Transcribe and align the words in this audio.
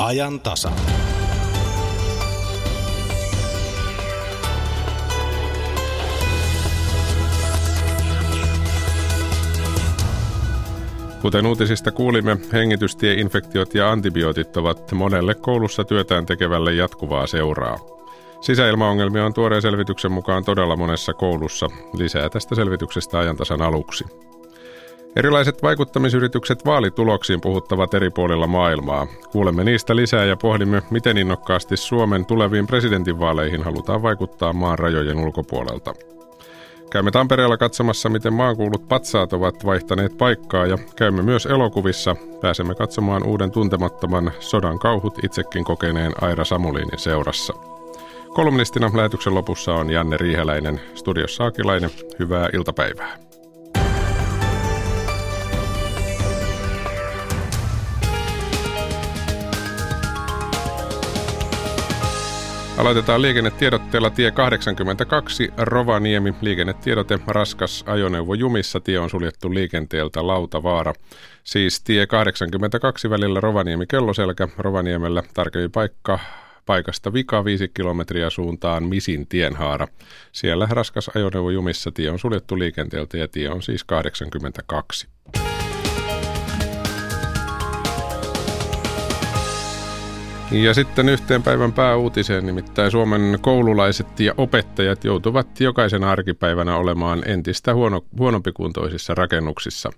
Ajan 0.00 0.40
tasa. 0.40 0.72
Kuten 11.22 11.46
uutisista 11.46 11.92
kuulimme, 11.92 12.36
hengitystieinfektiot 12.52 13.74
ja 13.74 13.90
antibiootit 13.90 14.56
ovat 14.56 14.92
monelle 14.92 15.34
koulussa 15.34 15.84
työtään 15.84 16.26
tekevälle 16.26 16.72
jatkuvaa 16.72 17.26
seuraa. 17.26 17.78
Sisäilmaongelmia 18.40 19.24
on 19.24 19.34
tuoreen 19.34 19.62
selvityksen 19.62 20.12
mukaan 20.12 20.44
todella 20.44 20.76
monessa 20.76 21.14
koulussa. 21.14 21.66
Lisää 21.92 22.28
tästä 22.28 22.54
selvityksestä 22.54 23.18
ajantasan 23.18 23.62
aluksi. 23.62 24.04
Erilaiset 25.16 25.62
vaikuttamisyritykset 25.62 26.66
vaalituloksiin 26.66 27.40
puhuttavat 27.40 27.94
eri 27.94 28.10
puolilla 28.10 28.46
maailmaa. 28.46 29.06
Kuulemme 29.32 29.64
niistä 29.64 29.96
lisää 29.96 30.24
ja 30.24 30.36
pohdimme, 30.36 30.82
miten 30.90 31.18
innokkaasti 31.18 31.76
Suomen 31.76 32.26
tuleviin 32.26 32.66
presidentinvaaleihin 32.66 33.62
halutaan 33.62 34.02
vaikuttaa 34.02 34.52
maan 34.52 34.78
rajojen 34.78 35.18
ulkopuolelta. 35.18 35.94
Käymme 36.90 37.10
Tampereella 37.10 37.56
katsomassa, 37.56 38.08
miten 38.08 38.32
maankuulut 38.32 38.88
patsaat 38.88 39.32
ovat 39.32 39.66
vaihtaneet 39.66 40.18
paikkaa 40.18 40.66
ja 40.66 40.78
käymme 40.96 41.22
myös 41.22 41.46
elokuvissa. 41.46 42.16
Pääsemme 42.40 42.74
katsomaan 42.74 43.26
uuden 43.26 43.50
tuntemattoman 43.50 44.32
sodan 44.40 44.78
kauhut 44.78 45.24
itsekin 45.24 45.64
kokeneen 45.64 46.12
Aira 46.20 46.44
Samuliinin 46.44 46.98
seurassa. 46.98 47.54
Kolumnistina 48.34 48.90
lähetyksen 48.94 49.34
lopussa 49.34 49.74
on 49.74 49.90
Janne 49.90 50.16
Riiheläinen, 50.16 50.80
studiossa 50.94 51.44
Akilainen. 51.44 51.90
Hyvää 52.18 52.48
iltapäivää. 52.52 53.29
Aloitetaan 62.80 63.22
liikennetiedotteella 63.22 64.10
tie 64.10 64.30
82 64.30 65.50
Rovaniemi. 65.56 66.34
Liikennetiedote 66.40 67.18
raskas 67.26 67.84
ajoneuvo 67.86 68.34
jumissa. 68.34 68.80
Tie 68.80 68.98
on 68.98 69.10
suljettu 69.10 69.54
liikenteeltä 69.54 70.26
Lautavaara. 70.26 70.92
Siis 71.44 71.82
tie 71.82 72.06
82 72.06 73.10
välillä 73.10 73.40
Rovaniemi 73.40 73.86
Kelloselkä. 73.86 74.48
Rovaniemellä 74.58 75.22
tarkempi 75.34 75.68
paikka 75.68 76.18
paikasta 76.66 77.12
vika 77.12 77.44
5 77.44 77.68
kilometriä 77.68 78.30
suuntaan 78.30 78.82
Misin 78.82 79.26
tienhaara. 79.26 79.86
Siellä 80.32 80.68
raskas 80.70 81.10
ajoneuvo 81.14 81.50
jumissa. 81.50 81.92
Tie 81.92 82.10
on 82.10 82.18
suljettu 82.18 82.58
liikenteeltä 82.58 83.18
ja 83.18 83.28
tie 83.28 83.50
on 83.50 83.62
siis 83.62 83.84
82. 83.84 85.08
Ja 90.52 90.74
sitten 90.74 91.08
yhteen 91.08 91.42
päivän 91.42 91.72
pääuutiseen, 91.72 92.46
nimittäin 92.46 92.90
Suomen 92.90 93.38
koululaiset 93.40 94.20
ja 94.20 94.34
opettajat 94.36 95.04
joutuvat 95.04 95.60
jokaisena 95.60 96.10
arkipäivänä 96.10 96.76
olemaan 96.76 97.22
entistä 97.26 97.74
huono, 97.74 98.04
huonompikuntoisissa 98.18 99.14
rakennuksissa. 99.14 99.90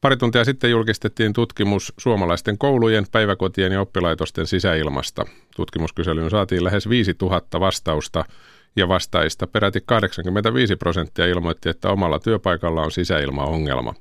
Pari 0.00 0.16
tuntia 0.16 0.44
sitten 0.44 0.70
julkistettiin 0.70 1.32
tutkimus 1.32 1.92
suomalaisten 1.98 2.58
koulujen, 2.58 3.06
päiväkotien 3.12 3.72
ja 3.72 3.80
oppilaitosten 3.80 4.46
sisäilmasta. 4.46 5.24
Tutkimuskyselyyn 5.56 6.30
saatiin 6.30 6.64
lähes 6.64 6.88
5000 6.88 7.60
vastausta 7.60 8.24
ja 8.76 8.88
vastaista 8.88 9.46
peräti 9.46 9.80
85 9.86 10.76
prosenttia 10.76 11.26
ilmoitti, 11.26 11.68
että 11.68 11.90
omalla 11.90 12.18
työpaikalla 12.18 12.82
on 12.82 12.90
sisäilmaongelma. 12.90 13.94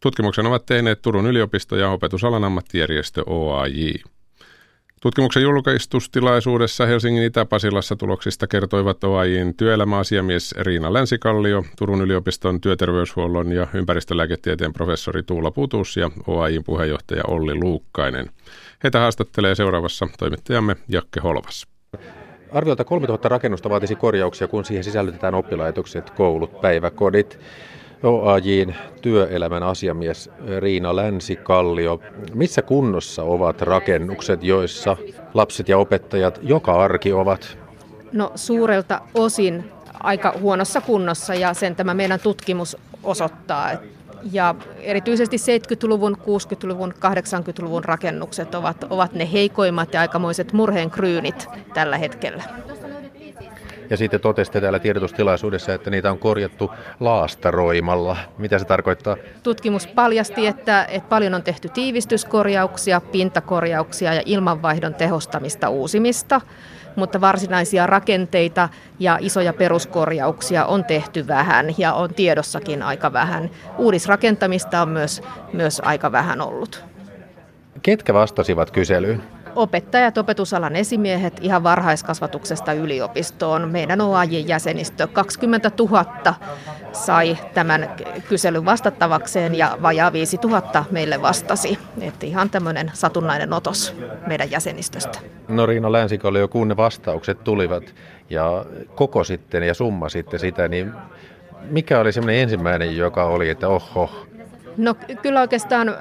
Tutkimuksen 0.00 0.46
ovat 0.46 0.66
tehneet 0.66 1.02
Turun 1.02 1.26
yliopisto 1.26 1.76
ja 1.76 1.90
opetusalan 1.90 2.44
ammattijärjestö 2.44 3.22
OAJ. 3.26 3.92
Tutkimuksen 5.06 5.42
julkaistustilaisuudessa 5.42 6.86
Helsingin 6.86 7.22
Itä-Pasilassa 7.22 7.96
tuloksista 7.96 8.46
kertoivat 8.46 9.04
OAJin 9.04 9.54
työelämäasiamies 9.56 10.54
Riina 10.58 10.92
Länsikallio, 10.92 11.64
Turun 11.78 12.02
yliopiston 12.02 12.60
työterveyshuollon 12.60 13.52
ja 13.52 13.66
ympäristölääketieteen 13.74 14.72
professori 14.72 15.22
Tuula 15.22 15.50
Putus 15.50 15.96
ja 15.96 16.10
OAJin 16.26 16.64
puheenjohtaja 16.64 17.22
Olli 17.28 17.54
Luukkainen. 17.54 18.30
Heitä 18.82 18.98
haastattelee 19.00 19.54
seuraavassa 19.54 20.08
toimittajamme 20.18 20.76
Jakke 20.88 21.20
Holvas. 21.20 21.66
Arviolta 22.52 22.84
3000 22.84 23.28
rakennusta 23.28 23.70
vaatisi 23.70 23.96
korjauksia, 23.96 24.48
kun 24.48 24.64
siihen 24.64 24.84
sisällytetään 24.84 25.34
oppilaitokset, 25.34 26.10
koulut, 26.10 26.60
päiväkodit. 26.60 27.38
OAJin 28.06 28.76
työelämän 29.02 29.62
asiamies 29.62 30.30
Riina 30.58 30.96
Länsikallio. 30.96 32.00
Missä 32.34 32.62
kunnossa 32.62 33.22
ovat 33.22 33.62
rakennukset, 33.62 34.42
joissa 34.42 34.96
lapset 35.34 35.68
ja 35.68 35.78
opettajat 35.78 36.38
joka 36.42 36.72
arki 36.82 37.12
ovat? 37.12 37.58
No 38.12 38.32
suurelta 38.34 39.00
osin 39.14 39.64
aika 40.00 40.34
huonossa 40.40 40.80
kunnossa 40.80 41.34
ja 41.34 41.54
sen 41.54 41.76
tämä 41.76 41.94
meidän 41.94 42.20
tutkimus 42.20 42.76
osoittaa. 43.02 43.70
Ja 44.32 44.54
erityisesti 44.80 45.36
70-luvun, 45.36 46.16
60-luvun, 46.16 46.92
80-luvun 46.92 47.84
rakennukset 47.84 48.54
ovat, 48.54 48.84
ovat 48.90 49.12
ne 49.12 49.32
heikoimmat 49.32 49.94
ja 49.94 50.00
aikamoiset 50.00 50.52
murheenkryynit 50.52 51.48
tällä 51.74 51.98
hetkellä. 51.98 52.42
Ja 53.90 53.96
sitten 53.96 54.20
totesitte 54.20 54.60
täällä 54.60 54.78
tiedotustilaisuudessa, 54.78 55.74
että 55.74 55.90
niitä 55.90 56.10
on 56.10 56.18
korjattu 56.18 56.70
laastaroimalla. 57.00 58.16
Mitä 58.38 58.58
se 58.58 58.64
tarkoittaa? 58.64 59.16
Tutkimus 59.42 59.86
paljasti, 59.86 60.46
että, 60.46 60.84
että 60.84 61.08
paljon 61.08 61.34
on 61.34 61.42
tehty 61.42 61.68
tiivistyskorjauksia, 61.68 63.00
pintakorjauksia 63.00 64.14
ja 64.14 64.22
ilmanvaihdon 64.24 64.94
tehostamista 64.94 65.68
uusimista 65.68 66.40
mutta 66.96 67.20
varsinaisia 67.20 67.86
rakenteita 67.86 68.68
ja 68.98 69.18
isoja 69.20 69.52
peruskorjauksia 69.52 70.66
on 70.66 70.84
tehty 70.84 71.26
vähän 71.26 71.74
ja 71.78 71.94
on 71.94 72.14
tiedossakin 72.14 72.82
aika 72.82 73.12
vähän. 73.12 73.50
Uudisrakentamista 73.78 74.82
on 74.82 74.88
myös, 74.88 75.22
myös 75.52 75.80
aika 75.84 76.12
vähän 76.12 76.40
ollut. 76.40 76.84
Ketkä 77.82 78.14
vastasivat 78.14 78.70
kyselyyn? 78.70 79.22
Opettajat, 79.56 80.18
opetusalan 80.18 80.76
esimiehet 80.76 81.38
ihan 81.40 81.62
varhaiskasvatuksesta 81.62 82.72
yliopistoon. 82.72 83.68
Meidän 83.68 84.00
OAJ-jäsenistö 84.00 85.06
20 85.06 85.70
000 85.78 86.34
sai 86.92 87.38
tämän 87.54 87.90
kyselyn 88.28 88.64
vastattavakseen 88.64 89.54
ja 89.54 89.78
vajaa 89.82 90.12
5 90.12 90.38
000 90.44 90.84
meille 90.90 91.22
vastasi. 91.22 91.78
Että 92.00 92.26
ihan 92.26 92.50
tämmöinen 92.50 92.90
satunnainen 92.94 93.52
otos 93.52 93.94
meidän 94.26 94.50
jäsenistöstä. 94.50 95.18
No 95.48 95.66
Riino 95.66 95.92
Länsikolle 95.92 96.38
jo 96.38 96.48
kun 96.48 96.68
ne 96.68 96.76
vastaukset 96.76 97.44
tulivat 97.44 97.94
ja 98.30 98.64
koko 98.94 99.24
sitten 99.24 99.62
ja 99.62 99.74
summa 99.74 100.08
sitten 100.08 100.40
sitä, 100.40 100.68
niin 100.68 100.92
mikä 101.70 102.00
oli 102.00 102.12
semmoinen 102.12 102.42
ensimmäinen, 102.42 102.96
joka 102.96 103.24
oli, 103.24 103.48
että 103.48 103.68
oho, 103.68 104.10
No 104.76 104.94
kyllä 105.22 105.40
oikeastaan 105.40 105.88
äh, 105.88 105.96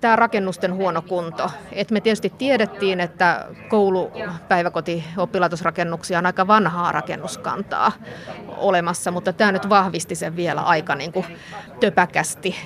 tämä 0.00 0.16
rakennusten 0.16 0.74
huono 0.74 1.02
kunto. 1.02 1.50
Et 1.72 1.90
me 1.90 2.00
tietysti 2.00 2.32
tiedettiin, 2.38 3.00
että 3.00 3.46
koulu, 3.68 4.12
päiväkoti, 4.48 5.04
oppilaitosrakennuksia 5.16 6.18
on 6.18 6.26
aika 6.26 6.46
vanhaa 6.46 6.92
rakennuskantaa 6.92 7.92
olemassa, 8.56 9.10
mutta 9.10 9.32
tämä 9.32 9.52
nyt 9.52 9.68
vahvisti 9.68 10.14
sen 10.14 10.36
vielä 10.36 10.60
aika 10.60 10.94
niin 10.94 11.12
kuin 11.12 11.26
töpäkästi. 11.80 12.56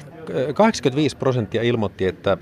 85 0.55 1.17
prosenttia 1.17 1.63
ilmoitti, 1.63 2.07
että 2.07 2.37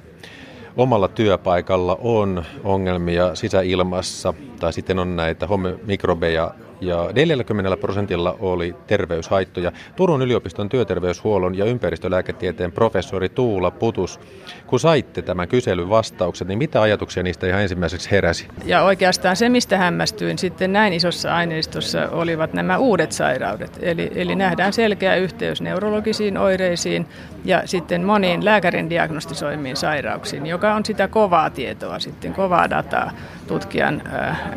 omalla 0.77 1.09
työpaikalla 1.09 1.99
on 2.01 2.45
ongelmia 2.65 3.35
sisäilmassa 3.35 4.35
tai 4.61 4.73
sitten 4.73 4.99
on 4.99 5.17
näitä 5.17 5.47
homemikrobeja 5.47 6.55
ja 6.81 7.11
40 7.15 7.77
prosentilla 7.77 8.37
oli 8.41 8.75
terveyshaittoja. 8.87 9.73
Turun 9.97 10.23
yliopiston 10.23 10.69
työterveyshuollon 10.69 11.59
ja 11.59 11.65
ympäristölääketieteen 11.65 12.73
professori 12.73 13.29
Tuula 13.29 13.71
Putus, 13.71 14.21
kun 14.69 14.81
saitte 14.81 15.23
tämän 15.23 15.49
kyselyn 15.49 15.89
vastaukset, 15.89 16.49
niin 16.49 16.59
mitä 16.59 16.83
ajatuksia 16.83 17.23
niistä 17.23 17.47
ihan 17.47 17.63
ensimmäiseksi 17.63 18.11
heräsi? 18.11 18.49
Ja 18.65 18.83
oikeastaan 18.83 19.37
se, 19.37 19.49
mistä 19.49 19.79
hämmästyin 19.79 20.39
sitten 20.39 20.73
näin 20.73 20.93
isossa 20.93 21.35
aineistossa, 21.35 22.09
olivat 22.11 22.53
nämä 22.53 22.79
uudet 22.79 23.13
sairaudet. 23.13 23.79
Eli, 23.83 24.11
eli 24.15 24.35
nähdään 24.35 24.73
selkeä 24.73 25.17
yhteys 25.17 25.61
neurologisiin 25.63 26.39
oireisiin 26.39 27.07
ja 27.45 27.63
sitten 27.65 28.05
moniin 28.05 28.45
lääkärin 28.45 28.91
diagnostisoimiin 28.91 29.77
sairauksiin, 29.77 30.47
joka 30.47 30.75
on 30.75 30.85
sitä 30.85 31.09
kovaa 31.09 31.51
tietoa 31.51 31.99
sitten, 31.99 32.35
kovaa 32.35 32.71
dataa 32.71 33.11
tutkijan 33.47 34.03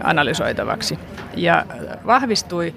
analysoitavaksi. 0.03 0.99
Ja 1.35 1.65
vahvistui 2.05 2.73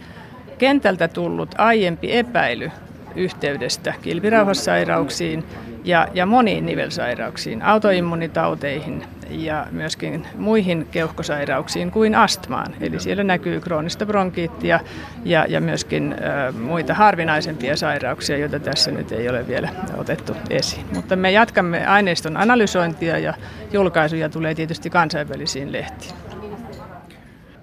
kentältä 0.59 1.09
tullut 1.09 1.55
aiempi 1.59 2.13
epäily 2.13 2.71
yhteydestä 3.17 3.95
kilpirauhassairauksiin 4.03 5.45
ja, 5.85 6.09
ja 6.15 6.27
moniin 6.27 6.67
nivelsairauksiin, 6.67 7.63
autoimmunitauteihin, 7.63 9.05
ja 9.31 9.67
myöskin 9.71 10.27
muihin 10.39 10.87
keuhkosairauksiin 10.91 11.91
kuin 11.91 12.15
astmaan. 12.15 12.75
Eli 12.81 13.01
siellä 13.01 13.25
näkyy 13.25 13.61
kroonista 13.61 14.07
bronkiittia 14.07 14.81
ja, 15.25 15.47
ja 15.49 15.61
myöskin 15.61 16.13
ä, 16.13 16.53
muita 16.53 16.95
harvinaisempia 16.95 17.77
sairauksia, 17.77 18.39
joita 18.39 18.61
tässä 18.61 18.91
nyt 18.91 19.13
ei 19.13 19.29
ole 19.29 19.47
vielä 19.49 19.69
otettu 19.97 20.37
esiin. 20.51 20.87
Mutta 20.95 21.17
me 21.17 21.31
jatkamme 21.31 21.87
aineiston 21.87 22.37
analysointia 22.37 23.19
ja 23.19 23.35
julkaisuja 23.73 24.29
tulee 24.29 24.55
tietysti 24.55 24.91
kansainvälisiin 24.91 25.73
lehtiin 25.73 26.15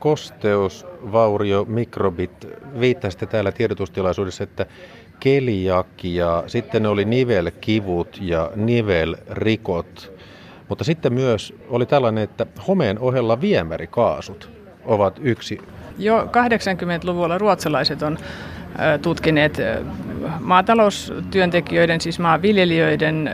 kosteusvaurio, 0.01 1.65
mikrobit. 1.65 2.47
Viittasitte 2.79 3.25
täällä 3.25 3.51
tiedotustilaisuudessa, 3.51 4.43
että 4.43 4.65
keliakia, 5.21 6.43
sitten 6.47 6.85
oli 6.85 7.05
nivelkivut 7.05 8.19
ja 8.21 8.51
nivelrikot. 8.55 10.11
Mutta 10.69 10.83
sitten 10.83 11.13
myös 11.13 11.53
oli 11.69 11.85
tällainen, 11.85 12.23
että 12.23 12.45
homeen 12.67 12.99
ohella 12.99 13.41
viemärikaasut 13.41 14.49
ovat 14.85 15.19
yksi. 15.21 15.57
Jo 15.97 16.23
80-luvulla 16.23 17.37
ruotsalaiset 17.37 18.01
on 18.01 18.17
tutkineet 19.01 19.57
maataloustyöntekijöiden, 20.39 22.01
siis 22.01 22.19
maanviljelijöiden 22.19 23.29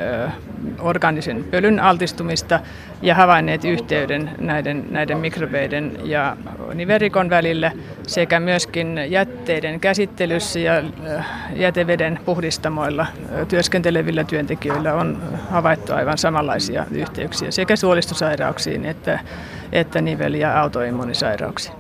organisen 0.80 1.44
pölyn 1.52 1.80
altistumista 1.80 2.60
ja 3.02 3.16
havainneet 3.16 3.66
yhteyden 3.66 4.32
näiden, 4.40 4.86
näiden 4.92 5.18
mikrobeiden 5.18 5.98
ja 6.04 6.38
niverikon 6.74 7.30
välillä 7.30 7.72
sekä 8.08 8.40
myöskin 8.40 9.00
jätteiden 9.08 9.80
käsittelyssä 9.80 10.60
ja 10.60 10.84
jäteveden 11.56 12.20
puhdistamoilla 12.26 13.06
työskentelevillä 13.48 14.24
työntekijöillä 14.24 14.94
on 14.94 15.22
havaittu 15.52 15.94
aivan 15.94 16.18
samanlaisia 16.18 16.86
yhteyksiä 16.92 17.52
sekä 17.52 17.76
suolistosairauksiin 17.76 18.86
että, 18.86 19.20
että 19.72 20.00
nivel- 20.00 20.34
ja 20.34 20.62
autoimmunisairauksiin. 20.62 21.76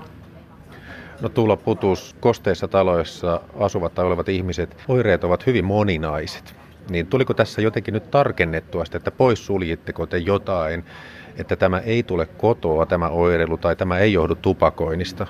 No 1.21 1.29
Tuula 1.29 1.57
Putus, 1.57 2.15
kosteissa 2.19 2.67
taloissa 2.67 3.41
asuvat 3.59 3.95
tai 3.95 4.05
olevat 4.05 4.29
ihmiset, 4.29 4.77
oireet 4.87 5.23
ovat 5.23 5.45
hyvin 5.45 5.65
moninaiset. 5.65 6.55
Niin 6.89 7.07
tuliko 7.07 7.33
tässä 7.33 7.61
jotenkin 7.61 7.93
nyt 7.93 8.11
tarkennettua 8.11 8.85
sitä, 8.85 8.97
että 8.97 9.11
pois 9.11 9.45
suljitteko 9.45 10.05
te 10.05 10.17
jotain, 10.17 10.85
että 11.37 11.55
tämä 11.55 11.79
ei 11.79 12.03
tule 12.03 12.25
kotoa, 12.25 12.85
tämä 12.85 13.09
oireilu, 13.09 13.57
tai 13.57 13.75
tämä 13.75 13.97
ei 13.97 14.13
johdu 14.13 14.35
tupakoinnista? 14.35 15.27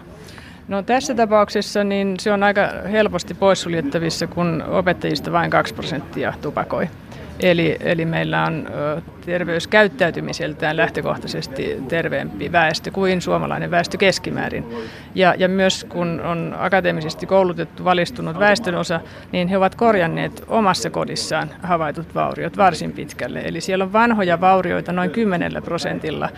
No 0.67 0.83
tässä 0.83 1.15
tapauksessa 1.15 1.83
niin 1.83 2.19
se 2.19 2.31
on 2.31 2.43
aika 2.43 2.61
helposti 2.91 3.33
poissuljettavissa, 3.33 4.27
kun 4.27 4.63
opettajista 4.67 5.31
vain 5.31 5.51
2 5.51 5.73
prosenttia 5.73 6.33
tupakoi. 6.41 6.89
Eli, 7.39 7.77
eli 7.79 8.05
meillä 8.05 8.43
on 8.43 8.67
terveyskäyttäytymiseltään 9.25 10.77
lähtökohtaisesti 10.77 11.77
terveempi 11.87 12.51
väestö 12.51 12.91
kuin 12.91 13.21
suomalainen 13.21 13.71
väestö 13.71 13.97
keskimäärin. 13.97 14.65
Ja, 15.15 15.35
ja 15.37 15.47
myös 15.47 15.83
kun 15.83 16.21
on 16.21 16.55
akateemisesti 16.59 17.25
koulutettu 17.25 17.83
valistunut 17.85 18.39
väestönosa, 18.39 18.99
niin 19.31 19.47
he 19.47 19.57
ovat 19.57 19.75
korjanneet 19.75 20.43
omassa 20.47 20.89
kodissaan 20.89 21.49
havaitut 21.63 22.15
vauriot 22.15 22.57
varsin 22.57 22.91
pitkälle. 22.91 23.39
Eli 23.39 23.61
siellä 23.61 23.83
on 23.83 23.93
vanhoja 23.93 24.41
vaurioita 24.41 24.91
noin 24.91 25.11
10 25.11 25.51
prosentilla 25.63 26.29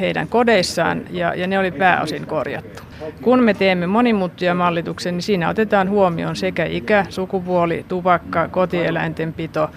heidän 0.00 0.28
kodeissaan 0.28 1.02
ja, 1.10 1.34
ja 1.34 1.46
ne 1.46 1.58
oli 1.58 1.70
pääosin 1.70 2.26
korjattu. 2.26 2.82
Kun 3.22 3.42
me 3.42 3.54
teemme 3.54 3.86
monimuuttujamallituksen, 3.86 5.14
niin 5.14 5.22
siinä 5.22 5.48
otetaan 5.48 5.90
huomioon 5.90 6.36
sekä 6.36 6.64
ikä, 6.64 7.06
sukupuoli, 7.08 7.84
tupakka, 7.88 8.48
kotieläintenpito, 8.48 9.70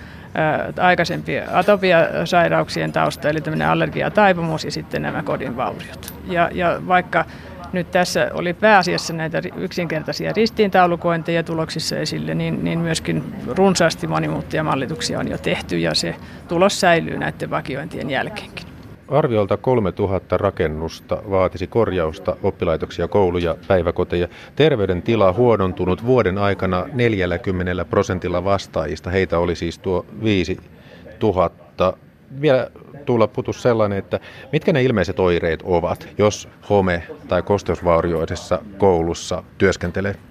aikaisempi 0.79 1.39
atopiasairauksien 1.39 2.91
tausta, 2.91 3.29
eli 3.29 3.41
tämmöinen 3.41 3.67
allergiataipumus 3.67 4.65
ja 4.65 4.71
sitten 4.71 5.01
nämä 5.01 5.23
kodin 5.23 5.57
vauriot. 5.57 6.13
Ja, 6.27 6.49
ja 6.53 6.81
vaikka 6.87 7.25
nyt 7.73 7.91
tässä 7.91 8.31
oli 8.33 8.53
pääasiassa 8.53 9.13
näitä 9.13 9.41
yksinkertaisia 9.55 10.33
ristiintaulukointeja 10.33 11.43
tuloksissa 11.43 11.97
esille, 11.97 12.35
niin, 12.35 12.63
niin 12.63 12.79
myöskin 12.79 13.23
runsaasti 13.47 14.07
monimuuttujamallituksia 14.07 15.19
on 15.19 15.27
jo 15.27 15.37
tehty 15.37 15.77
ja 15.77 15.95
se 15.95 16.15
tulos 16.47 16.79
säilyy 16.79 17.17
näiden 17.17 17.49
vakiointien 17.49 18.09
jälkeenkin. 18.09 18.70
Arviolta 19.11 19.57
3000 19.57 20.37
rakennusta 20.37 21.23
vaatisi 21.29 21.67
korjausta, 21.67 22.35
oppilaitoksia, 22.43 23.07
kouluja, 23.07 23.55
päiväkoteja. 23.67 24.27
Terveydentila 24.55 25.33
huonontunut 25.33 26.05
vuoden 26.05 26.37
aikana 26.37 26.85
40 26.93 27.85
prosentilla 27.85 28.43
vastaajista. 28.43 29.09
Heitä 29.09 29.39
oli 29.39 29.55
siis 29.55 29.79
tuo 29.79 30.05
5000. 30.23 31.93
Vielä 32.41 32.71
tulla 33.05 33.27
putus 33.27 33.61
sellainen, 33.61 33.97
että 33.97 34.19
mitkä 34.51 34.73
ne 34.73 34.83
ilmeiset 34.83 35.19
oireet 35.19 35.59
ovat, 35.63 36.07
jos 36.17 36.49
home- 36.69 37.03
tai 37.27 37.41
kosteusvaurioisessa 37.41 38.59
koulussa 38.77 39.43
työskentelee? 39.57 40.30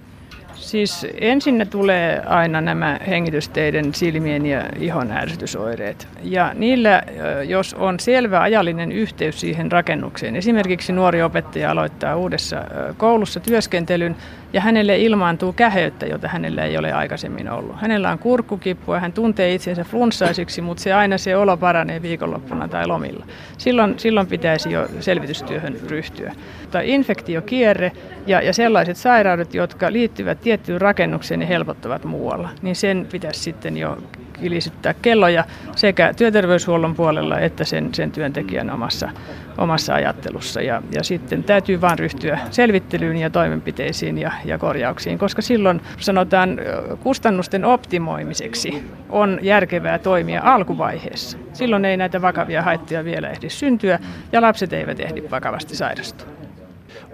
Siis 0.71 1.07
ensin 1.21 1.67
tulee 1.69 2.21
aina 2.25 2.61
nämä 2.61 2.99
hengitysteiden, 3.07 3.93
silmien 3.93 4.45
ja 4.45 4.63
ihon 4.79 5.11
ärsytysoireet. 5.11 6.07
Ja 6.23 6.51
niillä, 6.53 7.03
jos 7.47 7.73
on 7.73 7.99
selvä 7.99 8.41
ajallinen 8.41 8.91
yhteys 8.91 9.39
siihen 9.39 9.71
rakennukseen, 9.71 10.35
esimerkiksi 10.35 10.93
nuori 10.93 11.21
opettaja 11.21 11.71
aloittaa 11.71 12.15
uudessa 12.15 12.63
koulussa 12.97 13.39
työskentelyn 13.39 14.15
ja 14.53 14.61
hänelle 14.61 14.97
ilmaantuu 14.97 15.53
käheyttä, 15.53 16.05
jota 16.05 16.27
hänellä 16.27 16.65
ei 16.65 16.77
ole 16.77 16.93
aikaisemmin 16.93 17.49
ollut. 17.49 17.75
Hänellä 17.81 18.11
on 18.11 18.19
kurkkukipua, 18.19 18.99
hän 18.99 19.13
tuntee 19.13 19.53
itsensä 19.53 19.83
flunssaisiksi, 19.83 20.61
mutta 20.61 20.83
se 20.83 20.93
aina 20.93 21.17
se 21.17 21.35
olo 21.35 21.57
paranee 21.57 22.01
viikonloppuna 22.01 22.67
tai 22.67 22.87
lomilla. 22.87 23.25
Silloin, 23.57 23.99
silloin 23.99 24.27
pitäisi 24.27 24.71
jo 24.71 24.87
selvitystyöhön 24.99 25.75
ryhtyä. 25.87 26.33
Tai 26.71 26.89
infektiokierre 26.89 27.91
ja, 28.27 28.41
ja 28.41 28.53
sellaiset 28.53 28.97
sairaudet, 28.97 29.53
jotka 29.53 29.91
liittyvät 29.91 30.41
tiettyyn 30.41 30.81
rakennukseen 30.81 31.41
ja 31.41 31.47
helpottavat 31.47 32.03
muualla, 32.03 32.49
niin 32.61 32.75
sen 32.75 33.07
pitäisi 33.11 33.39
sitten 33.39 33.77
jo 33.77 33.97
kilisyttää 34.41 34.93
kelloja 35.01 35.43
sekä 35.75 36.13
työterveyshuollon 36.13 36.95
puolella 36.95 37.39
että 37.39 37.63
sen, 37.63 37.93
sen 37.93 38.11
työntekijän 38.11 38.69
omassa, 38.69 39.09
omassa 39.57 39.93
ajattelussa. 39.93 40.61
Ja, 40.61 40.81
ja 40.91 41.03
sitten 41.03 41.43
täytyy 41.43 41.81
vain 41.81 41.99
ryhtyä 41.99 42.39
selvittelyyn 42.51 43.17
ja 43.17 43.29
toimenpiteisiin 43.29 44.17
ja, 44.17 44.31
ja 44.45 44.57
korjauksiin, 44.57 45.17
koska 45.17 45.41
silloin 45.41 45.81
sanotaan 45.97 46.59
kustannusten 46.99 47.65
optimoimiseksi 47.65 48.83
on 49.09 49.39
järkevää 49.41 49.99
toimia 49.99 50.41
alkuvaiheessa. 50.43 51.37
Silloin 51.53 51.85
ei 51.85 51.97
näitä 51.97 52.21
vakavia 52.21 52.61
haittoja 52.61 53.05
vielä 53.05 53.29
ehdi 53.29 53.49
syntyä 53.49 53.99
ja 54.31 54.41
lapset 54.41 54.73
eivät 54.73 54.99
ehdi 54.99 55.23
vakavasti 55.31 55.75
sairastua. 55.75 56.27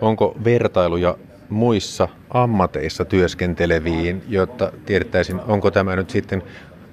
Onko 0.02 0.36
vertailuja 0.44 1.18
muissa 1.50 2.08
ammateissa 2.30 3.06
työskenteleviin, 3.06 4.24
jotta 4.30 4.72
tiedettäisiin, 4.86 5.40
onko 5.48 5.72
tämä 5.72 5.96
nyt 5.96 6.10
sitten 6.10 6.44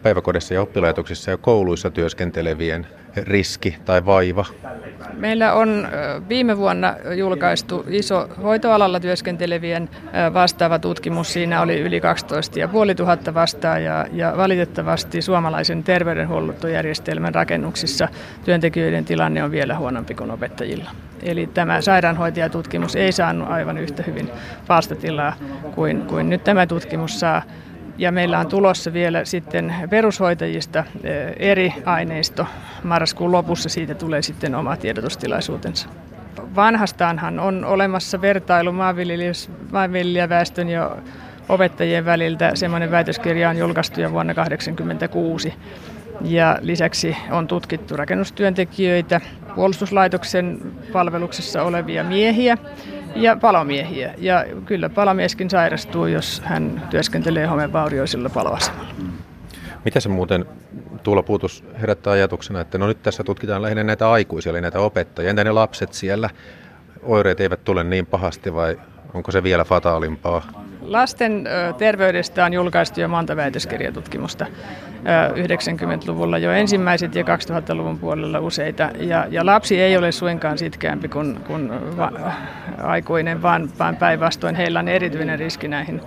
päiväkodissa 0.04 0.54
ja 0.54 0.62
oppilaitoksissa 0.62 1.30
ja 1.30 1.36
kouluissa 1.36 1.90
työskentelevien 1.90 2.86
riski 3.16 3.76
tai 3.84 4.06
vaiva? 4.06 4.44
Meillä 5.12 5.52
on 5.52 5.88
viime 6.28 6.58
vuonna 6.58 6.94
julkaistu 7.16 7.84
iso 7.88 8.28
hoitoalalla 8.42 9.00
työskentelevien 9.00 9.90
vastaava 10.34 10.78
tutkimus. 10.78 11.32
Siinä 11.32 11.62
oli 11.62 11.80
yli 11.80 12.00
12 12.00 12.54
500 12.72 13.34
vastaajaa 13.34 14.06
ja 14.12 14.32
valitettavasti 14.36 15.22
suomalaisen 15.22 15.82
terveydenhuoltojärjestelmän 15.82 17.34
rakennuksissa 17.34 18.08
työntekijöiden 18.44 19.04
tilanne 19.04 19.44
on 19.44 19.50
vielä 19.50 19.78
huonompi 19.78 20.14
kuin 20.14 20.30
opettajilla. 20.30 20.90
Eli 21.22 21.46
tämä 21.46 21.80
sairaanhoitajatutkimus 21.80 22.96
ei 22.96 23.12
saanut 23.12 23.48
aivan 23.48 23.78
yhtä 23.78 24.02
hyvin 24.02 24.30
palstatilaa 24.66 25.32
kuin, 25.74 26.02
kuin 26.02 26.30
nyt 26.30 26.44
tämä 26.44 26.66
tutkimus 26.66 27.20
saa. 27.20 27.42
Ja 27.98 28.12
meillä 28.12 28.38
on 28.38 28.46
tulossa 28.46 28.92
vielä 28.92 29.24
sitten 29.24 29.74
perushoitajista 29.90 30.84
eh, 31.04 31.32
eri 31.38 31.72
aineisto. 31.84 32.46
Marraskuun 32.82 33.32
lopussa 33.32 33.68
siitä 33.68 33.94
tulee 33.94 34.22
sitten 34.22 34.54
oma 34.54 34.76
tiedotustilaisuutensa. 34.76 35.88
Vanhastaanhan 36.56 37.40
on 37.40 37.64
olemassa 37.64 38.20
vertailu 38.20 38.72
maanviljelijäväestön 39.72 40.68
ja 40.68 40.96
opettajien 41.48 42.04
väliltä. 42.04 42.50
Semmoinen 42.54 42.90
väitöskirja 42.90 43.50
on 43.50 43.58
julkaistu 43.58 44.00
jo 44.00 44.12
vuonna 44.12 44.34
1986. 44.34 45.54
Ja 46.20 46.58
lisäksi 46.60 47.16
on 47.30 47.46
tutkittu 47.46 47.96
rakennustyöntekijöitä, 47.96 49.20
puolustuslaitoksen 49.54 50.60
palveluksessa 50.92 51.62
olevia 51.62 52.04
miehiä 52.04 52.58
ja 53.14 53.36
palomiehiä. 53.36 54.14
Ja 54.18 54.44
kyllä 54.66 54.88
palomieskin 54.88 55.50
sairastuu, 55.50 56.06
jos 56.06 56.42
hän 56.44 56.82
työskentelee 56.90 57.46
homevaurioisilla 57.46 58.28
paloasemalla. 58.28 58.94
Mitä 59.84 60.00
se 60.00 60.08
muuten 60.08 60.44
Tuula 61.02 61.22
Puutus 61.22 61.64
herättää 61.80 62.12
ajatuksena, 62.12 62.60
että 62.60 62.78
no 62.78 62.86
nyt 62.86 63.02
tässä 63.02 63.24
tutkitaan 63.24 63.62
lähinnä 63.62 63.84
näitä 63.84 64.10
aikuisia, 64.10 64.50
eli 64.50 64.60
näitä 64.60 64.80
opettajia. 64.80 65.30
Entä 65.30 65.44
ne 65.44 65.52
lapset 65.52 65.92
siellä? 65.92 66.30
Oireet 67.02 67.40
eivät 67.40 67.64
tule 67.64 67.84
niin 67.84 68.06
pahasti 68.06 68.54
vai 68.54 68.78
onko 69.14 69.32
se 69.32 69.42
vielä 69.42 69.64
fataalimpaa? 69.64 70.64
Lasten 70.84 71.48
terveydestä 71.78 72.44
on 72.44 72.52
julkaistu 72.52 73.00
jo 73.00 73.08
monta 73.08 73.36
väitöskirjatutkimusta 73.36 74.46
90-luvulla 75.04 76.38
jo 76.38 76.52
ensimmäiset 76.52 77.14
ja 77.14 77.22
2000-luvun 77.22 77.98
puolella 77.98 78.40
useita. 78.40 78.90
Ja, 78.98 79.26
ja 79.30 79.46
lapsi 79.46 79.80
ei 79.80 79.96
ole 79.96 80.12
suinkaan 80.12 80.58
sitkäämpi 80.58 81.08
kuin, 81.08 81.40
kuin 81.46 81.96
va, 81.96 82.12
aikuinen, 82.82 83.42
vaan, 83.42 83.70
vaan 83.78 83.96
päinvastoin 83.96 84.54
heillä 84.54 84.78
on 84.78 84.88
erityinen 84.88 85.38
riski 85.38 85.68
näihin 85.68 86.00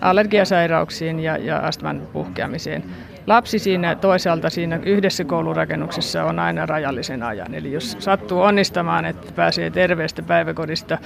allergiasairauksiin 0.00 1.20
ja, 1.20 1.36
ja 1.36 1.58
astman 1.58 2.02
puhkeamiseen. 2.12 2.84
Lapsi 3.26 3.58
siinä 3.58 3.94
toisaalta 3.94 4.50
siinä 4.50 4.80
yhdessä 4.82 5.24
koulurakennuksessa 5.24 6.24
on 6.24 6.38
aina 6.38 6.66
rajallisen 6.66 7.22
ajan. 7.22 7.54
Eli 7.54 7.72
jos 7.72 7.96
sattuu 7.98 8.40
onnistamaan, 8.40 9.04
että 9.04 9.32
pääsee 9.32 9.70
terveestä 9.70 10.22
päiväkodista 10.22 10.98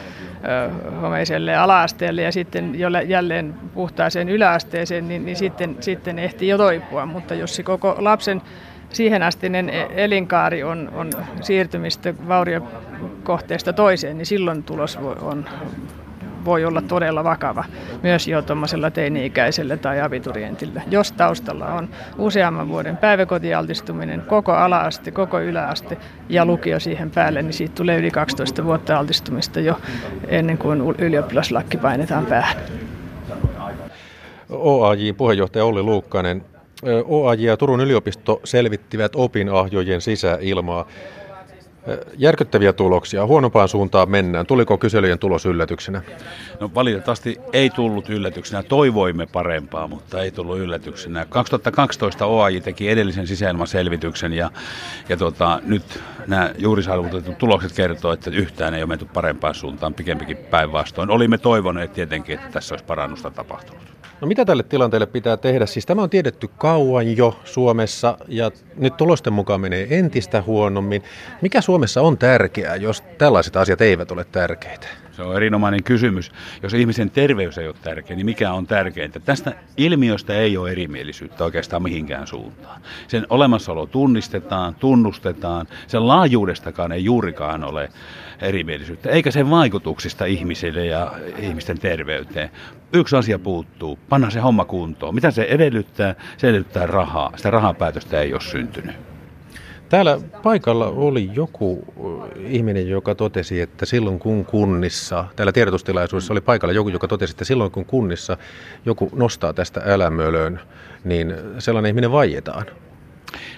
homeiselle 1.02 1.56
alaasteelle 1.56 2.22
ja 2.22 2.32
sitten 2.32 2.74
jälleen 3.08 3.54
puhtaaseen 3.74 4.28
yläasteeseen, 4.28 5.08
niin, 5.08 5.26
niin 5.26 5.36
sitten, 5.36 5.76
sitten 5.80 6.18
ehtii 6.18 6.48
jo 6.48 6.58
toipua. 6.58 7.06
Mutta 7.06 7.34
jos 7.34 7.56
se 7.56 7.62
koko 7.62 7.96
lapsen 7.98 8.42
siihen 8.92 9.22
astinen 9.22 9.70
e-, 9.70 9.88
elinkaari 9.96 10.62
on, 10.62 10.90
on 10.94 11.10
siirtymistä 11.40 12.14
vauriokohteesta 12.28 13.72
toiseen, 13.72 14.18
niin 14.18 14.26
silloin 14.26 14.62
tulos 14.62 14.98
on 15.20 15.44
voi 16.48 16.64
olla 16.64 16.82
todella 16.82 17.24
vakava 17.24 17.64
myös 18.02 18.28
jo 18.28 18.42
tuommoisella 18.42 18.90
teini-ikäisellä 18.90 19.76
tai 19.76 20.00
abiturientillä. 20.00 20.82
Jos 20.90 21.12
taustalla 21.12 21.66
on 21.66 21.88
useamman 22.18 22.68
vuoden 22.68 22.96
päiväkotialtistuminen, 22.96 24.22
koko 24.26 24.52
alaaste, 24.52 25.10
koko 25.10 25.40
yläaste 25.40 25.96
ja 26.28 26.44
lukio 26.44 26.80
siihen 26.80 27.10
päälle, 27.10 27.42
niin 27.42 27.52
siitä 27.52 27.74
tulee 27.74 27.98
yli 27.98 28.10
12 28.10 28.64
vuotta 28.64 28.98
altistumista 28.98 29.60
jo 29.60 29.80
ennen 30.28 30.58
kuin 30.58 30.80
ylioppilaslakki 30.98 31.76
painetaan 31.76 32.26
päähän. 32.26 32.56
OAJ 34.50 35.12
puheenjohtaja 35.12 35.64
Olli 35.64 35.82
Luukkanen. 35.82 36.44
OAJ 37.04 37.40
ja 37.40 37.56
Turun 37.56 37.80
yliopisto 37.80 38.40
selvittivät 38.44 39.12
opinahjojen 39.14 40.00
sisäilmaa. 40.00 40.86
Järkyttäviä 42.16 42.72
tuloksia. 42.72 43.26
Huonompaan 43.26 43.68
suuntaan 43.68 44.10
mennään. 44.10 44.46
Tuliko 44.46 44.78
kyselyjen 44.78 45.18
tulos 45.18 45.46
yllätyksenä? 45.46 46.02
No 46.60 46.70
valitettavasti 46.74 47.36
ei 47.52 47.70
tullut 47.70 48.08
yllätyksenä. 48.08 48.62
Toivoimme 48.62 49.26
parempaa, 49.26 49.88
mutta 49.88 50.22
ei 50.22 50.30
tullut 50.30 50.58
yllätyksenä. 50.58 51.26
2012 51.28 52.26
OAJ 52.26 52.60
teki 52.60 52.88
edellisen 52.88 53.26
sisäilmaselvityksen 53.26 54.32
ja, 54.32 54.50
ja 55.08 55.16
tota, 55.16 55.60
nyt 55.64 56.00
nämä 56.26 56.50
juuri 56.58 56.82
saavutetut 56.82 57.38
tulokset 57.38 57.72
kertoo, 57.72 58.12
että 58.12 58.30
yhtään 58.30 58.74
ei 58.74 58.82
ole 58.82 58.88
menty 58.88 59.04
parempaan 59.04 59.54
suuntaan, 59.54 59.94
pikemminkin 59.94 60.36
päinvastoin. 60.36 61.10
Olimme 61.10 61.38
toivoneet 61.38 61.92
tietenkin, 61.92 62.34
että 62.34 62.50
tässä 62.52 62.74
olisi 62.74 62.84
parannusta 62.84 63.30
tapahtunut. 63.30 63.97
No 64.20 64.26
mitä 64.26 64.44
tälle 64.44 64.62
tilanteelle 64.62 65.06
pitää 65.06 65.36
tehdä? 65.36 65.66
Siis 65.66 65.86
tämä 65.86 66.02
on 66.02 66.10
tiedetty 66.10 66.48
kauan 66.58 67.16
jo 67.16 67.40
Suomessa 67.44 68.18
ja 68.28 68.50
nyt 68.76 68.96
tulosten 68.96 69.32
mukaan 69.32 69.60
menee 69.60 69.86
entistä 69.98 70.42
huonommin. 70.42 71.02
Mikä 71.42 71.60
Suomessa 71.60 72.02
on 72.02 72.18
tärkeää, 72.18 72.76
jos 72.76 73.02
tällaiset 73.18 73.56
asiat 73.56 73.80
eivät 73.80 74.10
ole 74.10 74.24
tärkeitä? 74.24 74.86
Se 75.12 75.22
on 75.22 75.36
erinomainen 75.36 75.82
kysymys. 75.82 76.32
Jos 76.62 76.74
ihmisen 76.74 77.10
terveys 77.10 77.58
ei 77.58 77.66
ole 77.66 77.74
tärkeä, 77.82 78.16
niin 78.16 78.26
mikä 78.26 78.52
on 78.52 78.66
tärkeintä? 78.66 79.20
Tästä 79.20 79.52
ilmiöstä 79.76 80.34
ei 80.34 80.56
ole 80.56 80.70
erimielisyyttä 80.70 81.44
oikeastaan 81.44 81.82
mihinkään 81.82 82.26
suuntaan. 82.26 82.80
Sen 83.08 83.26
olemassaolo 83.30 83.86
tunnistetaan, 83.86 84.74
tunnustetaan. 84.74 85.66
Sen 85.86 86.08
laajuudestakaan 86.08 86.92
ei 86.92 87.04
juurikaan 87.04 87.64
ole 87.64 87.88
erimielisyyttä, 88.40 89.10
eikä 89.10 89.30
sen 89.30 89.50
vaikutuksista 89.50 90.24
ihmisille 90.24 90.86
ja 90.86 91.12
ihmisten 91.38 91.78
terveyteen. 91.78 92.50
Yksi 92.92 93.16
asia 93.16 93.38
puuttuu, 93.38 93.98
panna 94.08 94.30
se 94.30 94.40
homma 94.40 94.64
kuntoon. 94.64 95.14
Mitä 95.14 95.30
se 95.30 95.42
edellyttää? 95.42 96.14
Se 96.36 96.48
edellyttää 96.48 96.86
rahaa. 96.86 97.32
Sitä 97.36 97.50
rahapäätöstä 97.50 98.20
ei 98.20 98.32
ole 98.32 98.40
syntynyt. 98.40 98.96
Täällä 99.88 100.20
paikalla 100.42 100.86
oli 100.86 101.30
joku 101.34 101.84
ihminen, 102.36 102.88
joka 102.88 103.14
totesi, 103.14 103.60
että 103.60 103.86
silloin 103.86 104.18
kun 104.18 104.44
kunnissa, 104.44 105.24
täällä 105.36 105.52
tiedotustilaisuudessa 105.52 106.34
oli 106.34 106.40
paikalla 106.40 106.72
joku, 106.72 106.88
joka 106.88 107.08
totesi, 107.08 107.32
että 107.32 107.44
silloin 107.44 107.70
kun 107.70 107.84
kunnissa 107.84 108.36
joku 108.86 109.10
nostaa 109.14 109.52
tästä 109.52 109.82
älämölön, 109.84 110.60
niin 111.04 111.34
sellainen 111.58 111.90
ihminen 111.90 112.12
vaietaan. 112.12 112.66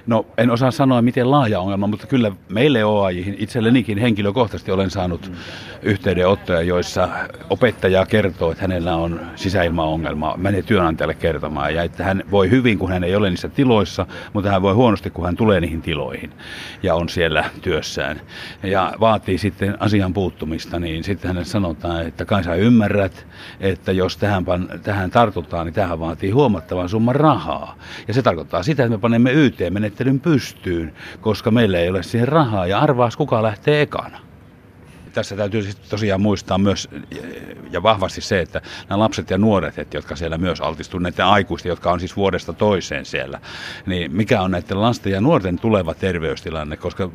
No 0.06 0.26
en 0.38 0.50
osaa 0.50 0.70
sanoa 0.70 1.02
miten 1.02 1.30
laaja 1.30 1.60
ongelma, 1.60 1.86
mutta 1.86 2.06
kyllä 2.06 2.32
meille 2.48 2.84
OAJihin 2.84 3.36
itsellenikin 3.38 3.98
henkilökohtaisesti 3.98 4.70
olen 4.70 4.90
saanut 4.90 5.32
yhteydenottoja, 5.82 6.62
joissa 6.62 7.08
opettaja 7.50 8.06
kertoo, 8.06 8.50
että 8.50 8.62
hänellä 8.62 8.96
on 8.96 9.20
sisäilmaongelma, 9.36 10.34
menee 10.36 10.62
työnantajalle 10.62 11.14
kertomaan 11.14 11.74
ja 11.74 11.82
että 11.82 12.04
hän 12.04 12.22
voi 12.30 12.50
hyvin, 12.50 12.78
kun 12.78 12.92
hän 12.92 13.04
ei 13.04 13.16
ole 13.16 13.30
niissä 13.30 13.48
tiloissa, 13.48 14.06
mutta 14.32 14.50
hän 14.50 14.62
voi 14.62 14.74
huonosti, 14.74 15.10
kun 15.10 15.24
hän 15.24 15.36
tulee 15.36 15.60
niihin 15.60 15.82
tiloihin 15.82 16.32
ja 16.82 16.94
on 16.94 17.08
siellä 17.08 17.44
työssään 17.62 18.20
ja 18.62 18.92
vaatii 19.00 19.38
sitten 19.38 19.76
asian 19.80 20.14
puuttumista, 20.14 20.80
niin 20.80 21.04
sitten 21.04 21.28
hänelle 21.28 21.44
sanotaan, 21.44 22.06
että 22.06 22.24
kai 22.24 22.44
sä 22.44 22.54
ymmärrät, 22.54 23.26
että 23.60 23.92
jos 23.92 24.16
tähän, 24.16 24.44
tähän 24.82 25.10
tartutaan, 25.10 25.66
niin 25.66 25.74
tähän 25.74 26.00
vaatii 26.00 26.30
huomattavan 26.30 26.88
summan 26.88 27.16
rahaa. 27.16 27.76
Ja 28.08 28.14
se 28.14 28.22
tarkoittaa 28.22 28.62
sitä, 28.62 28.82
että 28.82 28.96
me 28.96 29.00
panemme 29.00 29.32
YT-menettelyn 29.90 30.20
pystyyn, 30.20 30.92
koska 31.20 31.50
meillä 31.50 31.78
ei 31.78 31.88
ole 31.88 32.02
siihen 32.02 32.28
rahaa. 32.28 32.66
Ja 32.66 32.78
arvaas 32.78 33.16
kuka 33.16 33.42
lähtee 33.42 33.82
ekana 33.82 34.29
tässä 35.12 35.36
täytyy 35.36 35.62
siis 35.62 35.76
tosiaan 35.76 36.20
muistaa 36.20 36.58
myös 36.58 36.88
ja 37.70 37.82
vahvasti 37.82 38.20
se, 38.20 38.40
että 38.40 38.60
nämä 38.88 38.98
lapset 38.98 39.30
ja 39.30 39.38
nuoret, 39.38 39.78
että 39.78 39.96
jotka 39.96 40.16
siellä 40.16 40.38
myös 40.38 40.60
altistuvat, 40.60 41.02
näiden 41.02 41.24
aikuisten, 41.24 41.70
jotka 41.70 41.92
on 41.92 42.00
siis 42.00 42.16
vuodesta 42.16 42.52
toiseen 42.52 43.04
siellä, 43.04 43.40
niin 43.86 44.16
mikä 44.16 44.42
on 44.42 44.50
näiden 44.50 44.80
lasten 44.80 45.12
ja 45.12 45.20
nuorten 45.20 45.58
tuleva 45.58 45.94
terveystilanne, 45.94 46.76
koska 46.76 47.10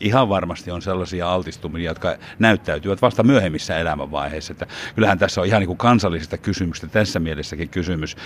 ihan 0.00 0.28
varmasti 0.28 0.70
on 0.70 0.82
sellaisia 0.82 1.32
altistumia, 1.32 1.90
jotka 1.90 2.16
näyttäytyvät 2.38 3.02
vasta 3.02 3.22
myöhemmissä 3.22 3.78
elämänvaiheissa. 3.78 4.52
Että 4.52 4.66
kyllähän 4.94 5.18
tässä 5.18 5.40
on 5.40 5.46
ihan 5.46 5.60
niin 5.60 5.66
kuin 5.66 5.78
kansallisesta 5.78 6.38
kysymyksestä 6.38 6.86
tässä 6.86 7.20
mielessäkin 7.20 7.68
kysymys. 7.68 8.16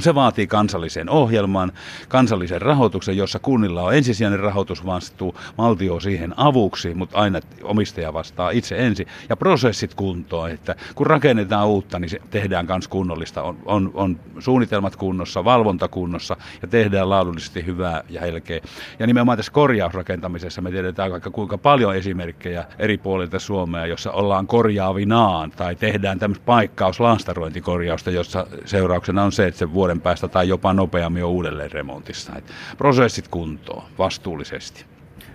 Se 0.00 0.14
vaatii 0.14 0.46
kansallisen 0.46 1.10
ohjelman, 1.10 1.72
kansallisen 2.08 2.62
rahoituksen, 2.62 3.16
jossa 3.16 3.38
kunnilla 3.38 3.82
on 3.82 3.94
ensisijainen 3.94 4.40
rahoitusvastuu, 4.40 5.36
valtio 5.58 6.00
siihen 6.00 6.34
avuksi, 6.36 6.94
mutta 6.94 7.18
aina 7.18 7.40
omistaja 7.62 8.12
vastaa 8.12 8.50
itse 8.52 8.86
ensin 8.86 9.06
ja 9.28 9.36
prosessit 9.36 9.94
kuntoon, 9.94 10.50
että 10.50 10.74
kun 10.94 11.06
rakennetaan 11.06 11.66
uutta, 11.66 11.98
niin 11.98 12.08
se 12.08 12.20
tehdään 12.30 12.66
myös 12.66 12.88
kunnollista, 12.88 13.42
on, 13.42 13.58
on, 13.64 13.90
on 13.94 14.20
suunnitelmat 14.38 14.96
kunnossa, 14.96 15.44
valvonta 15.44 15.88
kunnossa 15.88 16.36
ja 16.62 16.68
tehdään 16.68 17.10
laadullisesti 17.10 17.66
hyvää 17.66 18.02
ja 18.08 18.20
helkeä. 18.20 18.60
Ja 18.98 19.06
nimenomaan 19.06 19.38
tässä 19.38 19.52
korjausrakentamisessa 19.52 20.60
me 20.60 20.70
tiedetään 20.70 21.10
vaikka 21.10 21.30
kuinka 21.30 21.58
paljon 21.58 21.96
esimerkkejä 21.96 22.64
eri 22.78 22.98
puolilta 22.98 23.38
Suomea, 23.38 23.86
jossa 23.86 24.12
ollaan 24.12 24.46
korjaavinaan 24.46 25.50
tai 25.50 25.74
tehdään 25.74 26.18
tämmöistä 26.18 26.44
paikkaus 26.44 27.00
laastarointikorjausta, 27.00 28.10
jossa 28.10 28.46
seurauksena 28.64 29.22
on 29.22 29.32
se, 29.32 29.46
että 29.46 29.58
se 29.58 29.72
vuoden 29.72 30.00
päästä 30.00 30.28
tai 30.28 30.48
jopa 30.48 30.72
nopeammin 30.72 31.24
on 31.24 31.30
uudelleen 31.30 31.72
remontissa. 31.72 32.32
prosessit 32.78 33.28
kuntoon 33.28 33.82
vastuullisesti. 33.98 34.91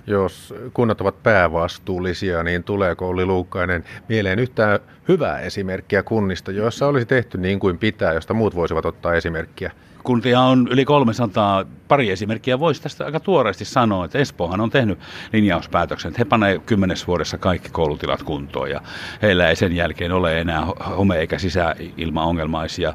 Jos 0.08 0.54
kunnat 0.74 1.02
ovat 1.02 1.24
päävastuullisia, 1.24 2.44
niin 2.44 2.64
tuleeko 2.64 3.08
Olli 3.08 3.26
Luukkainen 3.26 3.84
mieleen 4.10 4.40
yhtään 4.40 4.80
hyvää 5.08 5.40
esimerkkiä 5.40 6.04
kunnista, 6.04 6.52
joissa 6.52 6.88
olisi 6.88 7.06
tehty 7.06 7.38
niin 7.38 7.60
kuin 7.60 7.78
pitää, 7.78 8.14
josta 8.14 8.34
muut 8.34 8.56
voisivat 8.56 8.86
ottaa 8.86 9.14
esimerkkiä? 9.16 9.72
Kuntia 10.08 10.42
on 10.42 10.68
yli 10.72 10.86
300. 10.86 11.66
Pari 11.88 12.10
esimerkkiä 12.10 12.60
voisi 12.60 12.82
tästä 12.82 13.06
aika 13.06 13.20
tuoreesti 13.20 13.66
sanoa, 13.66 14.06
että 14.06 14.20
Espoohan 14.20 14.62
on 14.62 14.70
tehnyt 14.70 15.00
linjauspäätöksen, 15.34 16.10
että 16.10 16.20
he 16.20 16.26
panee 16.26 16.60
kymmenes 16.60 17.08
vuodessa 17.08 17.38
kaikki 17.38 17.70
koulutilat 17.70 18.24
kuntoon 18.24 18.70
ja 18.70 18.82
heillä 19.22 19.50
ei 19.50 19.56
sen 19.56 19.76
jälkeen 19.76 20.12
ole 20.12 20.42
enää 20.42 20.68
home- 20.98 21.16
eikä 21.16 21.40
sisäilmaongelmaisia. 21.40 22.94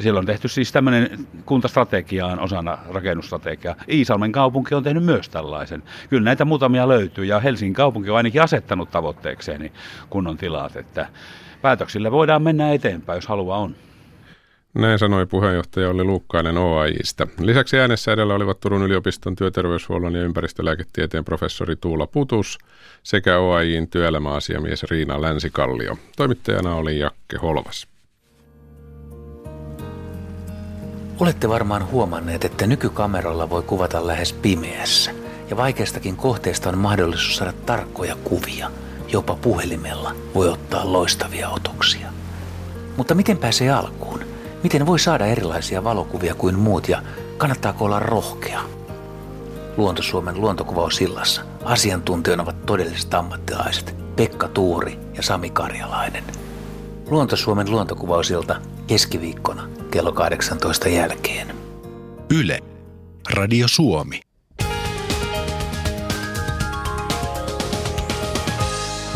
Siellä 0.00 0.18
on 0.18 0.26
tehty 0.26 0.48
siis 0.48 0.72
tämmöinen 0.72 1.26
kuntastrategiaan 1.44 2.40
osana 2.40 2.78
rakennusstrategiaa. 2.90 3.74
Iisalmen 3.90 4.32
kaupunki 4.32 4.74
on 4.74 4.82
tehnyt 4.82 5.04
myös 5.04 5.28
tällaisen. 5.28 5.82
Kyllä 6.10 6.24
näitä 6.24 6.44
muutamia 6.44 6.88
löytyy 6.88 7.24
ja 7.24 7.40
Helsingin 7.40 7.74
kaupunki 7.74 8.10
on 8.10 8.16
ainakin 8.16 8.42
asettanut 8.42 8.90
tavoitteekseen 8.90 9.70
kunnon 10.10 10.36
tilat, 10.36 10.76
että 10.76 11.08
päätöksillä 11.62 12.10
voidaan 12.10 12.42
mennä 12.42 12.72
eteenpäin, 12.72 13.16
jos 13.16 13.26
halua 13.26 13.56
on. 13.56 13.74
Näin 14.74 14.98
sanoi 14.98 15.26
puheenjohtaja 15.26 15.88
Olli 15.88 16.04
Luukkainen 16.04 16.58
OAJista. 16.58 17.26
Lisäksi 17.40 17.78
äänessä 17.78 18.12
edellä 18.12 18.34
olivat 18.34 18.60
Turun 18.60 18.82
yliopiston 18.82 19.36
työterveyshuollon 19.36 20.14
ja 20.14 20.22
ympäristölääketieteen 20.22 21.24
professori 21.24 21.76
Tuula 21.76 22.06
Putus 22.06 22.58
sekä 23.02 23.38
OAJin 23.38 23.88
työelämäasiamies 23.88 24.82
Riina 24.82 25.22
Länsikallio. 25.22 25.96
Toimittajana 26.16 26.74
oli 26.74 26.98
Jakke 26.98 27.38
Holvas. 27.42 27.86
Olette 31.20 31.48
varmaan 31.48 31.90
huomanneet, 31.90 32.44
että 32.44 32.66
nykykameralla 32.66 33.50
voi 33.50 33.62
kuvata 33.62 34.06
lähes 34.06 34.32
pimeässä. 34.32 35.10
Ja 35.50 35.56
vaikeistakin 35.56 36.16
kohteista 36.16 36.68
on 36.68 36.78
mahdollisuus 36.78 37.36
saada 37.36 37.52
tarkkoja 37.52 38.16
kuvia. 38.24 38.70
Jopa 39.12 39.36
puhelimella 39.36 40.14
voi 40.34 40.48
ottaa 40.48 40.92
loistavia 40.92 41.48
otoksia. 41.48 42.08
Mutta 42.96 43.14
miten 43.14 43.38
pääsee 43.38 43.70
alkuun? 43.70 44.31
Miten 44.62 44.86
voi 44.86 44.98
saada 44.98 45.26
erilaisia 45.26 45.84
valokuvia 45.84 46.34
kuin 46.34 46.58
muut 46.58 46.88
ja 46.88 47.02
kannattaako 47.36 47.84
olla 47.84 47.98
rohkea? 47.98 48.60
Luontosuomen 49.76 50.40
luontokuvausillassa 50.40 51.42
asiantuntijoina 51.64 52.42
ovat 52.42 52.66
todelliset 52.66 53.14
ammattilaiset 53.14 53.96
Pekka 54.16 54.48
Tuuri 54.48 54.98
ja 55.16 55.22
Sami 55.22 55.50
Karjalainen. 55.50 56.24
Luontosuomen 57.10 57.70
luontokuvausilta 57.70 58.60
keskiviikkona 58.86 59.68
kello 59.90 60.12
18 60.12 60.88
jälkeen. 60.88 61.54
Yle. 62.34 62.58
Radio 63.30 63.66
Suomi. 63.68 64.20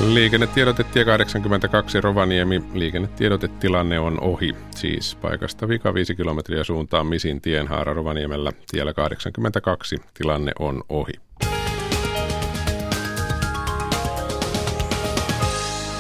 Liikennetiedote 0.01 0.85
tie 0.85 1.05
82 1.05 2.01
Rovaniemi. 2.01 2.63
Liikennetiedotetilanne 2.75 3.99
on 3.99 4.21
ohi. 4.21 4.57
Siis 4.71 5.15
paikasta 5.15 5.69
vika 5.69 5.95
5 5.95 6.15
kilometriä 6.15 6.65
suuntaan 6.65 7.07
Misin 7.07 7.41
tienhaara 7.41 7.95
Rovaniemellä. 7.95 8.53
Tiellä 8.71 8.95
82 8.95 9.97
tilanne 10.15 10.53
on 10.59 10.83
ohi. 10.89 11.13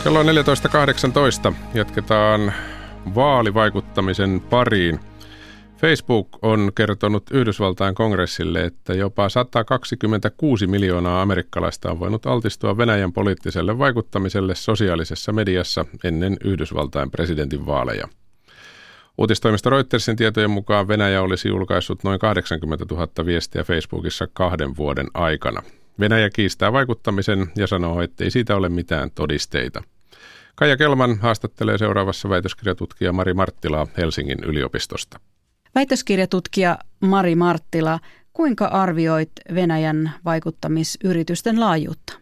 Kello 0.04 0.18
on 0.18 0.26
14.18. 0.26 1.54
Jatketaan 1.74 2.52
vaalivaikuttamisen 3.14 4.40
pariin. 4.50 5.00
Facebook 5.80 6.28
on 6.42 6.72
kertonut 6.74 7.30
Yhdysvaltain 7.30 7.94
kongressille, 7.94 8.64
että 8.64 8.94
jopa 8.94 9.28
126 9.28 10.66
miljoonaa 10.66 11.22
amerikkalaista 11.22 11.90
on 11.90 12.00
voinut 12.00 12.26
altistua 12.26 12.76
Venäjän 12.76 13.12
poliittiselle 13.12 13.78
vaikuttamiselle 13.78 14.54
sosiaalisessa 14.54 15.32
mediassa 15.32 15.84
ennen 16.04 16.36
Yhdysvaltain 16.44 17.10
presidentin 17.10 17.66
vaaleja. 17.66 18.08
Uutistoimisto 19.18 19.70
Reutersin 19.70 20.16
tietojen 20.16 20.50
mukaan 20.50 20.88
Venäjä 20.88 21.22
olisi 21.22 21.48
julkaissut 21.48 22.04
noin 22.04 22.18
80 22.18 22.84
000 22.90 23.08
viestiä 23.26 23.64
Facebookissa 23.64 24.26
kahden 24.32 24.76
vuoden 24.76 25.06
aikana. 25.14 25.62
Venäjä 26.00 26.30
kiistää 26.30 26.72
vaikuttamisen 26.72 27.46
ja 27.56 27.66
sanoo, 27.66 28.02
ettei 28.02 28.30
siitä 28.30 28.56
ole 28.56 28.68
mitään 28.68 29.10
todisteita. 29.10 29.82
Kaija 30.54 30.76
Kelman 30.76 31.18
haastattelee 31.18 31.78
seuraavassa 31.78 32.28
väitöskirjatutkija 32.28 33.12
Mari 33.12 33.34
Marttilaa 33.34 33.86
Helsingin 33.96 34.44
yliopistosta. 34.44 35.20
Väitöskirjatutkija 35.76 36.78
Mari 37.00 37.34
Marttila, 37.34 38.00
kuinka 38.32 38.64
arvioit 38.64 39.30
Venäjän 39.54 40.12
vaikuttamisyritysten 40.24 41.60
laajuutta? 41.60 42.12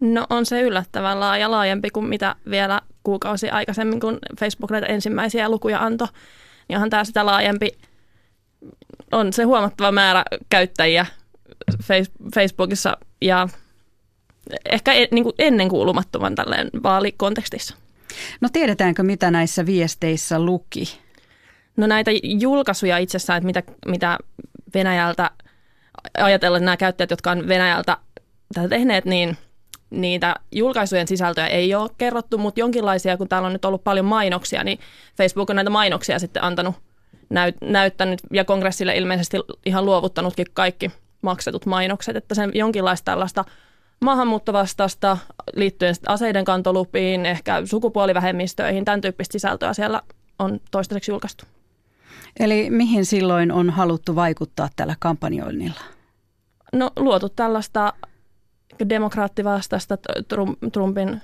No 0.00 0.26
on 0.30 0.46
se 0.46 0.62
yllättävän 0.62 1.20
laaja, 1.20 1.50
laajempi 1.50 1.90
kuin 1.90 2.06
mitä 2.06 2.36
vielä 2.50 2.80
kuukausi 3.02 3.50
aikaisemmin, 3.50 4.00
kun 4.00 4.18
Facebook 4.40 4.70
näitä 4.70 4.86
ensimmäisiä 4.86 5.48
lukuja 5.48 5.80
antoi. 5.80 6.08
Niin 6.68 6.76
onhan 6.76 6.90
tämä 6.90 7.04
sitä 7.04 7.26
laajempi, 7.26 7.70
on 9.12 9.32
se 9.32 9.42
huomattava 9.42 9.92
määrä 9.92 10.24
käyttäjiä 10.48 11.06
Facebookissa 12.34 12.96
ja 13.20 13.48
ehkä 14.70 14.92
niin 15.10 15.24
kuin 15.24 15.34
ennen 15.38 15.68
kuulumattoman 15.68 16.34
tälleen 16.34 16.70
vaalikontekstissa. 16.82 17.76
No 18.40 18.48
tiedetäänkö, 18.52 19.02
mitä 19.02 19.30
näissä 19.30 19.66
viesteissä 19.66 20.40
luki? 20.40 20.98
No 21.76 21.86
näitä 21.86 22.10
julkaisuja 22.22 22.98
itsessään, 22.98 23.36
että 23.36 23.46
mitä, 23.46 23.62
mitä 23.86 24.18
Venäjältä, 24.74 25.30
ajatellen 26.18 26.64
nämä 26.64 26.76
käyttäjät, 26.76 27.10
jotka 27.10 27.30
on 27.30 27.48
Venäjältä 27.48 27.96
tätä 28.54 28.68
tehneet, 28.68 29.04
niin 29.04 29.36
niitä 29.90 30.34
julkaisujen 30.52 31.08
sisältöjä 31.08 31.46
ei 31.46 31.74
ole 31.74 31.90
kerrottu, 31.98 32.38
mutta 32.38 32.60
jonkinlaisia, 32.60 33.16
kun 33.16 33.28
täällä 33.28 33.46
on 33.46 33.52
nyt 33.52 33.64
ollut 33.64 33.84
paljon 33.84 34.06
mainoksia, 34.06 34.64
niin 34.64 34.78
Facebook 35.16 35.50
on 35.50 35.56
näitä 35.56 35.70
mainoksia 35.70 36.18
sitten 36.18 36.44
antanut, 36.44 36.74
näyt, 37.30 37.56
näyttänyt 37.60 38.20
ja 38.32 38.44
kongressille 38.44 38.96
ilmeisesti 38.96 39.36
ihan 39.66 39.84
luovuttanutkin 39.84 40.46
kaikki 40.52 40.90
maksetut 41.22 41.66
mainokset, 41.66 42.16
että 42.16 42.34
sen 42.34 42.50
jonkinlaista 42.54 43.04
tällaista 43.04 43.44
maahanmuuttovastasta 44.00 45.18
liittyen 45.54 45.94
aseiden 46.06 46.44
kantolupiin, 46.44 47.26
ehkä 47.26 47.62
sukupuolivähemmistöihin, 47.64 48.84
tämän 48.84 49.00
tyyppistä 49.00 49.32
sisältöä 49.32 49.72
siellä 49.72 50.02
on 50.38 50.60
toistaiseksi 50.70 51.10
julkaistu. 51.10 51.44
Eli 52.40 52.70
mihin 52.70 53.06
silloin 53.06 53.52
on 53.52 53.70
haluttu 53.70 54.14
vaikuttaa 54.16 54.68
tällä 54.76 54.96
kampanjoinnilla? 54.98 55.80
No 56.72 56.90
luotu 56.96 57.28
tällaista 57.28 57.92
demokraattivastaista 58.88 59.98
Trumpin 60.72 61.20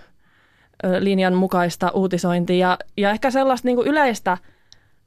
linjan 0.98 1.34
mukaista 1.34 1.90
uutisointia 1.90 2.68
ja, 2.68 2.78
ja 2.96 3.10
ehkä 3.10 3.30
sellaista 3.30 3.68
niin 3.68 3.76
kuin 3.76 3.88
yleistä, 3.88 4.38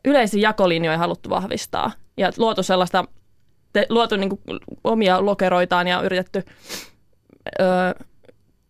yleisiä 0.05 0.41
jakolinjoja 0.41 0.97
haluttu 0.97 1.29
vahvistaa 1.29 1.91
ja 2.17 2.31
luotu 2.37 2.63
sellaista, 2.63 3.05
te, 3.73 3.85
luotu 3.89 4.15
niin 4.15 4.29
kuin 4.29 4.59
omia 4.83 5.25
lokeroitaan 5.25 5.87
ja 5.87 6.01
yritetty 6.01 6.43
ö, 7.59 7.63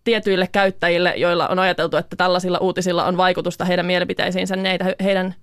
tietyille 0.03 0.47
käyttäjille, 0.51 1.13
joilla 1.17 1.47
on 1.47 1.59
ajateltu, 1.59 1.97
että 1.97 2.15
tällaisilla 2.15 2.57
uutisilla 2.57 3.05
on 3.05 3.17
vaikutusta 3.17 3.65
heidän 3.65 3.85
mielipiteisiinsä, 3.85 4.55
niin 4.55 4.79
heidän 5.03 5.35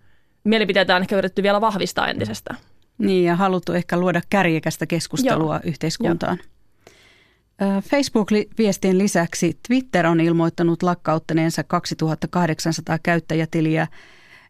mielipiteitä 0.49 0.97
on 0.97 1.03
ehkä 1.03 1.17
yritetty 1.17 1.43
vielä 1.43 1.61
vahvistaa 1.61 2.09
entisestä. 2.09 2.55
Niin, 2.99 3.25
ja 3.25 3.37
haluttu 3.37 3.73
ehkä 3.73 3.97
luoda 3.97 4.21
kärjekästä 4.31 4.87
keskustelua 4.87 5.55
Joo. 5.55 5.61
yhteiskuntaan. 5.65 6.39
Joo. 6.39 7.81
Facebook-viestien 7.81 8.99
lisäksi 8.99 9.59
Twitter 9.69 10.07
on 10.07 10.21
ilmoittanut 10.21 10.83
lakkauttaneensa 10.83 11.65
2800 11.65 12.99
käyttäjätiliä, 13.03 13.87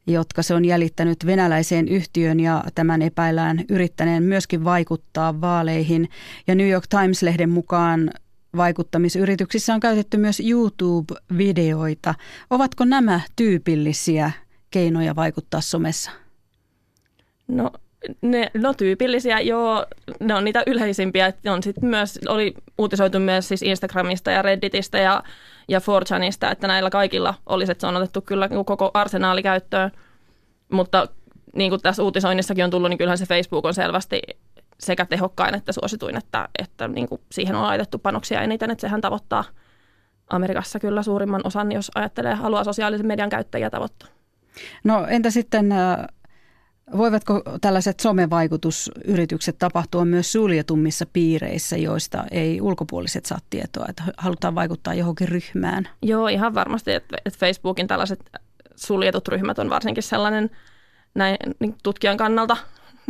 jotka 0.06 0.42
se 0.42 0.54
on 0.54 0.64
jäljittänyt 0.64 1.26
venäläiseen 1.26 1.88
yhtiön 1.88 2.40
ja 2.40 2.64
tämän 2.74 3.02
epäillään 3.02 3.64
yrittäneen 3.68 4.22
myöskin 4.22 4.64
vaikuttaa 4.64 5.40
vaaleihin. 5.40 6.08
Ja 6.46 6.54
New 6.54 6.68
York 6.68 6.84
Times-lehden 6.88 7.50
mukaan 7.50 8.10
vaikuttamisyrityksissä 8.56 9.74
on 9.74 9.80
käytetty 9.80 10.16
myös 10.16 10.40
YouTube-videoita. 10.40 12.14
Ovatko 12.50 12.84
nämä 12.84 13.20
tyypillisiä 13.36 14.30
keinoja 14.70 15.16
vaikuttaa 15.16 15.60
somessa? 15.60 16.10
No 17.48 17.70
ne, 18.22 18.50
no 18.54 18.74
tyypillisiä, 18.74 19.40
joo, 19.40 19.86
ne 20.20 20.34
on 20.34 20.44
niitä 20.44 20.62
yleisimpiä. 20.66 21.32
On 21.46 21.62
sit 21.62 21.82
myös, 21.82 22.18
oli 22.28 22.54
uutisoitu 22.78 23.18
myös 23.18 23.48
siis 23.48 23.62
Instagramista 23.62 24.30
ja 24.30 24.42
Redditistä 24.42 24.98
ja, 24.98 25.22
ja 25.68 25.78
4chanista, 25.78 26.52
että 26.52 26.66
näillä 26.66 26.90
kaikilla 26.90 27.34
olisi, 27.46 27.72
että 27.72 27.80
se 27.80 27.86
on 27.86 27.96
otettu 27.96 28.20
kyllä 28.20 28.48
koko 28.66 28.90
arsenaali 28.94 29.42
käyttöön. 29.42 29.90
Mutta 30.72 31.08
niin 31.54 31.70
kuin 31.70 31.82
tässä 31.82 32.02
uutisoinnissakin 32.02 32.64
on 32.64 32.70
tullut, 32.70 32.90
niin 32.90 32.98
kyllähän 32.98 33.18
se 33.18 33.26
Facebook 33.26 33.64
on 33.64 33.74
selvästi 33.74 34.20
sekä 34.80 35.06
tehokkain 35.06 35.54
että 35.54 35.72
suosituin, 35.72 36.16
että, 36.16 36.48
että 36.58 36.88
niin 36.88 37.08
kuin 37.08 37.20
siihen 37.32 37.54
on 37.56 37.62
laitettu 37.62 37.98
panoksia 37.98 38.42
eniten, 38.42 38.70
että 38.70 38.80
sehän 38.80 39.00
tavoittaa 39.00 39.44
Amerikassa 40.30 40.80
kyllä 40.80 41.02
suurimman 41.02 41.40
osan, 41.44 41.72
jos 41.72 41.90
ajattelee, 41.94 42.34
haluaa 42.34 42.64
sosiaalisen 42.64 43.06
median 43.06 43.30
käyttäjiä 43.30 43.70
tavoittaa. 43.70 44.17
No 44.84 45.06
entä 45.06 45.30
sitten, 45.30 45.72
äh, 45.72 45.96
voivatko 46.96 47.42
tällaiset 47.60 48.00
somevaikutusyritykset 48.00 49.58
tapahtua 49.58 50.04
myös 50.04 50.32
suljetummissa 50.32 51.06
piireissä, 51.12 51.76
joista 51.76 52.24
ei 52.30 52.60
ulkopuoliset 52.60 53.26
saa 53.26 53.38
tietoa, 53.50 53.86
että 53.88 54.02
halutaan 54.16 54.54
vaikuttaa 54.54 54.94
johonkin 54.94 55.28
ryhmään? 55.28 55.88
Joo, 56.02 56.28
ihan 56.28 56.54
varmasti, 56.54 56.92
että 56.92 57.16
Facebookin 57.38 57.86
tällaiset 57.86 58.20
suljetut 58.76 59.28
ryhmät 59.28 59.58
on 59.58 59.70
varsinkin 59.70 60.02
sellainen 60.02 60.50
näin 61.14 61.36
niin 61.60 61.74
tutkijan 61.82 62.16
kannalta 62.16 62.56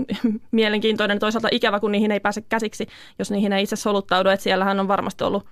mielenkiintoinen, 0.51 1.19
toisaalta 1.19 1.49
ikävä, 1.53 1.81
kun 1.81 1.93
niihin 1.93 2.11
ei 2.11 2.21
pääse 2.21 2.41
käsiksi, 2.49 2.87
jos 3.19 3.31
niihin 3.31 3.53
ei 3.53 3.63
itse 3.63 3.77
soluttaudu. 3.77 4.29
Että 4.29 4.45
siellähän 4.45 4.81
on 4.81 4.89
varmasti 4.89 5.25
ollut 5.25 5.47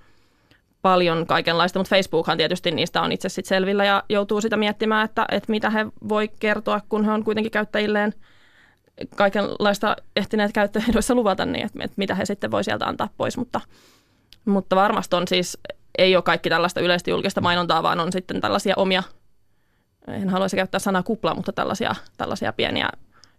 paljon 0.87 1.27
kaikenlaista, 1.27 1.79
mutta 1.79 1.95
Facebookhan 1.95 2.37
tietysti 2.37 2.71
niistä 2.71 3.01
on 3.01 3.11
itse 3.11 3.29
sitten 3.29 3.49
selvillä 3.49 3.85
ja 3.85 4.03
joutuu 4.09 4.41
sitä 4.41 4.57
miettimään, 4.57 5.05
että, 5.05 5.25
että 5.31 5.51
mitä 5.51 5.69
he 5.69 5.85
voi 6.09 6.29
kertoa, 6.39 6.81
kun 6.89 7.05
he 7.05 7.11
on 7.11 7.23
kuitenkin 7.23 7.51
käyttäjilleen 7.51 8.13
kaikenlaista 9.15 9.95
ehtineet 10.15 10.51
käyttäjille 10.51 10.99
luvata, 11.13 11.45
niin 11.45 11.65
että, 11.65 11.79
että 11.83 11.93
mitä 11.97 12.15
he 12.15 12.25
sitten 12.25 12.51
voi 12.51 12.63
sieltä 12.63 12.85
antaa 12.85 13.09
pois, 13.17 13.37
mutta, 13.37 13.61
mutta 14.45 14.75
varmasti 14.75 15.15
on 15.15 15.27
siis, 15.27 15.57
ei 15.97 16.15
ole 16.15 16.23
kaikki 16.23 16.49
tällaista 16.49 16.81
yleistä 16.81 17.09
julkista 17.09 17.41
mainontaa, 17.41 17.83
vaan 17.83 17.99
on 17.99 18.11
sitten 18.11 18.41
tällaisia 18.41 18.73
omia, 18.77 19.03
en 20.07 20.29
haluaisi 20.29 20.55
käyttää 20.55 20.79
sanaa 20.79 21.03
kupla, 21.03 21.35
mutta 21.35 21.51
tällaisia, 21.51 21.95
tällaisia 22.17 22.53
pieniä 22.53 22.89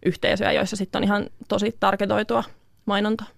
yhteisöjä, 0.07 0.53
joissa 0.53 0.77
sitten 0.77 0.99
on 0.99 1.05
ihan 1.05 1.27
tosi 1.49 1.77
tarketoitua 1.81 2.45
mainontaa. 2.87 3.38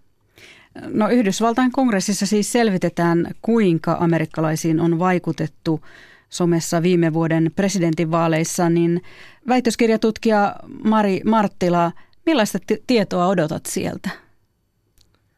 No 0.87 1.09
Yhdysvaltain 1.09 1.73
kongressissa 1.73 2.27
siis 2.27 2.53
selvitetään, 2.53 3.27
kuinka 3.43 3.97
amerikkalaisiin 4.01 4.81
on 4.81 4.99
vaikutettu 4.99 5.81
somessa 6.29 6.83
viime 6.83 7.13
vuoden 7.13 7.51
presidentinvaaleissa, 7.57 8.71
niin 8.71 9.03
väitöskirjatutkija 9.49 10.57
Mari 10.85 11.21
Marttila, 11.25 11.93
millaista 12.27 12.59
t- 12.59 12.83
tietoa 12.87 13.27
odotat 13.27 13.67
sieltä 13.67 14.11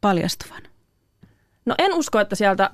paljastuvan? 0.00 0.62
No 1.66 1.74
en 1.78 1.94
usko, 1.94 2.20
että 2.20 2.36
sieltä 2.36 2.70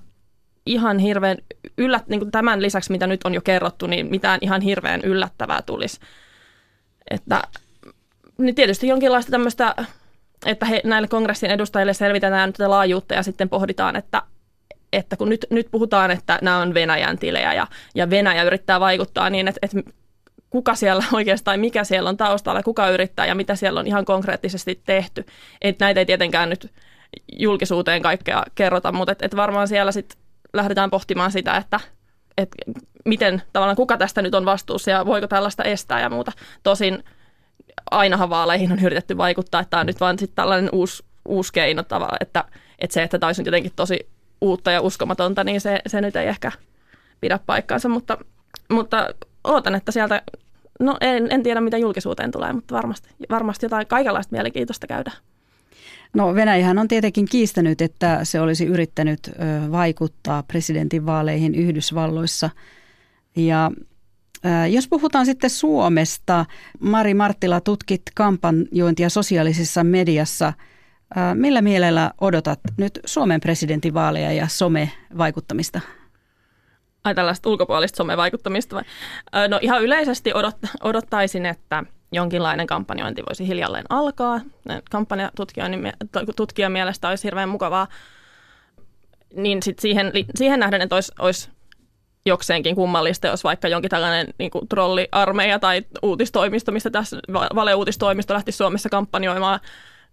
ihan 0.67 0.99
hirveän 0.99 1.37
yllät, 1.79 2.09
niin 2.09 2.21
kuin 2.21 2.31
tämän 2.31 2.63
lisäksi, 2.63 2.93
mitä 2.93 3.07
nyt 3.07 3.21
on 3.25 3.35
jo 3.35 3.41
kerrottu, 3.41 3.87
niin 3.87 4.07
mitään 4.07 4.39
ihan 4.43 4.61
hirveän 4.61 5.01
yllättävää 5.01 5.63
tulisi. 5.63 6.01
Että 7.11 7.43
niin 8.39 8.55
tietysti 8.55 8.89
jonkinlaista 8.89 9.31
tämmöistä, 9.31 9.85
että 10.47 10.67
he, 10.67 10.81
näille 10.85 11.09
kongressin 11.09 11.51
edustajille 11.51 11.95
selvitetään 11.95 12.53
tätä 12.53 12.71
laajuutta 12.71 13.15
ja 13.15 13.23
sitten 13.23 13.49
pohditaan, 13.49 13.97
että, 13.97 14.23
että 14.93 15.17
kun 15.17 15.29
nyt, 15.29 15.47
nyt 15.51 15.69
puhutaan, 15.71 16.11
että 16.11 16.39
nämä 16.43 16.59
on 16.59 16.75
Venäjän 16.75 17.19
tilejä 17.19 17.55
ja, 17.55 17.67
ja 17.95 18.11
Venäjä 18.11 18.43
yrittää 18.43 18.81
vaikuttaa 18.81 19.31
niin, 19.31 19.49
että, 19.49 19.59
että 19.63 19.91
kuka 20.51 20.75
siellä 20.75 21.05
oikeastaan, 21.13 21.61
mikä 21.61 21.85
siellä 21.85 22.11
on 22.11 22.17
taustalla, 22.17 22.63
kuka 22.63 22.91
yrittää 22.91 23.27
ja 23.27 23.35
mitä 23.35 23.55
siellä 23.55 23.81
on 23.81 23.87
ihan 23.87 24.05
konkreettisesti 24.05 24.81
tehty. 24.87 25.27
Että 25.63 25.85
näitä 25.85 26.01
ei 26.01 26.07
tietenkään 26.07 26.49
nyt 26.49 26.73
julkisuuteen 27.33 28.03
kaikkea 28.03 28.43
kerrota, 28.55 28.93
mutta 28.93 29.13
et, 29.13 29.23
et 29.23 29.37
varmaan 29.37 29.69
siellä 29.69 29.93
sitten 29.93 30.19
lähdetään 30.53 30.91
pohtimaan 30.91 31.33
sitä, 31.33 31.57
että 31.57 31.81
et 32.39 32.49
miten 33.05 33.43
tavallaan 33.53 33.77
kuka 33.77 33.97
tästä 33.97 34.23
nyt 34.23 34.35
on 34.35 34.45
vastuussa 34.45 34.91
ja 34.91 35.07
voiko 35.07 35.27
tällaista 35.27 35.65
estää 35.65 36.01
ja 36.01 36.11
muuta. 36.11 36.33
Tosin 36.63 37.05
ainahan 37.91 38.31
vaaleihin 38.31 38.73
on 38.73 38.79
yritetty 38.79 39.17
vaikuttaa, 39.17 39.61
että 39.61 39.71
tämä 39.71 39.81
on 39.81 39.87
nyt 39.87 40.19
sitten 40.19 40.37
tällainen 40.37 40.71
uusi, 40.73 41.05
uusi 41.29 41.53
keino 41.53 41.83
että, 42.21 42.45
että 42.79 42.95
se, 42.95 43.03
että 43.03 43.19
tämä 43.19 43.29
olisi 43.29 43.43
jotenkin 43.47 43.73
tosi 43.77 44.09
uutta 44.41 44.71
ja 44.71 44.81
uskomatonta, 44.81 45.45
niin 45.45 45.61
se, 45.61 45.81
se 45.87 46.01
nyt 46.01 46.17
ei 46.17 46.27
ehkä 46.27 46.53
pidä 47.21 47.39
paikkaansa, 47.47 47.89
mutta, 47.89 48.19
mutta 48.71 49.09
ootan, 49.45 49.75
että 49.75 49.93
sieltä, 49.93 50.23
no 50.81 50.97
en, 51.01 51.27
en 51.31 51.43
tiedä 51.43 51.61
mitä 51.61 51.79
julkisuuteen 51.79 52.31
tulee, 52.31 52.53
mutta 52.53 52.75
varmasti, 52.75 53.09
varmasti 53.31 53.67
jotain 53.67 53.87
kaikenlaista 53.87 54.33
mielenkiintoista 54.33 54.87
käydään. 54.87 55.17
No 56.15 56.35
Venäjähän 56.35 56.79
on 56.79 56.89
tietenkin 56.89 57.27
kiistänyt, 57.31 57.81
että 57.81 58.25
se 58.25 58.41
olisi 58.41 58.67
yrittänyt 58.67 59.21
vaikuttaa 59.73 60.43
presidentinvaaleihin 60.43 61.55
Yhdysvalloissa. 61.55 62.51
Ja 63.37 63.71
jos 64.71 64.89
puhutaan 64.89 65.27
sitten 65.27 65.51
Suomesta, 65.51 66.45
Mari 66.81 67.15
Marttila, 67.15 67.61
tutkit 67.61 68.03
kampanjointia 68.15 69.09
sosiaalisessa 69.09 69.85
mediassa. 69.85 70.53
Millä 71.35 71.63
mielellä 71.63 72.11
odotat 72.21 72.61
nyt 72.77 73.01
Suomen 73.07 73.41
presidentinvaaleja 73.41 74.33
ja 74.33 74.49
some-vaikuttamista? 74.49 75.81
Ai 77.05 77.15
tällaista 77.15 77.49
ulkopuolista 77.49 77.97
somevaikuttamista 77.97 78.77
vai? 78.77 78.85
No 79.49 79.59
ihan 79.63 79.83
yleisesti 79.83 80.35
odot, 80.35 80.57
odottaisin, 80.83 81.47
että 81.47 81.85
jonkinlainen 82.13 82.67
kampanjointi 82.67 83.23
voisi 83.29 83.47
hiljalleen 83.47 83.85
alkaa. 83.89 84.41
Kampanjatutkijan 84.91 86.73
mielestä 86.73 87.09
olisi 87.09 87.25
hirveän 87.25 87.49
mukavaa. 87.49 87.87
Niin 89.37 89.63
sit 89.63 89.79
siihen, 89.79 90.13
siihen 90.35 90.61
nähden, 90.61 90.81
että 90.81 90.95
olisi, 90.95 91.13
olisi 91.19 91.51
jokseenkin 92.27 92.75
kummallista, 92.75 93.27
jos 93.27 93.45
vaikka 93.45 93.69
jonkin 93.69 93.91
tällainen 93.91 94.35
niin 94.39 94.51
kuin 94.51 94.69
trolliarmeija 94.69 95.59
tai 95.59 95.83
uutistoimisto, 96.03 96.73
mistä 96.73 96.91
tässä 96.91 97.17
valeuutistoimisto 97.55 98.35
lähti 98.35 98.53
Suomessa 98.53 98.89
kampanjoimaan 98.89 99.61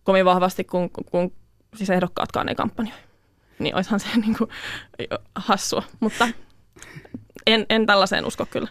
kovin 0.03 0.25
vahvasti, 0.25 0.63
kun, 0.63 0.89
kun 1.11 1.31
siis 1.75 1.89
ehdokkaatkaan 1.89 2.49
ei 2.49 2.55
kampanjoi. 2.55 2.97
Niin 3.59 3.75
olisihan 3.75 3.99
se 3.99 4.07
niin 4.21 4.37
kuin 4.37 4.49
hassua, 5.35 5.83
mutta 5.99 6.27
en, 7.47 7.65
en 7.69 7.85
tällaiseen 7.85 8.25
usko 8.25 8.45
kyllä. 8.45 8.67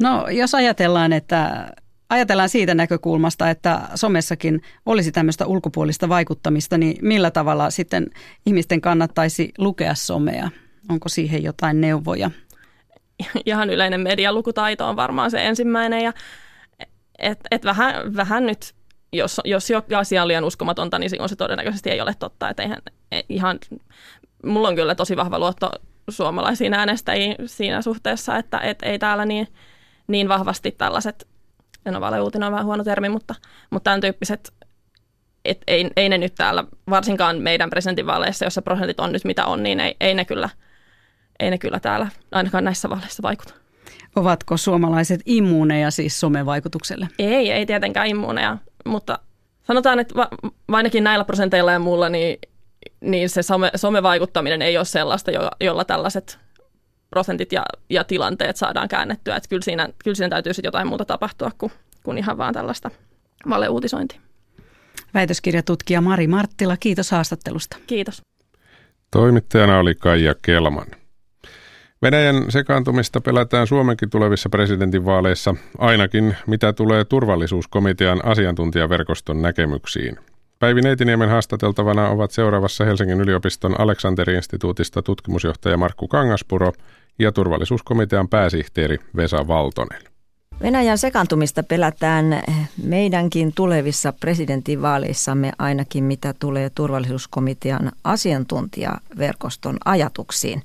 No 0.00 0.28
jos 0.28 0.54
ajatellaan, 0.54 1.12
että 1.12 1.68
ajatellaan 2.10 2.48
siitä 2.48 2.74
näkökulmasta, 2.74 3.50
että 3.50 3.80
somessakin 3.94 4.62
olisi 4.86 5.12
tämmöistä 5.12 5.46
ulkopuolista 5.46 6.08
vaikuttamista, 6.08 6.78
niin 6.78 6.96
millä 7.02 7.30
tavalla 7.30 7.70
sitten 7.70 8.06
ihmisten 8.46 8.80
kannattaisi 8.80 9.52
lukea 9.58 9.94
somea? 9.94 10.50
Onko 10.88 11.08
siihen 11.08 11.42
jotain 11.42 11.80
neuvoja? 11.80 12.30
Ihan 13.46 13.70
yleinen 13.70 14.00
medialukutaito 14.00 14.88
on 14.88 14.96
varmaan 14.96 15.30
se 15.30 15.46
ensimmäinen 15.46 16.04
ja 16.04 16.12
et, 17.18 17.40
et 17.50 17.64
vähän, 17.64 18.16
vähän 18.16 18.46
nyt, 18.46 18.74
jos, 19.12 19.40
jos 19.44 19.70
jokin 19.70 19.98
asia 19.98 20.22
on 20.22 20.28
liian 20.28 20.44
uskomatonta, 20.44 20.98
niin 20.98 21.10
silloin 21.10 21.28
se 21.28 21.36
todennäköisesti 21.36 21.90
ei 21.90 22.00
ole 22.00 22.14
totta. 22.18 22.48
Et 22.48 22.60
eihän, 22.60 22.78
ihan, 23.28 23.58
mulla 24.44 24.68
on 24.68 24.74
kyllä 24.74 24.94
tosi 24.94 25.16
vahva 25.16 25.38
luotto 25.38 25.70
suomalaisiin 26.10 26.74
äänestäjiin 26.74 27.36
siinä 27.46 27.82
suhteessa, 27.82 28.36
että 28.36 28.58
et 28.58 28.78
ei 28.82 28.98
täällä 28.98 29.24
niin, 29.24 29.48
niin 30.06 30.28
vahvasti 30.28 30.70
tällaiset, 30.70 31.28
no 31.84 32.00
valeuutinen 32.00 32.46
on 32.46 32.52
vähän 32.52 32.66
huono 32.66 32.84
termi, 32.84 33.08
mutta, 33.08 33.34
mutta 33.70 33.84
tämän 33.84 34.00
tyyppiset, 34.00 34.52
et 35.44 35.62
ei, 35.66 35.90
ei 35.96 36.08
ne 36.08 36.18
nyt 36.18 36.34
täällä, 36.34 36.64
varsinkaan 36.90 37.38
meidän 37.38 37.70
presidentinvaaleissa, 37.70 38.44
jossa 38.44 38.62
prosentit 38.62 39.00
on 39.00 39.12
nyt 39.12 39.24
mitä 39.24 39.46
on, 39.46 39.62
niin 39.62 39.80
ei, 39.80 39.96
ei, 40.00 40.14
ne, 40.14 40.24
kyllä, 40.24 40.48
ei 41.40 41.50
ne 41.50 41.58
kyllä 41.58 41.80
täällä 41.80 42.08
ainakaan 42.32 42.64
näissä 42.64 42.90
vaaleissa 42.90 43.22
vaikuta. 43.22 43.54
Ovatko 44.16 44.56
suomalaiset 44.56 45.20
immuuneja 45.26 45.90
siis 45.90 46.20
somevaikutukselle? 46.20 47.08
Ei, 47.18 47.50
ei 47.50 47.66
tietenkään 47.66 48.06
immuuneja, 48.06 48.58
mutta 48.86 49.18
sanotaan, 49.62 49.98
että 49.98 50.14
va, 50.14 50.28
ainakin 50.68 51.04
näillä 51.04 51.24
prosenteilla 51.24 51.72
ja 51.72 51.78
muulla, 51.78 52.08
niin 52.08 52.38
niin 53.00 53.28
se 53.28 53.42
some, 53.42 53.70
somevaikuttaminen 53.76 54.62
ei 54.62 54.76
ole 54.76 54.84
sellaista, 54.84 55.30
jolla, 55.30 55.50
jolla 55.60 55.84
tällaiset 55.84 56.38
prosentit 57.10 57.52
ja, 57.52 57.64
ja 57.90 58.04
tilanteet 58.04 58.56
saadaan 58.56 58.88
käännettyä. 58.88 59.36
Että 59.36 59.48
kyllä 59.48 59.62
siinä, 59.64 59.88
kyllä 60.04 60.14
siinä 60.14 60.28
täytyy 60.28 60.54
sitten 60.54 60.68
jotain 60.68 60.88
muuta 60.88 61.04
tapahtua 61.04 61.50
kuin, 61.58 61.72
kuin 62.02 62.18
ihan 62.18 62.38
vaan 62.38 62.54
tällaista 62.54 62.90
valeuutisointia. 63.48 64.20
Väitöskirjatutkija 65.14 66.00
Mari 66.00 66.26
Marttila, 66.26 66.76
kiitos 66.76 67.10
haastattelusta. 67.10 67.76
Kiitos. 67.86 68.22
Toimittajana 69.10 69.78
oli 69.78 69.94
Kaija 69.94 70.34
Kelman. 70.42 70.86
Venäjän 72.02 72.44
sekaantumista 72.48 73.20
pelätään 73.20 73.66
Suomenkin 73.66 74.10
tulevissa 74.10 74.48
presidentinvaaleissa, 74.48 75.54
ainakin 75.78 76.36
mitä 76.46 76.72
tulee 76.72 77.04
turvallisuuskomitean 77.04 78.20
asiantuntijaverkoston 78.24 79.42
näkemyksiin. 79.42 80.18
Päivi 80.58 80.80
Neitiniemen 80.80 81.28
haastateltavana 81.28 82.08
ovat 82.08 82.30
seuraavassa 82.30 82.84
Helsingin 82.84 83.20
yliopiston 83.20 83.80
Aleksanteri-instituutista 83.80 85.02
tutkimusjohtaja 85.02 85.76
Markku 85.76 86.08
Kangaspuro 86.08 86.72
ja 87.18 87.32
turvallisuuskomitean 87.32 88.28
pääsihteeri 88.28 88.98
Vesa 89.16 89.48
Valtonen. 89.48 90.02
Venäjän 90.62 90.98
sekantumista 90.98 91.62
pelätään 91.62 92.42
meidänkin 92.82 93.52
tulevissa 93.54 94.12
presidentinvaaleissamme 94.12 95.52
ainakin 95.58 96.04
mitä 96.04 96.34
tulee 96.38 96.70
turvallisuuskomitean 96.70 97.92
asiantuntijaverkoston 98.04 99.76
ajatuksiin. 99.84 100.62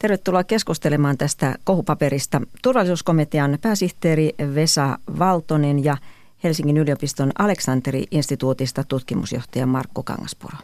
Tervetuloa 0.00 0.44
keskustelemaan 0.44 1.18
tästä 1.18 1.54
kohupaperista 1.64 2.40
turvallisuuskomitean 2.62 3.58
pääsihteeri 3.60 4.34
Vesa 4.54 4.98
Valtonen 5.18 5.84
ja 5.84 5.96
Helsingin 6.44 6.76
yliopiston 6.76 7.32
Aleksanteri-instituutista 7.38 8.84
tutkimusjohtaja 8.84 9.66
Markku 9.66 10.02
Kangaspuro. 10.02 10.58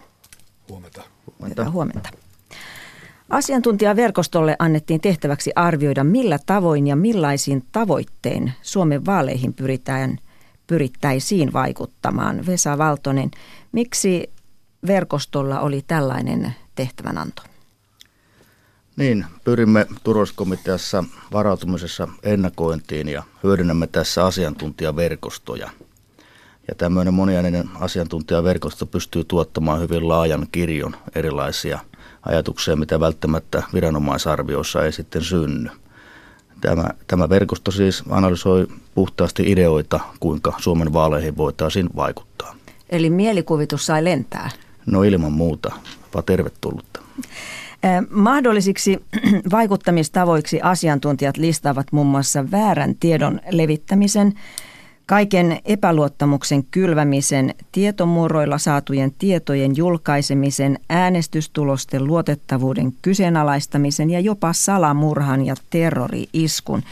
Huomenta. 0.68 1.03
Huomenta. 1.27 1.62
Hyvää 1.62 1.72
huomenta. 1.72 2.09
Asiantuntijaverkostolle 3.31 4.57
annettiin 4.59 5.01
tehtäväksi 5.01 5.53
arvioida, 5.57 6.05
millä 6.05 6.38
tavoin 6.46 6.87
ja 6.87 6.96
millaisin 6.96 7.64
tavoittein 7.72 8.53
Suomen 8.62 9.07
vaaleihin 9.07 9.55
pyritään, 9.55 10.18
pyrittäisiin 10.66 11.53
vaikuttamaan. 11.53 12.46
Vesa 12.46 12.79
Valtonen, 12.79 13.31
miksi 13.72 14.31
verkostolla 14.87 15.61
oli 15.61 15.85
tällainen 15.87 16.55
tehtävänanto? 16.75 17.42
Niin, 18.97 19.25
pyrimme 19.45 19.87
turvallisuuskomiteassa 20.05 21.05
varautumisessa 21.33 22.09
ennakointiin 22.23 23.09
ja 23.09 23.23
hyödynnämme 23.43 23.87
tässä 23.87 24.27
asiantuntijaverkostoja. 24.27 25.71
Ja 26.69 26.75
tämmöinen 26.75 27.15
moniainen 27.15 27.71
asiantuntijaverkosto 27.75 28.87
pystyy 28.87 29.25
tuottamaan 29.25 29.81
hyvin 29.81 30.09
laajan 30.09 30.47
kirjon 30.53 30.97
erilaisia 31.15 31.79
ajatuksia, 32.23 32.77
mitä 32.77 33.01
välttämättä 33.01 33.63
viranomaisarvioissa 33.75 34.85
ei 34.85 34.93
sitten 34.93 35.23
synny. 35.23 35.71
Tämä, 36.61 36.91
tämä 37.07 37.29
verkosto 37.29 37.71
siis 37.71 38.03
analysoi 38.11 38.67
puhtaasti 38.95 39.43
ideoita, 39.53 40.01
kuinka 40.21 40.55
Suomen 40.59 40.93
vaaleihin 40.93 41.37
voitaisiin 41.37 41.89
vaikuttaa. 41.97 42.57
Eli 42.91 43.11
mielikuvitus 43.11 43.87
sai 43.87 44.05
lentää? 44.05 44.51
No 44.87 45.03
ilman 45.03 45.33
muuta, 45.33 45.73
vaan 46.15 46.25
tervetullutta. 46.25 47.01
Mahdollisiksi 48.11 49.03
vaikuttamistavoiksi 49.53 50.61
asiantuntijat 50.61 51.37
listaavat 51.37 51.87
muun 51.93 52.07
muassa 52.07 52.51
väärän 52.51 52.95
tiedon 53.01 53.41
levittämisen, 53.51 54.35
kaiken 55.07 55.61
epäluottamuksen 55.65 56.65
kylvämisen, 56.65 57.55
tietomurroilla 57.73 58.59
saatujen 58.59 59.12
tietojen 59.19 59.77
julkaisemisen, 59.77 60.79
äänestystulosten 60.89 62.05
luotettavuuden 62.05 62.93
kyseenalaistamisen 63.03 64.11
ja 64.11 64.21
jopa 64.21 64.53
salamurhan 64.53 65.47
ja 65.47 65.55
terrori-iskun. 65.71 66.83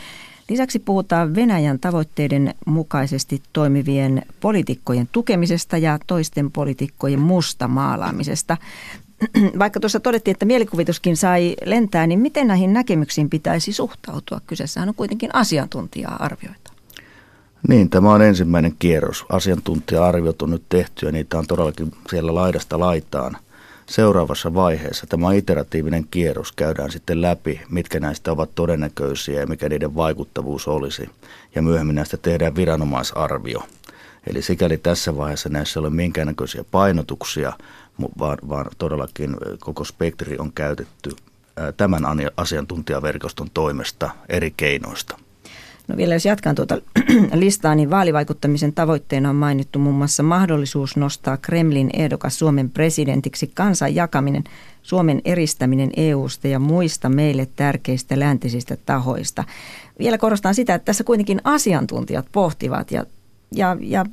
Lisäksi 0.49 0.79
puhutaan 0.79 1.35
Venäjän 1.35 1.79
tavoitteiden 1.79 2.55
mukaisesti 2.66 3.42
toimivien 3.53 4.23
poliitikkojen 4.40 5.09
tukemisesta 5.12 5.79
ja 5.79 5.99
toisten 6.07 6.51
poliitikkojen 6.51 7.20
mustamaalaamisesta. 7.20 8.57
vaikka 9.59 9.81
tuossa 9.81 10.01
todettiin, 10.01 10.33
että 10.33 10.45
mielikuvituskin 10.45 11.17
sai 11.17 11.55
lentää, 11.65 12.07
niin 12.07 12.21
miten 12.21 12.47
näihin 12.47 12.73
näkemyksiin 12.73 13.31
pitäisi 13.31 13.73
suhtautua? 13.73 14.41
Kyseessähän 14.47 14.89
on 14.89 14.95
kuitenkin 14.95 15.35
asiantuntija-arvioita. 15.35 16.73
Niin, 17.69 17.91
tämä 17.91 18.13
on 18.13 18.23
ensimmäinen 18.23 18.75
kierros. 18.79 19.25
Asiantuntija-arviot 19.29 20.43
on 20.43 20.51
nyt 20.51 20.63
tehty 20.69 21.07
ja 21.07 21.13
niitä 21.13 21.39
on 21.39 21.47
todellakin 21.47 21.93
siellä 22.11 22.35
laidasta 22.35 22.81
laitaan. 22.81 23.37
Seuraavassa 23.87 24.55
vaiheessa 24.55 25.07
tämä 25.07 25.33
iteratiivinen 25.33 26.07
kierros 26.11 26.53
käydään 26.53 26.91
sitten 26.91 27.23
läpi, 27.23 27.61
mitkä 27.71 28.01
näistä 28.01 28.33
ovat 28.33 28.51
todennäköisiä 28.55 29.41
ja 29.41 29.47
mikä 29.47 29.69
niiden 29.69 29.95
vaikuttavuus 29.95 30.69
olisi. 30.69 31.11
Ja 31.55 31.63
myöhemmin 31.63 31.97
näistä 31.97 32.17
tehdään 32.17 32.57
viranomaisarvio. 32.57 33.63
Eli 34.27 34.43
sikäli 34.43 34.79
tässä 34.79 35.17
vaiheessa 35.17 35.49
näissä 35.49 35.81
ei 35.81 35.83
ole 35.83 35.91
minkäännäköisiä 35.91 36.65
painotuksia, 36.71 37.53
vaan, 38.18 38.38
vaan 38.48 38.66
todellakin 38.78 39.37
koko 39.61 39.85
spektri 39.85 40.38
on 40.38 40.52
käytetty 40.52 41.11
tämän 41.76 42.02
asiantuntijaverkoston 42.37 43.50
toimesta 43.54 44.11
eri 44.28 44.54
keinoista. 44.57 45.18
No 45.88 45.96
vielä 45.96 46.14
jos 46.14 46.24
jatkan 46.24 46.54
tuota 46.54 46.78
listaa, 47.35 47.74
niin 47.74 47.90
vaalivaikuttamisen 47.90 48.72
tavoitteena 48.72 49.30
on 49.30 49.37
mainittu 49.37 49.78
muun 49.78 49.94
muassa 49.94 50.22
mahdollisuus 50.22 50.96
nostaa 50.96 51.37
Kremlin 51.37 51.90
ehdokas 51.92 52.38
Suomen 52.38 52.70
presidentiksi, 52.70 53.50
kansan 53.54 53.94
jakaminen, 53.94 54.44
Suomen 54.83 55.20
eristäminen 55.24 55.90
EUsta 55.96 56.48
ja 56.48 56.59
muista 56.59 57.09
meille 57.09 57.48
tärkeistä 57.57 58.20
läntisistä 58.20 58.76
tahoista. 58.87 59.44
Vielä 59.98 60.18
korostan 60.18 60.54
sitä, 60.54 60.74
että 60.74 60.85
tässä 60.85 61.04
kuitenkin 61.04 61.40
asiantuntijat 61.44 62.26
pohtivat 62.33 62.90
ja, 62.90 63.07
ja, 63.54 63.76
ja 63.80 64.04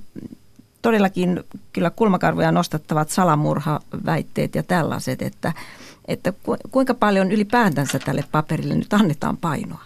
todellakin 0.81 1.43
kyllä 1.73 1.89
kulmakarvoja 1.89 2.51
nostattavat 2.51 3.09
salamurhaväitteet 3.09 4.55
ja 4.55 4.63
tällaiset, 4.63 5.21
että, 5.21 5.53
että 6.07 6.33
kuinka 6.71 6.93
paljon 6.93 7.31
ylipäätänsä 7.31 7.99
tälle 7.99 8.23
paperille 8.31 8.75
nyt 8.75 8.93
annetaan 8.93 9.37
painoa? 9.37 9.83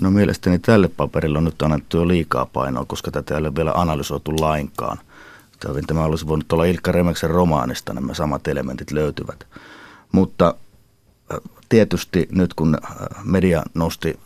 No 0.00 0.10
mielestäni 0.10 0.58
tälle 0.58 0.88
paperille 0.88 1.38
on 1.38 1.44
nyt 1.44 1.62
annettu 1.62 1.96
jo 1.96 2.08
liikaa 2.08 2.46
painoa, 2.46 2.84
koska 2.84 3.10
tätä 3.10 3.34
ei 3.34 3.40
ole 3.40 3.54
vielä 3.54 3.72
analysoitu 3.74 4.40
lainkaan. 4.40 4.98
Tämä 5.86 6.04
olisi 6.04 6.26
voinut 6.26 6.52
olla 6.52 6.64
Ilkka 6.64 6.92
Remeksen 6.92 7.30
romaanista, 7.30 7.92
nämä 7.92 8.14
samat 8.14 8.48
elementit 8.48 8.90
löytyvät. 8.90 9.46
Mutta 10.12 10.54
tietysti 11.68 12.28
nyt 12.32 12.54
kun 12.54 12.78
media 13.24 13.62
nosti 13.74 14.20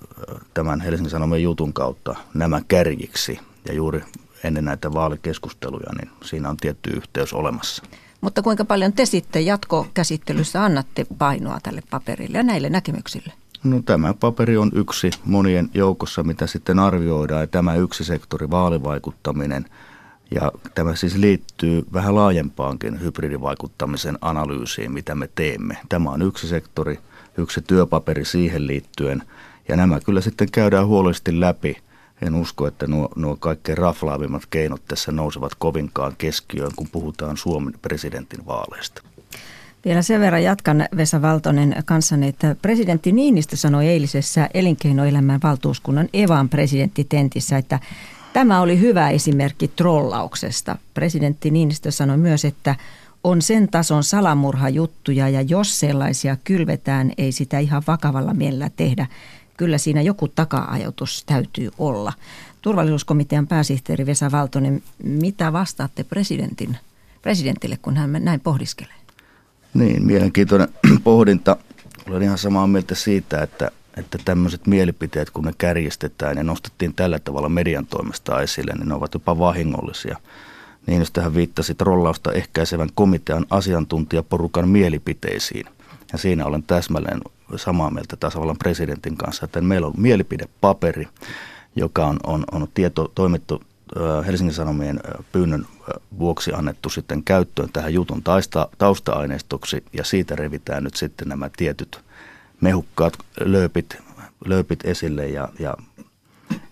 tämän 0.55 0.81
Helsingin 0.81 1.11
Sanomien 1.11 1.43
jutun 1.43 1.73
kautta 1.73 2.17
nämä 2.35 2.61
kärjiksi 2.69 3.41
ja 3.69 3.75
juuri 3.75 4.05
ennen 4.45 4.65
näitä 4.65 4.93
vaalikeskusteluja, 4.93 5.91
niin 5.99 6.11
siinä 6.25 6.49
on 6.49 6.57
tietty 6.57 6.91
yhteys 6.91 7.33
olemassa. 7.33 7.83
Mutta 8.21 8.43
kuinka 8.43 8.65
paljon 8.65 8.93
te 8.93 9.07
sitten 9.07 9.47
jatkokäsittelyssä 9.47 10.65
annatte 10.65 11.07
painoa 11.19 11.59
tälle 11.63 11.83
paperille 11.91 12.39
ja 12.39 12.43
näille 12.43 12.71
näkemyksille? 12.71 13.33
No 13.65 13.83
tämä 13.83 14.15
paperi 14.15 14.57
on 14.57 14.71
yksi 14.75 15.11
monien 15.25 15.71
joukossa, 15.75 16.23
mitä 16.23 16.47
sitten 16.47 16.79
arvioidaan, 16.79 17.41
ja 17.41 17.47
tämä 17.47 17.75
yksi 17.75 18.05
sektori, 18.05 18.51
vaalivaikuttaminen, 18.51 19.65
ja 20.31 20.53
tämä 20.75 20.97
siis 20.97 21.15
liittyy 21.17 21.85
vähän 21.93 22.15
laajempaankin 22.15 23.01
hybridivaikuttamisen 23.01 24.19
analyysiin, 24.21 24.93
mitä 24.93 25.15
me 25.15 25.29
teemme. 25.35 25.77
Tämä 25.89 26.11
on 26.11 26.23
yksi 26.23 26.49
sektori, 26.49 26.99
yksi 27.39 27.63
työpaperi 27.63 28.25
siihen 28.25 28.67
liittyen, 28.67 29.23
ja 29.69 29.77
nämä 29.77 30.01
kyllä 30.01 30.21
sitten 30.21 30.51
käydään 30.51 30.87
huolellisesti 30.87 31.41
läpi. 31.41 31.77
En 32.25 32.35
usko, 32.35 32.67
että 32.67 32.87
nuo, 32.87 33.09
nuo 33.17 33.37
kaikkein 33.37 33.79
raflaavimmat 33.79 34.43
keinot 34.51 34.83
tässä 34.89 35.13
nousevat 35.13 35.53
kovinkaan 35.59 36.15
keskiöön, 36.19 36.71
kun 36.77 36.89
puhutaan 36.93 37.37
Suomen 37.37 37.75
presidentin 37.83 38.47
vaaleista. 38.47 39.03
Vielä 39.85 40.03
sen 40.03 40.21
verran 40.21 40.43
jatkan 40.43 40.87
Vesa 40.97 41.23
Valtonen 41.23 41.77
kanssani, 41.85 42.29
että 42.29 42.57
presidentti 42.63 43.13
Niinistö 43.13 43.57
sanoi 43.57 43.87
eilisessä 43.87 44.49
elinkeinoelämän 44.55 45.41
valtuuskunnan 45.43 46.09
Evan 46.13 46.49
presidenttitentissä, 46.49 47.59
että 47.59 47.81
tämä 48.33 48.61
oli 48.61 48.81
hyvä 48.81 49.11
esimerkki 49.11 49.69
trollauksesta. 49.69 50.77
Presidentti 50.95 51.51
Niinistö 51.51 51.91
sanoi 51.91 52.17
myös, 52.17 52.45
että 52.45 52.75
on 53.25 53.43
sen 53.43 53.69
tason 53.69 54.05
salamurhajuttuja 54.05 55.29
ja 55.29 55.43
jos 55.43 55.81
sellaisia 55.81 56.37
kylvetään, 56.45 57.13
ei 57.19 57.33
sitä 57.33 57.59
ihan 57.59 57.83
vakavalla 57.87 58.35
mielellä 58.35 58.71
tehdä. 58.77 59.07
Kyllä 59.57 59.79
siinä 59.79 60.03
joku 60.03 60.29
taka-ajoitus 60.29 61.25
täytyy 61.27 61.71
olla. 61.79 62.13
Turvallisuuskomitean 62.63 63.47
pääsihteeri 63.47 64.07
Vesa 64.07 64.31
Valtonen, 64.31 64.83
mitä 65.05 65.53
vastaatte 65.53 66.05
presidentin, 66.05 66.77
presidentille, 67.23 67.79
kun 67.83 67.97
hän 67.97 68.13
näin 68.19 68.41
pohdiskelee? 68.41 68.95
Niin, 69.75 70.07
mielenkiintoinen 70.07 70.69
pohdinta. 71.05 71.57
Olen 72.09 72.23
ihan 72.23 72.39
samaa 72.39 72.67
mieltä 72.67 72.95
siitä, 72.95 73.43
että, 73.43 73.71
että 73.97 74.19
tämmöiset 74.25 74.67
mielipiteet, 74.67 75.31
kun 75.31 75.45
ne 75.45 75.53
kärjestetään 75.59 76.37
ja 76.37 76.45
nostettiin 76.45 76.95
tällä 76.95 77.19
tavalla 77.19 77.49
median 77.49 77.87
toimesta 77.87 78.41
esille, 78.41 78.73
niin 78.75 78.89
ne 78.89 78.95
ovat 78.95 79.15
jopa 79.15 79.39
vahingollisia. 79.39 80.19
Niin 80.87 80.99
jos 80.99 81.11
tähän 81.11 81.35
viittasi 81.35 81.75
trollausta 81.75 82.33
ehkäisevän 82.33 82.89
komitean 82.95 83.47
asiantuntijaporukan 83.51 84.69
mielipiteisiin. 84.69 85.67
Ja 86.13 86.19
siinä 86.19 86.47
olen 86.47 86.63
täsmälleen 86.63 87.21
samaa 87.59 87.91
mieltä 87.91 88.17
tasavallan 88.17 88.59
presidentin 88.59 89.17
kanssa, 89.17 89.45
että 89.45 89.61
meillä 89.61 89.87
on 89.87 89.93
mielipidepaperi, 89.97 91.09
joka 91.77 92.07
on, 92.07 92.17
on, 92.27 92.45
on 92.53 92.69
tieto 92.75 93.13
toimittu 93.15 93.63
Helsingin 94.27 94.55
Sanomien 94.55 95.01
pyynnön 95.33 95.67
vuoksi 96.19 96.53
annettu 96.53 96.89
sitten 96.89 97.25
käyttöön 97.25 97.69
tähän 97.73 97.95
jutun 97.95 98.23
tausta, 98.23 98.69
tausta-aineistoksi 98.79 99.85
ja 99.93 100.05
siitä 100.05 100.37
revitään 100.37 100.85
nyt 100.85 100.95
sitten 100.95 101.29
nämä 101.29 101.51
tietyt 101.57 102.01
mehukkaat 102.61 103.19
lööpit, 103.41 103.97
lööpit 104.45 104.79
esille 104.85 105.29
ja, 105.29 105.49
ja 105.59 105.75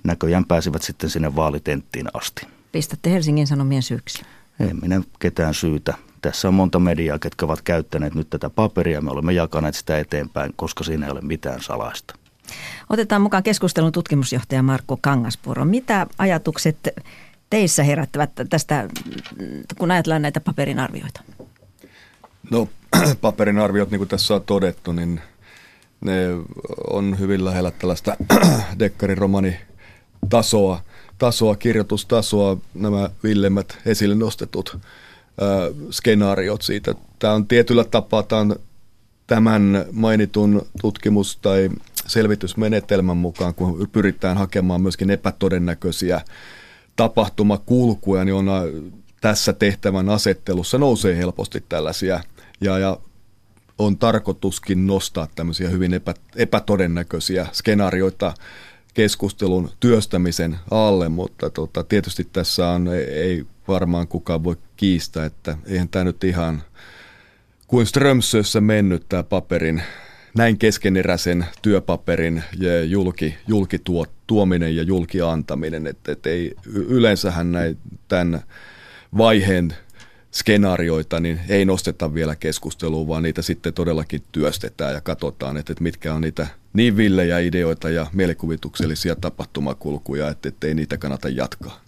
näköjään 0.05 0.45
pääsivät 0.45 0.83
sitten 0.83 1.11
sinne 1.11 1.37
vaalitenttiin 1.37 2.09
asti. 2.15 2.47
Pistätte 2.73 3.11
Helsingin 3.11 3.47
Sanomien 3.47 3.83
syyksi? 3.83 4.23
En 4.61 4.79
minä 4.83 5.03
ketään 5.19 5.55
syytä. 5.55 5.95
Tässä 6.23 6.49
on 6.49 6.55
monta 6.55 6.79
mediaa, 6.79 7.19
ketkä 7.19 7.45
ovat 7.45 7.63
käyttäneet 7.63 8.15
nyt 8.15 8.31
tätä 8.31 8.51
paperia. 8.51 9.01
Me 9.01 9.11
olemme 9.11 9.33
jakaneet 9.33 9.75
sitä 9.75 9.99
eteenpäin, 9.99 10.53
koska 10.57 10.85
siinä 10.85 11.07
ei 11.07 11.13
ole 11.13 11.21
mitään 11.21 11.63
salaista. 11.63 12.15
Otetaan 12.91 13.23
mukaan 13.23 13.43
keskustelun 13.43 13.93
tutkimusjohtaja 13.93 14.63
Markku 14.63 14.99
Kangaspuro. 15.01 15.65
Mitä 15.65 16.07
ajatukset 16.19 16.89
teissä 17.51 17.83
herättävät 17.83 18.31
tästä, 18.51 18.89
kun 19.79 19.91
ajatellaan 19.91 20.23
näitä 20.23 20.41
paperin 20.41 20.79
arvioita? 20.79 21.21
No 22.51 22.69
paperin 23.21 23.59
arviot, 23.59 23.91
niin 23.91 23.99
kuin 23.99 24.09
tässä 24.09 24.35
on 24.35 24.43
todettu, 24.43 24.93
niin 24.93 25.21
ne 26.01 26.27
on 26.91 27.19
hyvin 27.19 27.45
lähellä 27.45 27.71
tällaista 27.71 28.17
dekkariromani 28.79 29.57
tasoa, 30.29 30.81
tasoa, 31.19 31.57
kirjoitustasoa, 31.57 32.57
nämä 32.75 33.11
villemmät 33.23 33.79
esille 33.87 34.15
nostetut 34.15 34.79
skenaariot 35.91 36.63
siitä. 36.63 36.95
Tämä 37.19 37.33
on 37.33 37.47
tietyllä 37.47 37.85
tapaa, 37.85 38.23
tämä 38.23 38.41
on 38.41 38.57
tämän 39.27 39.85
mainitun 39.93 40.67
tutkimus- 40.81 41.37
tai 41.37 41.71
selvitysmenetelmän 42.07 43.17
mukaan, 43.17 43.55
kun 43.55 43.89
pyritään 43.93 44.37
hakemaan 44.37 44.83
myöskin 44.83 45.11
epätodennäköisiä 45.11 46.21
tapahtumakulkuja, 46.97 48.25
niin 48.25 48.35
on 48.35 48.47
tässä 49.21 49.53
tehtävän 49.53 50.09
asettelussa 50.09 50.79
nousee 50.79 51.17
helposti 51.17 51.65
tällaisia 51.69 52.21
ja, 52.61 52.79
ja 52.79 52.99
on 53.79 53.99
tarkoituskin 53.99 54.87
nostaa 54.87 55.29
tämmöisiä 55.35 55.69
hyvin 55.69 55.95
epä, 55.95 56.15
epätodennäköisiä 56.37 57.47
skenaarioita 57.53 58.35
keskustelun 58.95 59.71
työstämisen 59.81 60.59
alle, 60.71 61.09
mutta 61.09 61.51
tota, 61.51 61.85
tietysti 61.85 62.29
tässä 62.33 62.69
on, 62.69 62.89
ei 63.15 63.45
varmaan 63.69 64.09
kukaan 64.09 64.45
voi 64.45 64.57
kiistää, 64.77 65.25
että 65.27 65.57
eihän 65.67 65.89
tämä 65.89 66.05
nyt 66.05 66.25
ihan 66.25 66.63
kuin 67.67 67.87
Strömsössä 67.87 68.61
mennyt 68.61 69.05
tämä 69.09 69.23
paperin 69.23 69.83
näin 70.37 70.59
keskeneräisen 70.59 71.47
työpaperin 71.63 72.43
ja 72.59 72.85
julki, 72.85 73.35
julkituot, 73.49 74.11
tuominen 74.27 74.77
ja 74.77 74.83
julki 74.83 75.21
antaminen. 75.21 75.87
Että 75.87 76.13
et 76.13 76.27
ei, 76.27 76.55
yleensähän 76.75 77.53
näin, 77.53 77.79
tämän 78.09 78.41
vaiheen 79.19 79.75
skenaarioita 80.33 81.21
niin 81.21 81.41
ei 81.49 81.65
nosteta 81.65 82.15
vielä 82.15 82.37
keskusteluun, 82.37 83.09
vaan 83.09 83.23
niitä 83.23 83.43
sitten 83.43 83.75
todellakin 83.75 84.23
työstetään 84.33 84.95
ja 84.95 85.01
katsotaan, 85.01 85.57
että 85.57 85.75
mitkä 85.81 86.15
on 86.15 86.21
niitä 86.21 86.47
niin 86.73 86.97
villejä 86.97 87.39
ideoita 87.39 87.91
ja 87.91 88.07
mielikuvituksellisia 88.13 89.17
tapahtumakulkuja, 89.17 90.29
että, 90.29 90.49
että 90.49 90.67
ei 90.67 90.75
niitä 90.75 90.97
kannata 90.97 91.29
jatkaa. 91.29 91.81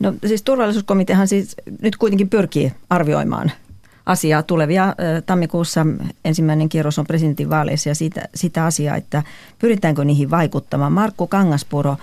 No 0.00 0.14
siis 0.26 0.42
turvallisuuskomiteahan 0.42 1.28
siis 1.28 1.56
nyt 1.82 1.96
kuitenkin 1.96 2.28
pyrkii 2.28 2.72
arvioimaan 2.90 3.52
asiaa 4.06 4.42
tulevia. 4.42 4.94
Tammikuussa 5.26 5.86
ensimmäinen 6.24 6.68
kierros 6.68 6.98
on 6.98 7.06
presidentinvaaleissa 7.06 7.88
ja 7.88 7.94
siitä, 7.94 8.28
sitä 8.34 8.64
asiaa, 8.64 8.96
että 8.96 9.22
pyritäänkö 9.58 10.04
niihin 10.04 10.30
vaikuttamaan. 10.30 10.92
Markku 10.92 11.26
Kangaspuro, 11.26 11.96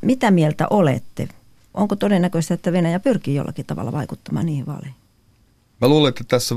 mitä 0.00 0.30
mieltä 0.30 0.66
olette? 0.70 1.28
Onko 1.74 1.96
todennäköistä, 1.96 2.54
että 2.54 2.72
Venäjä 2.72 3.00
pyrkii 3.00 3.34
jollakin 3.34 3.66
tavalla 3.66 3.92
vaikuttamaan 3.92 4.46
niihin 4.46 4.66
vaaleihin? 4.66 4.94
Mä 5.80 5.88
luulen, 5.88 6.08
että 6.08 6.24
tässä 6.28 6.54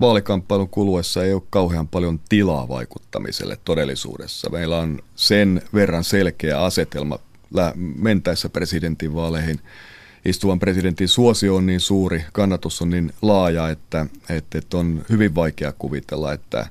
vaalikamppailun 0.00 0.68
kuluessa 0.68 1.24
ei 1.24 1.32
ole 1.32 1.42
kauhean 1.50 1.88
paljon 1.88 2.20
tilaa 2.28 2.68
vaikuttamiselle 2.68 3.58
todellisuudessa. 3.64 4.50
Meillä 4.50 4.78
on 4.78 4.98
sen 5.14 5.62
verran 5.74 6.04
selkeä 6.04 6.60
asetelma 6.60 7.18
mentäessä 7.96 8.48
presidentin 8.48 9.14
vaaleihin 9.14 9.60
istuvan 10.24 10.58
presidentin 10.58 11.08
suosio 11.08 11.56
on 11.56 11.66
niin 11.66 11.80
suuri, 11.80 12.24
kannatus 12.32 12.82
on 12.82 12.90
niin 12.90 13.12
laaja, 13.22 13.68
että, 13.68 14.06
että, 14.28 14.78
on 14.78 15.04
hyvin 15.10 15.34
vaikea 15.34 15.72
kuvitella, 15.72 16.32
että 16.32 16.66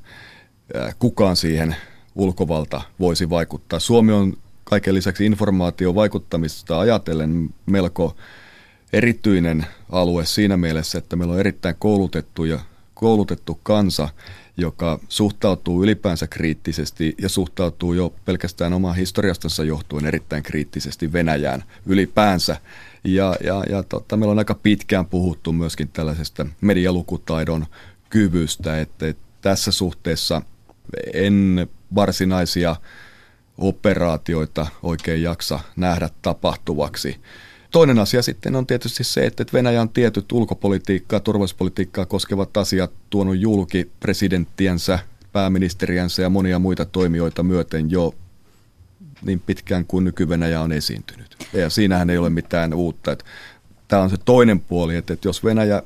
kukaan 1.00 1.36
siihen 1.36 1.76
ulkovalta 2.16 2.82
voisi 3.00 3.30
vaikuttaa. 3.30 3.80
Suomi 3.80 4.12
on 4.12 4.34
kaiken 4.64 4.96
lisäksi 4.96 5.26
informaatio 5.26 5.96
vaikuttamista 5.96 6.80
ajatellen 6.80 7.50
melko 7.66 8.16
erityinen 8.94 9.66
alue 9.92 10.26
siinä 10.26 10.58
mielessä, 10.58 10.98
että 10.98 11.16
meillä 11.16 11.34
on 11.34 11.40
erittäin 11.40 11.76
koulutettu 11.80 12.44
ja 12.44 12.60
koulutettu 13.04 13.60
kansa, 13.64 14.10
joka 14.58 15.00
suhtautuu 15.10 15.84
ylipäänsä 15.84 16.28
kriittisesti 16.28 17.16
ja 17.22 17.30
suhtautuu 17.30 17.94
jo 17.94 18.14
pelkästään 18.26 18.74
omaa 18.74 18.94
historiastansa 18.94 19.64
johtuen 19.64 20.06
erittäin 20.06 20.44
kriittisesti 20.44 21.14
Venäjään 21.14 21.64
ylipäänsä. 21.86 22.58
Ja, 23.04 23.36
ja, 23.44 23.64
ja 23.70 23.84
totta, 23.84 24.18
meillä 24.18 24.32
on 24.32 24.40
aika 24.40 24.56
pitkään 24.56 25.06
puhuttu 25.06 25.52
myöskin 25.52 25.88
tällaisesta 25.88 26.46
medialukutaidon 26.62 27.66
kyvystä, 28.10 28.82
että 28.82 29.14
tässä 29.42 29.72
suhteessa 29.72 30.42
en 31.14 31.68
varsinaisia 31.96 32.76
operaatioita 33.58 34.68
oikein 34.84 35.24
jaksa 35.24 35.60
nähdä 35.76 36.10
tapahtuvaksi. 36.22 37.20
Toinen 37.74 38.00
asia 38.00 38.22
sitten 38.22 38.56
on 38.56 38.68
tietysti 38.68 39.04
se, 39.04 39.26
että 39.26 39.46
Venäjä 39.54 39.82
on 39.82 39.90
tietyt 39.90 40.32
ulkopolitiikkaa, 40.32 41.20
turvallisuuspolitiikkaa 41.20 42.06
koskevat 42.06 42.58
asiat 42.58 42.92
tuonut 43.10 43.40
julki 43.40 43.92
presidenttiensä, 44.00 45.00
pääministeriänsä 45.32 46.22
ja 46.22 46.30
monia 46.30 46.60
muita 46.60 46.86
toimijoita 46.86 47.44
myöten 47.44 47.92
jo 47.92 48.16
niin 49.26 49.40
pitkään 49.40 49.86
kuin 49.86 50.06
nyky-Venäjä 50.06 50.62
on 50.62 50.72
esiintynyt. 50.72 51.48
Ja 51.54 51.70
siinähän 51.70 52.10
ei 52.10 52.18
ole 52.18 52.30
mitään 52.30 52.74
uutta. 52.74 53.18
Tämä 53.88 54.02
on 54.02 54.10
se 54.10 54.18
toinen 54.26 54.60
puoli, 54.60 54.96
että 54.96 55.18
jos 55.26 55.44
Venäjä 55.44 55.84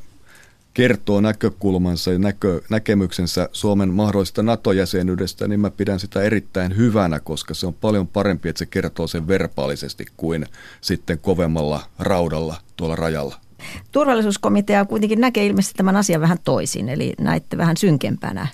kertoo 0.77 1.21
näkökulmansa 1.21 2.11
ja 2.11 2.19
näkö, 2.19 2.61
näkemyksensä 2.69 3.49
Suomen 3.51 3.89
mahdollisesta 3.89 4.43
NATO-jäsenyydestä, 4.43 5.47
niin 5.47 5.59
mä 5.59 5.71
pidän 5.71 5.99
sitä 5.99 6.21
erittäin 6.21 6.77
hyvänä, 6.77 7.19
koska 7.19 7.53
se 7.53 7.67
on 7.67 7.73
paljon 7.73 8.07
parempi, 8.07 8.49
että 8.49 8.59
se 8.59 8.65
kertoo 8.65 9.07
sen 9.07 9.27
verbaalisesti 9.27 10.05
kuin 10.17 10.45
sitten 10.81 11.19
kovemmalla 11.19 11.81
raudalla 11.99 12.55
tuolla 12.75 12.95
rajalla. 12.95 13.35
Turvallisuuskomitea 13.91 14.85
kuitenkin 14.85 15.21
näkee 15.21 15.45
ilmeisesti 15.45 15.77
tämän 15.77 15.95
asian 15.95 16.21
vähän 16.21 16.37
toisin, 16.43 16.89
eli 16.89 17.13
näitte 17.19 17.57
vähän 17.57 17.77
synkempänä, 17.77 18.47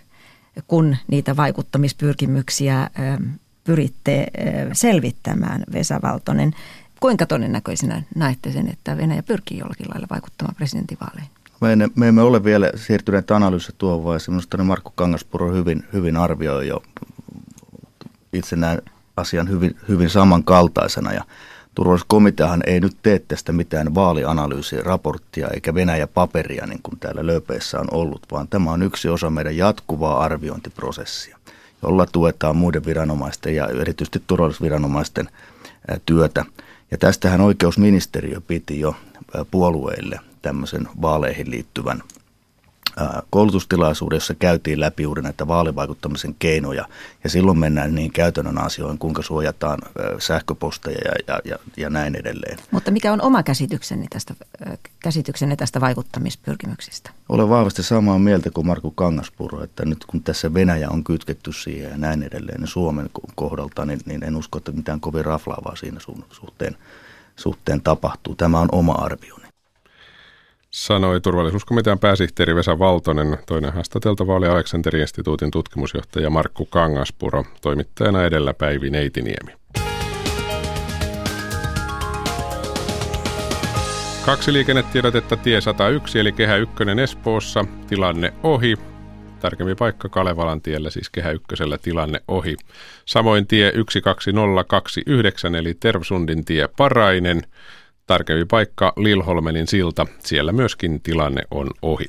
kun 0.67 0.97
niitä 1.07 1.35
vaikuttamispyrkimyksiä 1.35 2.89
pyritte 3.63 4.27
selvittämään, 4.73 5.63
Vesa 5.73 5.99
Valtonen. 6.03 6.55
Kuinka 6.99 7.25
todennäköisenä 7.25 8.03
näette 8.15 8.51
sen, 8.51 8.69
että 8.69 8.97
Venäjä 8.97 9.23
pyrkii 9.23 9.57
jollakin 9.57 9.89
lailla 9.89 10.07
vaikuttamaan 10.09 10.55
presidentinvaaleihin? 10.55 11.42
Me, 11.61 11.75
ne, 11.75 11.89
me 11.95 12.07
emme 12.07 12.21
ole 12.21 12.43
vielä 12.43 12.71
siirtyneet 12.75 13.31
analyysissä 13.31 13.73
tuohon 13.77 14.03
vaiheeseen. 14.03 14.33
Minusta 14.33 14.57
niin 14.57 14.67
Markku 14.67 14.91
Kangaspuro 14.95 15.51
hyvin, 15.51 15.83
hyvin 15.93 16.17
arvioi 16.17 16.67
jo. 16.67 16.83
Itse 18.33 18.55
näen 18.55 18.81
asian 19.17 19.49
hyvin, 19.49 19.75
hyvin 19.87 20.09
samankaltaisena 20.09 21.13
ja 21.13 21.23
turvallisuuskomiteahan 21.75 22.63
ei 22.65 22.79
nyt 22.79 22.97
tee 23.03 23.19
tästä 23.19 23.51
mitään 23.51 23.95
vaalianalyysiraporttia 23.95 25.47
eikä 25.47 25.73
Venäjä-paperia 25.73 26.65
niin 26.65 26.81
kuin 26.83 26.99
täällä 26.99 27.27
Löpeissä 27.27 27.79
on 27.79 27.87
ollut, 27.91 28.25
vaan 28.31 28.47
tämä 28.47 28.71
on 28.71 28.83
yksi 28.83 29.09
osa 29.09 29.29
meidän 29.29 29.57
jatkuvaa 29.57 30.23
arviointiprosessia, 30.23 31.37
jolla 31.83 32.05
tuetaan 32.05 32.55
muiden 32.55 32.85
viranomaisten 32.85 33.55
ja 33.55 33.67
erityisesti 33.67 34.23
turvallisuusviranomaisten 34.27 35.29
työtä. 36.05 36.45
Ja 36.91 36.97
tästähän 36.97 37.41
oikeusministeriö 37.41 38.41
piti 38.41 38.79
jo 38.79 38.95
puolueille 39.51 40.19
tämmöisen 40.43 40.87
vaaleihin 41.01 41.51
liittyvän 41.51 42.03
koulutustilaisuuden, 43.29 44.15
jossa 44.15 44.33
käytiin 44.33 44.79
läpi 44.79 45.03
juuri 45.03 45.21
näitä 45.21 45.47
vaalivaikuttamisen 45.47 46.35
keinoja. 46.39 46.87
Ja 47.23 47.29
silloin 47.29 47.59
mennään 47.59 47.95
niin 47.95 48.11
käytännön 48.11 48.57
asioihin, 48.57 48.97
kuinka 48.97 49.21
suojataan 49.21 49.79
sähköposteja 50.19 51.01
ja, 51.05 51.13
ja, 51.27 51.39
ja, 51.45 51.57
ja 51.77 51.89
näin 51.89 52.15
edelleen. 52.15 52.57
Mutta 52.71 52.91
mikä 52.91 53.13
on 53.13 53.21
oma 53.21 53.43
käsitykseni 53.43 54.05
tästä, 54.09 54.33
käsityksenne 54.99 55.55
tästä 55.55 55.81
vaikuttamispyrkimyksistä? 55.81 57.09
Olen 57.29 57.49
vahvasti 57.49 57.83
samaa 57.83 58.19
mieltä 58.19 58.49
kuin 58.49 58.67
Markku 58.67 58.91
Kangaspuro, 58.91 59.63
että 59.63 59.85
nyt 59.85 60.05
kun 60.05 60.23
tässä 60.23 60.53
Venäjä 60.53 60.89
on 60.89 61.03
kytketty 61.03 61.53
siihen 61.53 61.91
ja 61.91 61.97
näin 61.97 62.23
edelleen, 62.23 62.59
niin 62.59 62.67
Suomen 62.67 63.09
kohdalta, 63.35 63.85
niin, 63.85 63.99
niin 64.05 64.23
en 64.23 64.35
usko, 64.35 64.57
että 64.57 64.71
mitään 64.71 64.99
kovin 64.99 65.25
raflaavaa 65.25 65.75
siinä 65.75 65.99
suhteen, 66.31 66.77
suhteen 67.35 67.81
tapahtuu. 67.81 68.35
Tämä 68.35 68.59
on 68.59 68.69
oma 68.71 68.91
arvioni 68.91 69.42
sanoi 70.73 71.21
turvallisuuskomitean 71.21 71.99
pääsihteeri 71.99 72.55
Vesa 72.55 72.79
Valtonen, 72.79 73.37
toinen 73.47 73.73
haastateltava 73.73 74.35
oli 74.35 74.47
Aleksanteri-instituutin 74.47 75.51
tutkimusjohtaja 75.51 76.29
Markku 76.29 76.65
Kangaspuro, 76.65 77.43
toimittajana 77.61 78.23
edellä 78.23 78.53
Päivi 78.53 78.89
Neitiniemi. 78.89 79.51
Kaksi 84.25 84.53
liikennetiedotetta 84.53 85.37
tie 85.37 85.61
101 85.61 86.19
eli 86.19 86.31
Kehä 86.31 86.57
1 86.57 86.73
Espoossa, 87.03 87.65
tilanne 87.87 88.33
ohi. 88.43 88.77
Tarkempi 89.39 89.75
paikka 89.75 90.09
Kalevalan 90.09 90.61
tiellä, 90.61 90.89
siis 90.89 91.09
Kehä 91.09 91.31
1 91.31 91.45
tilanne 91.81 92.21
ohi. 92.27 92.57
Samoin 93.05 93.47
tie 93.47 93.73
12029 94.01 95.55
eli 95.55 95.73
Tervsundin 95.73 96.45
tie 96.45 96.69
Parainen, 96.77 97.41
Tarkempi 98.07 98.45
paikka 98.45 98.93
Lilholmenin 98.95 99.67
silta. 99.67 100.05
Siellä 100.19 100.51
myöskin 100.51 101.01
tilanne 101.01 101.41
on 101.51 101.67
ohi. 101.81 102.05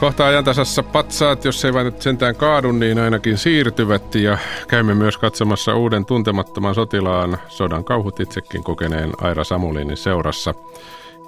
Kohta 0.00 0.26
ajantasassa 0.26 0.82
patsaat, 0.82 1.44
jos 1.44 1.64
ei 1.64 1.74
vain 1.74 1.84
nyt 1.84 2.02
sentään 2.02 2.36
kaadu, 2.36 2.72
niin 2.72 2.98
ainakin 2.98 3.38
siirtyvät 3.38 4.14
ja 4.14 4.38
käymme 4.68 4.94
myös 4.94 5.18
katsomassa 5.18 5.74
uuden 5.74 6.04
tuntemattoman 6.04 6.74
sotilaan 6.74 7.38
sodan 7.48 7.84
kauhut 7.84 8.20
itsekin 8.20 8.64
kokeneen 8.64 9.12
Aira 9.20 9.44
Samulinin 9.44 9.96
seurassa. 9.96 10.54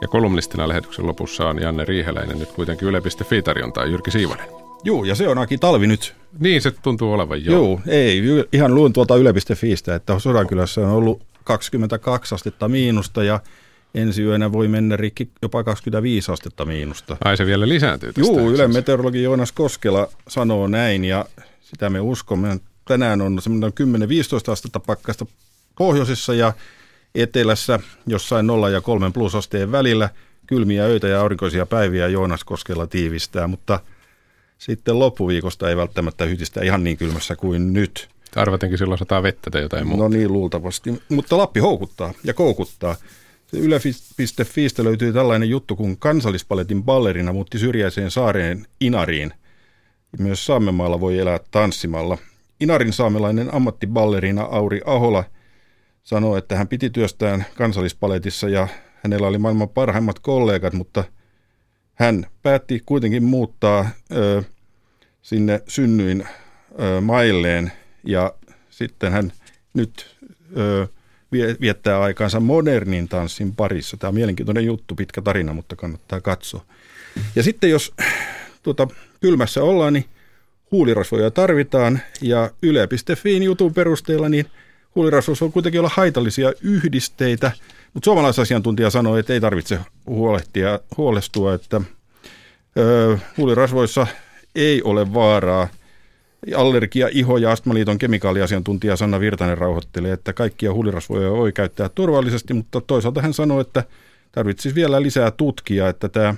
Ja 0.01 0.09
kolumnistina 0.09 0.69
lähetyksen 0.69 1.07
lopussa 1.07 1.49
on 1.49 1.63
Janne 1.63 1.85
Riiheläinen, 1.85 2.39
nyt 2.39 2.53
kuitenkin 2.53 2.89
Yle.fi 2.89 3.43
tarjontaa 3.43 3.85
Jyrki 3.85 4.11
Siivonen. 4.11 4.60
Joo, 4.85 5.05
ja 5.05 5.15
se 5.15 5.29
on 5.29 5.39
ainakin 5.39 5.61
talvi 5.61 5.87
nyt. 5.87 6.15
Niin 6.39 6.63
se 6.63 6.71
tuntuu 6.71 7.13
olevan, 7.13 7.45
joo. 7.45 7.55
Joo, 7.55 7.81
ei, 7.87 8.23
ihan 8.53 8.75
luin 8.75 8.93
tuolta 8.93 9.17
yle.fiistä, 9.17 9.95
että 9.95 10.19
Sodankylässä 10.19 10.81
on 10.81 10.91
ollut 10.91 11.23
22 11.45 12.35
astetta 12.35 12.69
miinusta 12.69 13.25
ja 13.25 13.41
ensi 13.95 14.23
yönä 14.23 14.53
voi 14.53 14.69
mennä 14.69 14.97
rikki 14.97 15.31
jopa 15.43 15.65
25 15.65 16.33
astetta 16.33 16.65
miinusta. 16.65 17.17
Ai 17.25 17.37
se 17.37 17.47
vielä 17.47 17.69
lisääntyy 17.69 18.13
tästä. 18.13 18.33
Joo, 18.33 18.51
Ylen 18.51 18.73
meteorologi 18.73 19.23
Joonas 19.23 19.53
Koskela 19.53 20.09
sanoo 20.29 20.67
näin 20.67 21.05
ja 21.05 21.25
sitä 21.61 21.91
me 21.91 22.01
uskomme. 22.01 22.61
Tänään 22.85 23.21
on 23.21 23.43
semmoinen 23.43 23.73
10-15 24.49 24.53
astetta 24.53 24.81
pakkasta 24.81 25.27
pohjoisessa 25.79 26.35
ja 26.35 26.53
etelässä 27.15 27.81
jossain 28.07 28.47
0 28.47 28.71
ja 28.71 28.81
3 28.81 29.11
plusasteen 29.11 29.73
välillä. 29.73 30.09
Kylmiä 30.47 30.85
öitä 30.85 31.09
ja 31.09 31.21
aurinkoisia 31.21 31.67
päiviä 31.67 32.09
Joonas 32.09 32.45
Koskela 32.45 32.87
tiivistää, 32.87 33.47
mutta– 33.47 33.81
sitten 34.61 34.99
loppuviikosta 34.99 35.71
ei 35.71 35.77
välttämättä 35.77 36.25
hytistä 36.25 36.65
ihan 36.65 36.85
niin 36.85 36.97
kylmässä 36.97 37.37
kuin 37.37 37.73
nyt. 37.73 38.09
Arvatenkin 38.37 38.79
silloin 38.79 38.99
sataa 38.99 39.23
vettä 39.23 39.51
tai 39.51 39.63
jotain 39.63 39.87
muuta. 39.87 40.03
No 40.03 40.09
niin, 40.09 40.33
luultavasti. 40.33 41.03
Mutta 41.09 41.39
Lappi 41.39 41.61
houkuttaa 41.61 42.13
ja 42.25 42.35
koukuttaa. 42.35 42.97
Yle.fiistä 43.53 44.85
löytyy 44.85 45.13
tällainen 45.13 45.51
juttu, 45.51 45.77
kun 45.77 45.99
kansallispaletin 45.99 46.83
ballerina 46.83 47.33
muutti 47.33 47.59
syrjäiseen 47.59 48.11
saareen 48.11 48.67
Inariin. 48.81 49.33
Myös 50.19 50.47
Saamemaalla 50.47 51.01
voi 51.01 51.19
elää 51.19 51.41
tanssimalla. 51.51 52.19
Inarin 52.61 52.93
saamelainen 52.93 53.55
ammattiballerina 53.55 54.43
Auri 54.43 54.81
Ahola 54.87 55.25
sanoi, 56.03 56.39
että 56.39 56.57
hän 56.57 56.69
piti 56.69 56.91
työstään 56.91 57.47
kansallispaletissa 57.55 58.49
ja 58.49 58.69
hänellä 59.05 59.27
oli 59.27 59.39
maailman 59.39 59.69
parhaimmat 59.69 60.19
kollegat, 60.19 60.73
mutta– 60.73 61.05
hän 62.01 62.27
päätti 62.43 62.83
kuitenkin 62.87 63.25
muuttaa 63.25 63.91
ö, 64.13 64.43
sinne 65.23 65.63
synnyin 65.69 66.29
ö, 66.81 67.01
mailleen 67.01 67.73
ja 68.05 68.35
sitten 68.71 69.13
hän 69.13 69.33
nyt 69.75 70.17
ö, 70.57 70.87
viettää 71.61 72.01
aikaansa 72.01 72.41
modernin 72.41 73.09
tanssin 73.09 73.55
parissa. 73.55 73.97
Tämä 73.97 74.09
on 74.09 74.15
mielenkiintoinen 74.15 74.65
juttu, 74.65 74.95
pitkä 74.95 75.23
tarina, 75.23 75.55
mutta 75.55 75.77
kannattaa 75.77 76.21
katsoa. 76.21 76.65
Ja 77.37 77.43
sitten 77.43 77.71
jos 77.71 77.95
tuota, 78.63 78.89
kylmässä 79.21 79.63
ollaan, 79.63 79.93
niin 79.93 80.05
huulirasvoja 80.71 81.31
tarvitaan 81.31 82.01
ja 82.21 82.51
yle.fiin 82.63 83.43
jutun 83.43 83.75
perusteella 83.75 84.29
niin 84.29 84.47
huulirasvoissa 84.95 85.45
on 85.45 85.53
kuitenkin 85.53 85.81
olla 85.81 85.91
haitallisia 85.95 86.53
yhdisteitä– 86.63 87.53
mutta 87.95 88.05
suomalaisasiantuntija 88.05 88.91
sanoi, 88.91 89.21
että 89.21 89.33
ei 89.33 89.41
tarvitse 89.41 89.79
huolehtia, 90.07 90.81
huolestua, 90.97 91.55
että 91.55 91.81
ö, 92.79 93.19
huulirasvoissa 93.37 94.07
ei 94.55 94.83
ole 94.83 95.15
vaaraa 95.15 95.69
allergia, 96.57 97.09
iho- 97.09 97.39
ja 97.39 97.51
astmaliiton 97.51 97.99
kemikaaliasiantuntija 97.99 98.97
Sanna 98.97 99.21
Virtanen 99.21 99.59
rauhoittelee, 99.59 100.13
että 100.13 100.33
kaikkia 100.33 100.73
huulirasvoja 100.73 101.31
voi 101.31 101.53
käyttää 101.53 101.89
turvallisesti, 101.89 102.55
mutta 102.55 102.81
toisaalta 102.81 103.23
hän 103.23 103.35
sanoi, 103.35 103.61
että 103.61 103.85
tarvitsisi 104.33 104.75
vielä 104.75 105.03
lisää 105.03 105.31
tutkia, 105.31 105.89
että 105.89 106.09
tämä 106.09 106.35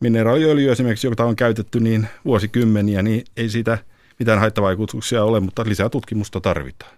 mineraaliöljy 0.00 0.72
esimerkiksi, 0.72 1.06
jota 1.06 1.24
on 1.24 1.36
käytetty 1.36 1.80
niin 1.80 2.08
vuosikymmeniä, 2.24 3.02
niin 3.02 3.24
ei 3.36 3.48
siitä 3.48 3.78
mitään 4.18 4.38
haittavaikutuksia 4.38 5.24
ole, 5.24 5.40
mutta 5.40 5.64
lisää 5.68 5.88
tutkimusta 5.88 6.40
tarvitaan. 6.40 6.92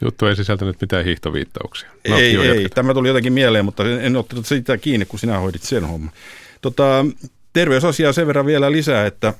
Juttu 0.00 0.26
ei 0.26 0.36
sisältänyt 0.36 0.80
mitään 0.80 1.04
hiihtoviittauksia. 1.04 1.90
No, 2.08 2.18
ei, 2.18 2.36
ei. 2.36 2.68
Tämä 2.68 2.94
tuli 2.94 3.08
jotenkin 3.08 3.32
mieleen, 3.32 3.64
mutta 3.64 3.90
en 4.00 4.16
ottanut 4.16 4.46
sitä 4.46 4.78
kiinni, 4.78 5.06
kun 5.06 5.18
sinä 5.18 5.38
hoidit 5.38 5.62
sen 5.62 5.84
homman. 5.84 6.12
Tota, 6.60 7.06
terveysasiaa 7.52 8.12
sen 8.12 8.26
verran 8.26 8.46
vielä 8.46 8.72
lisää, 8.72 9.06
että 9.06 9.34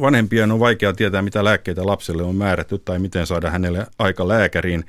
vanhempien 0.00 0.52
on 0.52 0.60
vaikea 0.60 0.92
tietää, 0.92 1.22
mitä 1.22 1.44
lääkkeitä 1.44 1.86
lapselle 1.86 2.22
on 2.22 2.36
määrätty 2.36 2.78
tai 2.78 2.98
miten 2.98 3.26
saada 3.26 3.50
hänelle 3.50 3.86
aika 3.98 4.28
lääkäriin. 4.28 4.84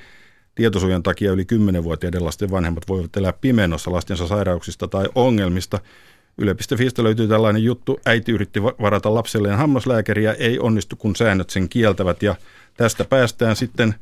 Tietosuojan 0.55 1.03
takia 1.03 1.31
yli 1.31 1.43
10-vuotiaiden 1.43 2.25
lasten 2.25 2.51
vanhemmat 2.51 2.87
voivat 2.87 3.17
elää 3.17 3.33
pimenossa 3.33 3.91
lastensa 3.91 4.27
sairauksista 4.27 4.87
tai 4.87 5.05
ongelmista. 5.15 5.79
Yle.fistä 6.37 7.03
löytyy 7.03 7.27
tällainen 7.27 7.63
juttu. 7.63 7.99
Äiti 8.05 8.31
yritti 8.31 8.63
varata 8.63 9.13
lapselleen 9.13 9.57
hammaslääkäriä, 9.57 10.33
ei 10.33 10.59
onnistu 10.59 10.95
kun 10.95 11.15
säännöt 11.15 11.49
sen 11.49 11.69
kieltävät 11.69 12.23
ja 12.23 12.35
tästä 12.77 13.05
päästään 13.05 13.55
sitten 13.55 13.95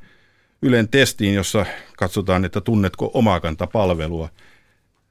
Ylen 0.64 0.90
testiin, 0.90 1.34
jossa 1.34 1.66
katsotaan, 1.98 2.46
että 2.46 2.62
tunnetko 2.62 3.12
omakanta 3.14 3.68
palvelua. 3.68 4.30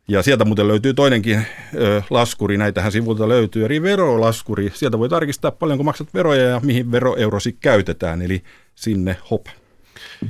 Ja 0.09 0.23
sieltä 0.23 0.45
muuten 0.45 0.69
löytyy 0.69 0.95
toinenkin 0.95 1.47
ö, 1.75 2.03
laskuri, 2.11 2.57
näitähän 2.57 2.93
sivulta 2.93 3.29
löytyy, 3.29 3.65
eri 3.65 3.83
verolaskuri. 3.83 4.71
Sieltä 4.75 4.99
voi 4.99 5.09
tarkistaa 5.09 5.51
paljonko 5.51 5.85
maksat 5.85 6.15
veroja 6.15 6.43
ja 6.43 6.61
mihin 6.65 6.93
veroeurosi 6.93 7.53
käytetään, 7.53 8.23
eli 8.23 8.43
sinne 8.75 9.17
hop. 9.31 9.47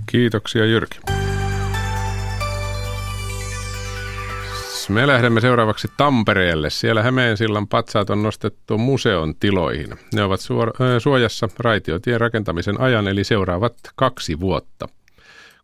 Kiitoksia 0.07 0.65
Jyrki. 0.65 0.99
Me 4.89 5.07
lähdemme 5.07 5.41
seuraavaksi 5.41 5.89
Tampereelle. 5.97 6.71
Siellä 6.71 7.03
Hämeensillan 7.03 7.69
patsaat 7.69 8.11
on 8.11 8.23
nostettu 8.23 8.79
museon 8.79 9.35
tiloihin. 9.35 9.95
Ne 10.15 10.23
ovat 10.23 10.41
suojassa 10.99 11.49
raitiotien 11.59 12.21
rakentamisen 12.21 12.81
ajan, 12.81 13.09
eli 13.09 13.25
seuraavat 13.25 13.75
kaksi 13.97 14.41
vuotta. 14.41 14.89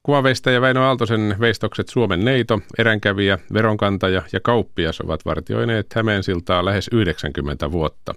Kuvaveistäjä 0.02 0.60
Väinö 0.60 0.80
Aaltosen 0.80 1.36
veistokset 1.40 1.88
Suomen 1.88 2.24
neito, 2.24 2.60
eränkävijä, 2.78 3.38
veronkantaja 3.52 4.22
ja 4.32 4.40
kauppias 4.40 5.00
ovat 5.00 5.24
vartioineet 5.24 5.86
Hämeensiltaa 5.94 6.64
lähes 6.64 6.88
90 6.92 7.72
vuota. 7.72 8.14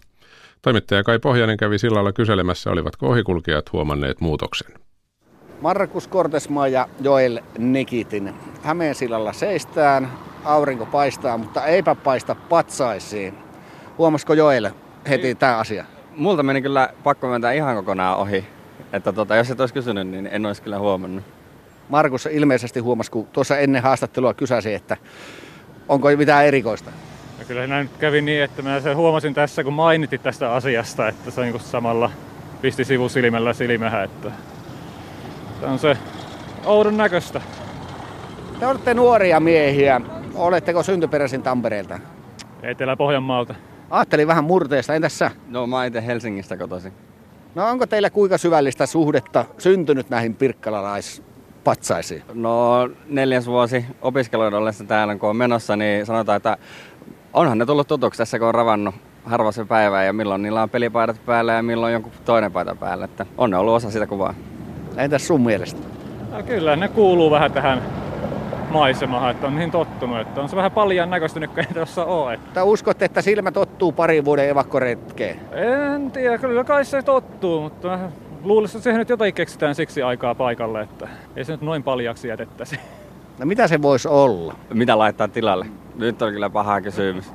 Toimittaja 0.62 1.04
Kai 1.04 1.20
Pohjanen 1.20 1.58
kävi 1.58 1.78
sillalla 1.78 2.14
kyselemässä, 2.14 2.70
olivatko 2.70 3.08
ohikulkijat 3.08 3.74
huomanneet 3.74 4.22
muutoksen. 4.22 4.72
Markus 5.62 6.08
Kortesmaa 6.08 6.68
ja 6.68 6.88
Joel 7.02 7.40
Nikitin. 7.58 8.34
Hämeensilalla 8.64 9.34
seistään, 9.34 10.12
aurinko 10.44 10.86
paistaa, 10.86 11.38
mutta 11.38 11.66
eipä 11.66 11.96
paista 11.96 12.36
patsaisiin. 12.36 13.34
Huomasiko 13.98 14.34
Joel 14.34 14.70
heti 15.10 15.36
tämä 15.36 15.58
asia? 15.58 15.86
Multa 16.16 16.44
meni 16.44 16.62
kyllä 16.62 16.90
pakko 17.04 17.28
myöntää 17.28 17.52
ihan 17.52 17.76
kokonaan 17.76 18.18
ohi. 18.18 18.46
Että 18.94 19.14
tota, 19.14 19.36
jos 19.36 19.52
et 19.52 19.60
olisi 19.60 19.74
kysynyt, 19.74 20.08
niin 20.08 20.28
en 20.28 20.46
olisi 20.46 20.62
kyllä 20.62 20.80
huomannut. 20.80 21.24
Markus 21.92 22.26
ilmeisesti 22.26 22.80
huomasi, 22.80 23.12
kun 23.12 23.28
tuossa 23.28 23.58
ennen 23.58 23.84
haastattelua 23.84 24.34
kysäsi, 24.34 24.74
että 24.74 24.98
onko 25.88 26.08
mitään 26.18 26.46
erikoista? 26.46 26.92
Ja 27.40 27.46
kyllä 27.46 27.68
näin 27.68 27.90
kävi 28.00 28.22
niin, 28.22 28.44
että 28.44 28.62
mä 28.62 28.80
sen 28.80 28.98
huomasin 28.98 29.34
tässä, 29.34 29.64
kun 29.64 29.74
mainitit 29.74 30.24
tästä 30.24 30.54
asiasta, 30.54 31.08
että 31.08 31.32
se 31.32 31.42
on 31.42 31.48
niin 31.48 31.60
samalla 31.60 32.12
pisti 32.62 32.86
sivusilmällä 32.86 33.54
silmähän, 33.54 34.04
että 34.04 34.32
tämä 35.62 35.74
on 35.74 35.80
se 35.80 35.98
oudon 36.66 36.98
näköistä. 36.98 37.42
Te 38.60 38.68
olette 38.68 38.94
nuoria 38.94 39.40
miehiä. 39.40 40.02
Oletteko 40.36 40.84
syntyperäisin 40.84 41.44
Tampereelta? 41.44 42.00
Etelä-Pohjanmaalta. 42.64 43.56
Ajattelin 43.90 44.28
vähän 44.28 44.44
murteesta. 44.44 44.96
Entäs 44.96 45.20
sä? 45.20 45.32
No 45.48 45.68
mä 45.68 45.86
itse 45.86 46.06
Helsingistä 46.06 46.58
kotoisin. 46.58 46.94
No 47.56 47.68
onko 47.68 47.88
teillä 47.88 48.10
kuinka 48.10 48.38
syvällistä 48.38 48.86
suhdetta 48.86 49.46
syntynyt 49.58 50.10
näihin 50.10 50.36
pirkkalalais 50.36 51.24
patsaisiin? 51.64 52.24
No 52.34 52.90
neljäs 53.10 53.48
vuosi 53.48 53.86
opiskeluiden 54.02 54.60
ollessa 54.60 54.84
täällä, 54.84 55.16
kun 55.16 55.30
on 55.30 55.36
menossa, 55.36 55.76
niin 55.76 56.06
sanotaan, 56.06 56.38
että 56.38 56.58
onhan 57.34 57.58
ne 57.58 57.66
tullut 57.66 57.88
tutuksi 57.88 58.18
tässä, 58.18 58.40
kun 58.40 58.48
on 58.48 58.56
ravannut 58.56 58.96
harva 59.26 59.52
se 59.52 59.66
päivä 59.66 60.04
ja 60.04 60.14
milloin 60.14 60.42
niillä 60.42 60.64
on 60.64 60.70
pelipaidat 60.70 61.26
päällä 61.26 61.54
ja 61.54 61.64
milloin 61.64 61.94
jonkun 61.94 62.12
toinen 62.26 62.52
paita 62.52 62.76
päällä. 62.76 63.06
Että 63.06 63.26
on 63.38 63.50
ne 63.50 63.58
ollut 63.58 63.74
osa 63.76 63.92
sitä 63.92 64.08
kuvaa. 64.08 64.34
Entäs 64.98 65.28
sun 65.28 65.42
mielestä? 65.42 65.82
No, 66.32 66.44
kyllä 66.44 66.76
ne 66.76 66.88
kuuluu 66.88 67.32
vähän 67.32 67.52
tähän 67.52 67.82
maisemaan, 68.70 69.32
että 69.32 69.48
on 69.48 69.56
niin 69.56 69.72
tottunut, 69.72 70.20
että 70.20 70.42
on 70.42 70.50
se 70.50 70.56
vähän 70.56 70.72
paljon 70.72 71.10
näköistä 71.10 71.40
nyt, 71.40 71.50
kun 71.50 71.60
ei 71.60 71.74
tuossa 71.74 72.06
ole. 72.06 72.34
Että 72.34 72.64
uskotte, 72.64 73.06
että 73.06 73.22
silmä 73.22 73.52
tottuu 73.52 73.92
parin 73.92 74.26
vuoden 74.26 74.50
evakkoretkeen? 74.50 75.40
En 75.94 76.12
tiedä, 76.12 76.38
kyllä 76.38 76.64
kai 76.64 76.86
se 76.86 77.02
tottuu, 77.02 77.62
mutta 77.62 78.00
luulisin, 78.44 78.78
että 78.78 78.84
siihen 78.84 79.00
nyt 79.00 79.10
jotain 79.10 79.34
keksitään 79.34 79.76
siksi 79.76 80.02
aikaa 80.02 80.36
paikalle, 80.36 80.82
että 80.82 81.08
ei 81.36 81.46
se 81.46 81.52
nyt 81.52 81.62
noin 81.62 81.84
paljaksi 81.84 82.28
jätettäisi. 82.28 82.80
No 83.40 83.46
mitä 83.46 83.68
se 83.68 83.82
voisi 83.82 84.08
olla? 84.08 84.56
Mitä 84.74 84.98
laittaa 84.98 85.28
tilalle? 85.28 85.66
Nyt 85.96 86.22
on 86.22 86.34
kyllä 86.34 86.50
paha 86.50 86.82
kysymys. 86.82 87.32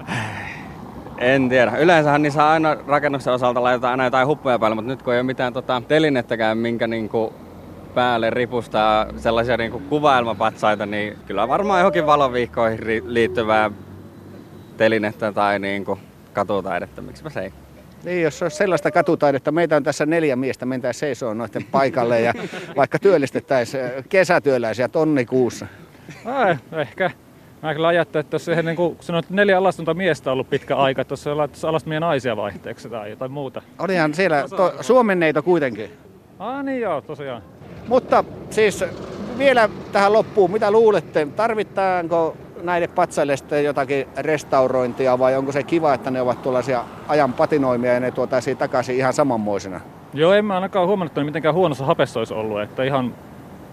En 1.19 1.49
tiedä. 1.49 1.77
Yleensähän 1.79 2.23
niissä 2.23 2.49
aina 2.49 2.77
rakennuksen 2.87 3.33
osalta 3.33 3.63
laitetaan 3.63 3.91
aina 3.91 4.05
jotain 4.05 4.27
huppuja 4.27 4.59
päälle, 4.59 4.75
mutta 4.75 4.89
nyt 4.89 5.03
kun 5.03 5.13
ei 5.13 5.19
ole 5.19 5.27
mitään 5.27 5.53
tota, 5.53 5.83
telinettäkään, 5.89 6.59
minkä 6.59 6.87
niinku 6.87 7.33
päälle 7.95 8.31
ripustaa 8.31 9.07
sellaisia 9.17 9.57
niinku 9.57 9.79
kuvailmapatsaita, 9.79 10.87
niin 10.87 11.17
kyllä 11.27 11.49
varmaan 11.49 11.81
johonkin 11.81 12.07
valoviikkoihin 12.07 12.81
liittyvää 13.05 13.71
telinettä 14.77 15.33
tai 15.33 15.59
niinku 15.59 15.99
katutaidetta, 16.33 17.03
miksipä 17.03 17.31
se 17.31 17.41
ei. 17.41 17.53
Niin, 18.07 18.23
jos 18.23 18.43
olisi 18.43 18.57
sellaista 18.57 18.91
katutaidetta, 18.91 19.53
meitä 19.53 19.77
on 19.77 19.83
tässä 19.83 20.07
neljä 20.07 20.37
miestä, 20.37 20.67
mentäisiin 20.67 21.01
seisoo 21.01 21.35
noiden 21.35 21.65
paikalle 21.65 22.21
ja 22.21 22.35
vaikka 22.77 22.99
työllistettäisiin 22.99 23.83
kesätyöläisiä 24.09 24.89
tonni 24.89 25.25
kuussa. 25.25 25.67
Ai, 26.25 26.57
ehkä. 26.73 27.11
Mä 27.63 27.75
kyllä 27.75 27.89
ajattelen, 27.89 28.21
että 28.21 28.35
jos 28.35 28.47
niin 28.63 28.77
kuin 28.77 28.97
sanoit, 29.01 29.31
neljä 29.31 29.59
alastonta 29.59 29.95
miestä 29.95 30.31
on 30.31 30.33
ollut 30.33 30.51
pitkä 30.51 30.77
aika, 30.77 31.03
että 31.03 31.13
jos 31.13 31.27
laittaisi 31.27 31.67
alas 31.67 31.87
meidän 31.87 32.01
naisia 32.01 32.37
vaihteeksi 32.37 32.89
tai 32.89 33.11
jotain 33.11 33.31
muuta. 33.31 33.63
Olihan 33.79 34.15
siellä 34.15 34.45
to, 34.49 34.75
Suomen 34.81 35.21
neito 35.21 35.43
kuitenkin. 35.43 35.91
Ah 36.39 36.65
niin 36.65 36.81
joo, 36.81 37.01
tosiaan. 37.01 37.43
Mutta 37.89 38.25
siis 38.51 38.85
vielä 39.39 39.69
tähän 39.93 40.13
loppuun, 40.13 40.51
mitä 40.51 40.71
luulette, 40.71 41.29
tarvitaanko 41.37 42.37
näille 42.67 42.89
patsaille 42.89 43.37
sitten 43.37 43.65
jotakin 43.65 44.09
restaurointia 44.17 45.19
vai 45.19 45.37
onko 45.37 45.53
se 45.53 45.63
kiva, 45.63 45.95
että 45.95 46.11
ne 46.11 46.21
ovat 46.21 46.43
tuollaisia 46.43 46.85
ajan 47.09 47.33
patinoimia 47.33 47.95
ja 47.95 48.01
ne 48.01 48.11
tuotaisiin 48.11 48.57
takaisin 48.57 48.97
ihan 48.97 49.13
samanmoisena? 49.13 49.81
Joo, 50.15 50.33
en 50.33 50.45
mä 50.45 50.55
ainakaan 50.55 50.87
huomannut, 50.87 51.11
että 51.11 51.25
mitenkään 51.25 51.55
huonossa 51.55 51.85
hapessa 51.85 52.21
olisi 52.21 52.35
ollut, 52.35 52.61
että 52.61 52.83
ihan 52.85 53.15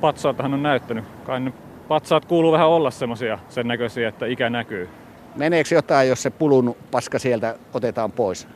patsaatahan 0.01 0.53
on 0.53 0.63
näyttänyt. 0.63 1.05
Kai 1.25 1.39
ne 1.39 1.53
patsaat 1.87 2.25
kuuluu 2.25 2.51
vähän 2.51 2.67
olla 2.67 2.91
semmoisia 2.91 3.39
sen 3.49 3.67
näköisiä, 3.67 4.09
että 4.09 4.25
ikä 4.25 4.49
näkyy. 4.49 4.89
Meneekö 5.35 5.75
jotain, 5.75 6.09
jos 6.09 6.23
se 6.23 6.29
pulunut 6.29 6.77
paska 6.91 7.19
sieltä 7.19 7.55
otetaan 7.73 8.11
pois? 8.11 8.47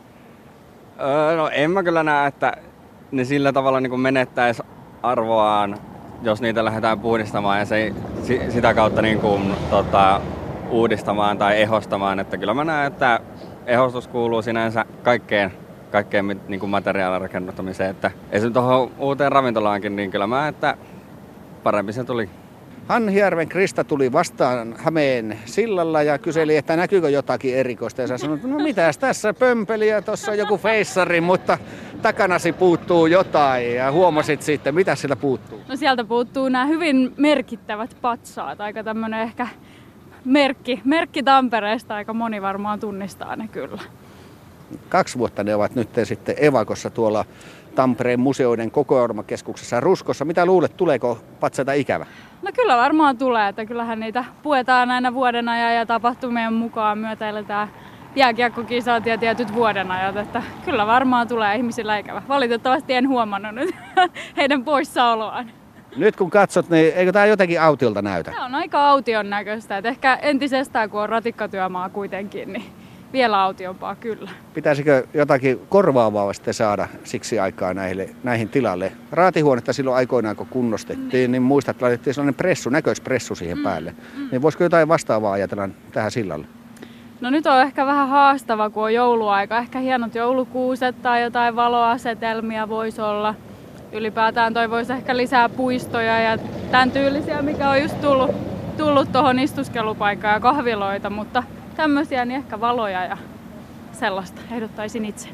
Öö, 0.99 1.37
no 1.37 1.49
en 1.49 1.71
mä 1.71 1.83
kyllä 1.83 2.03
näe, 2.03 2.27
että 2.27 2.53
ne 3.11 3.23
sillä 3.23 3.53
tavalla 3.53 3.79
niin 3.79 3.99
menettäisi 3.99 4.63
arvoaan 5.03 5.77
jos 6.21 6.41
niitä 6.41 6.65
lähdetään 6.65 6.99
puhdistamaan 6.99 7.59
ja 7.59 7.65
se, 7.65 7.93
sitä 8.49 8.73
kautta 8.73 9.01
niin 9.01 9.19
kuin, 9.19 9.53
tota, 9.69 10.21
uudistamaan 10.69 11.37
tai 11.37 11.61
ehostamaan. 11.61 12.19
Että 12.19 12.37
kyllä 12.37 12.53
mä 12.53 12.63
näen, 12.63 12.87
että 12.87 13.19
ehostus 13.65 14.07
kuuluu 14.07 14.41
sinänsä 14.41 14.85
kaikkeen, 15.03 15.53
kaikkeen 15.91 16.41
niin 16.47 16.59
kuin 16.59 16.69
materiaalin 16.69 17.21
rakennuttamiseen. 17.21 17.89
Että 17.89 18.11
esimerkiksi 18.31 18.53
tuohon 18.53 18.91
uuteen 18.99 19.31
ravintolaankin, 19.31 19.95
niin 19.95 20.11
kyllä 20.11 20.27
mä 20.27 20.47
että 20.47 20.77
parempi 21.63 21.93
se 21.93 22.03
tuli. 22.03 22.29
Hanhijärven 22.87 23.49
Krista 23.49 23.83
tuli 23.83 24.11
vastaan 24.11 24.75
Hämeen 24.77 25.37
sillalla 25.45 26.03
ja 26.03 26.17
kyseli, 26.17 26.57
että 26.57 26.75
näkyykö 26.75 27.09
jotakin 27.09 27.55
erikoista. 27.55 28.01
Ja 28.01 28.07
sä 28.07 28.17
sanoit, 28.17 28.43
no 28.43 28.57
mitäs 28.57 28.97
tässä 28.97 29.33
pömpeliä, 29.33 30.01
tuossa 30.01 30.35
joku 30.35 30.57
feissari, 30.57 31.21
mutta 31.21 31.57
takanasi 32.01 32.53
puuttuu 32.53 33.05
jotain. 33.05 33.75
Ja 33.75 33.91
huomasit 33.91 34.41
sitten, 34.41 34.75
mitä 34.75 34.95
sieltä 34.95 35.15
puuttuu? 35.15 35.61
No 35.67 35.75
sieltä 35.75 36.03
puuttuu 36.03 36.49
nämä 36.49 36.65
hyvin 36.65 37.13
merkittävät 37.17 37.97
patsaat. 38.01 38.61
Aika 38.61 38.83
tämmöinen 38.83 39.19
ehkä 39.19 39.47
merkki, 40.25 40.81
merkki 40.83 41.23
Tampereesta. 41.23 41.95
Aika 41.95 42.13
moni 42.13 42.41
varmaan 42.41 42.79
tunnistaa 42.79 43.35
ne 43.35 43.47
kyllä. 43.47 43.81
Kaksi 44.89 45.17
vuotta 45.17 45.43
ne 45.43 45.55
ovat 45.55 45.75
nyt 45.75 45.89
sitten 46.03 46.35
evakossa 46.37 46.89
tuolla 46.89 47.25
Tampereen 47.75 48.19
museoiden 48.19 48.71
kokoelmakeskuksessa 48.71 49.79
Ruskossa. 49.79 50.25
Mitä 50.25 50.45
luulet, 50.45 50.77
tuleeko 50.77 51.19
patsaita 51.39 51.73
ikävä? 51.73 52.05
No 52.41 52.51
kyllä 52.55 52.77
varmaan 52.77 53.17
tulee, 53.17 53.49
että 53.49 53.65
kyllähän 53.65 53.99
niitä 53.99 54.25
puetaan 54.43 54.91
aina 54.91 55.13
vuoden 55.13 55.49
ajan 55.49 55.75
ja 55.75 55.85
tapahtumien 55.85 56.53
mukaan 56.53 56.97
myötäiletään 56.97 57.69
jääkiekkokisat 58.15 59.05
ja 59.05 59.17
tietyt 59.17 59.53
vuodenajat, 59.53 60.17
että 60.17 60.43
kyllä 60.65 60.87
varmaan 60.87 61.27
tulee 61.27 61.55
ihmisillä 61.55 61.97
ikävä. 61.97 62.21
Valitettavasti 62.27 62.93
en 62.93 63.07
huomannut 63.07 63.55
nyt 63.55 63.75
heidän 64.37 64.63
poissaoloaan. 64.63 65.51
Nyt 65.95 66.15
kun 66.15 66.29
katsot, 66.29 66.69
niin 66.69 66.93
eikö 66.95 67.11
tämä 67.11 67.25
jotenkin 67.25 67.61
autiolta 67.61 68.01
näytä? 68.01 68.31
Tämä 68.31 68.45
on 68.45 68.55
aika 68.55 68.89
aution 68.89 69.29
näköistä, 69.29 69.77
että 69.77 69.89
ehkä 69.89 70.15
entisestään 70.15 70.89
kun 70.89 71.01
on 71.01 71.09
ratikkatyömaa 71.09 71.89
kuitenkin, 71.89 72.53
niin 72.53 72.65
vielä 73.13 73.41
autiompaa 73.41 73.95
kyllä. 73.95 74.29
Pitäisikö 74.53 75.07
jotakin 75.13 75.59
korvaavaa 75.69 76.33
sitten 76.33 76.53
saada 76.53 76.87
siksi 77.03 77.39
aikaa 77.39 77.73
näihin, 77.73 78.15
näihin 78.23 78.49
tilalle? 78.49 78.91
Raatihuonetta 79.11 79.73
silloin 79.73 79.97
aikoinaan 79.97 80.35
kun 80.35 80.47
kunnostettiin, 80.47 81.09
niin, 81.11 81.31
niin 81.31 81.41
muistat, 81.41 81.75
että 81.75 81.85
laitettiin 81.85 82.13
sellainen 82.13 82.35
pressu, 82.35 82.69
näköispressu 82.69 83.35
siihen 83.35 83.57
mm, 83.57 83.63
päälle. 83.63 83.95
Mm. 84.17 84.27
Niin 84.31 84.41
voisiko 84.41 84.63
jotain 84.63 84.87
vastaavaa 84.87 85.33
ajatella 85.33 85.69
tähän 85.91 86.11
sillalle? 86.11 86.47
No 87.21 87.29
nyt 87.29 87.45
on 87.45 87.61
ehkä 87.61 87.85
vähän 87.85 88.09
haastava, 88.09 88.69
kun 88.69 88.83
on 88.83 88.93
jouluaika. 88.93 89.57
Ehkä 89.57 89.79
hienot 89.79 90.15
joulukuuset 90.15 91.01
tai 91.01 91.23
jotain 91.23 91.55
valoasetelmia 91.55 92.69
voisi 92.69 93.01
olla. 93.01 93.35
Ylipäätään 93.91 94.53
toivoisi 94.53 94.93
ehkä 94.93 95.17
lisää 95.17 95.49
puistoja 95.49 96.19
ja 96.19 96.37
tämän 96.71 96.91
tyylisiä, 96.91 97.41
mikä 97.41 97.69
on 97.69 97.81
just 97.81 98.01
tullut, 98.01 98.31
tullut 98.77 99.11
tuohon 99.11 99.39
istuskelupaikkaan 99.39 100.33
ja 100.33 100.39
kahviloita, 100.39 101.09
mutta 101.09 101.43
tämmöisiä, 101.75 102.25
niin 102.25 102.37
ehkä 102.37 102.59
valoja 102.59 103.05
ja 103.05 103.17
sellaista 103.91 104.41
ehdottaisin 104.51 105.05
itse. 105.05 105.29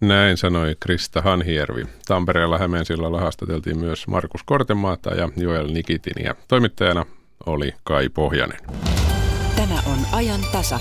Näin 0.00 0.36
sanoi 0.36 0.76
Krista 0.80 1.22
Hanhiervi. 1.22 1.84
Tampereella 2.08 2.58
Hämeensillalla 2.58 3.20
haastateltiin 3.20 3.78
myös 3.78 4.08
Markus 4.08 4.42
Kortemaata 4.42 5.14
ja 5.14 5.28
Joel 5.36 5.66
Nikitin 5.72 6.24
ja 6.24 6.34
toimittajana 6.48 7.06
oli 7.46 7.74
Kai 7.84 8.08
Pohjanen. 8.08 8.58
Tämä 9.58 9.74
on 9.86 9.98
ajan 10.12 10.40
tasa. 10.52 10.80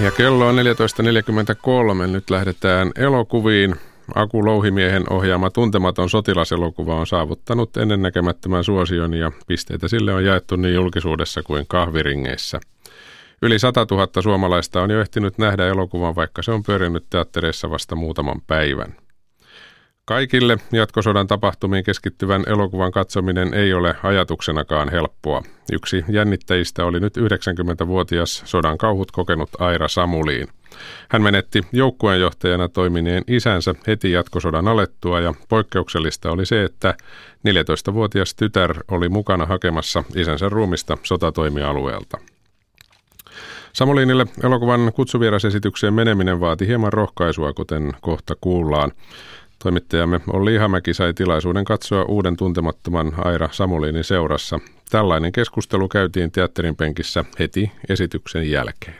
Ja 0.00 0.10
kello 0.10 0.46
on 0.46 0.54
14.43. 0.56 2.06
Nyt 2.06 2.30
lähdetään 2.30 2.92
elokuviin. 2.96 3.74
Aku 4.14 4.44
Louhimiehen 4.44 5.12
ohjaama 5.12 5.50
tuntematon 5.50 6.10
sotilaselokuva 6.10 6.94
on 6.94 7.06
saavuttanut 7.06 7.76
ennennäkemättömän 7.76 8.64
suosion 8.64 9.14
ja 9.14 9.32
pisteitä 9.46 9.88
sille 9.88 10.14
on 10.14 10.24
jaettu 10.24 10.56
niin 10.56 10.74
julkisuudessa 10.74 11.42
kuin 11.42 11.64
kahviringeissä– 11.68 12.60
Yli 13.42 13.58
100 13.58 13.86
000 13.90 14.22
suomalaista 14.22 14.82
on 14.82 14.90
jo 14.90 15.00
ehtinyt 15.00 15.38
nähdä 15.38 15.66
elokuvan, 15.66 16.14
vaikka 16.14 16.42
se 16.42 16.52
on 16.52 16.62
pyörinyt 16.62 17.04
teattereissa 17.10 17.70
vasta 17.70 17.96
muutaman 17.96 18.40
päivän. 18.46 18.96
Kaikille 20.08 20.58
jatkosodan 20.72 21.26
tapahtumiin 21.26 21.84
keskittyvän 21.84 22.44
elokuvan 22.46 22.92
katsominen 22.92 23.54
ei 23.54 23.72
ole 23.72 23.94
ajatuksenakaan 24.02 24.88
helppoa. 24.88 25.42
Yksi 25.72 26.04
jännittäjistä 26.08 26.84
oli 26.84 27.00
nyt 27.00 27.16
90-vuotias 27.16 28.42
sodan 28.44 28.78
kauhut 28.78 29.10
kokenut 29.10 29.50
Aira 29.58 29.88
Samuliin. 29.88 30.48
Hän 31.08 31.22
menetti 31.22 31.62
joukkueenjohtajana 31.72 32.68
toimineen 32.68 33.24
isänsä 33.26 33.74
heti 33.86 34.12
jatkosodan 34.12 34.68
alettua 34.68 35.20
ja 35.20 35.34
poikkeuksellista 35.48 36.30
oli 36.30 36.46
se, 36.46 36.64
että 36.64 36.94
14-vuotias 37.48 38.34
tytär 38.34 38.74
oli 38.90 39.08
mukana 39.08 39.46
hakemassa 39.46 40.04
isänsä 40.16 40.48
ruumista 40.48 40.98
sotatoimialueelta. 41.02 42.18
Samolinille 43.72 44.26
elokuvan 44.44 44.92
kutsuvierasesitykseen 44.94 45.94
meneminen 45.94 46.40
vaati 46.40 46.66
hieman 46.66 46.92
rohkaisua, 46.92 47.52
kuten 47.52 47.92
kohta 48.00 48.34
kuullaan. 48.40 48.92
Toimittajamme 49.62 50.20
Olli 50.32 50.54
Ihamäki 50.54 50.94
sai 50.94 51.14
tilaisuuden 51.14 51.64
katsoa 51.64 52.04
uuden 52.04 52.36
tuntemattoman 52.36 53.12
Aira 53.24 53.48
Samulinin 53.52 54.04
seurassa. 54.04 54.60
Tällainen 54.90 55.32
keskustelu 55.32 55.88
käytiin 55.88 56.30
teatterin 56.30 56.76
penkissä 56.76 57.24
heti 57.38 57.72
esityksen 57.88 58.50
jälkeen. 58.50 58.96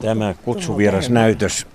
Tämä 0.00 0.34
kutsuvierasnäytös 0.42 1.66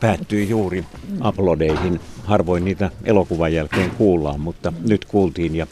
päättyi 0.00 0.48
juuri 0.48 0.84
aplodeihin. 1.20 2.00
Harvoin 2.24 2.64
niitä 2.64 2.90
elokuvan 3.04 3.52
jälkeen 3.52 3.90
kuullaan, 3.90 4.40
mutta 4.40 4.72
nyt 4.88 5.04
kuultiin 5.04 5.56
ja 5.56 5.66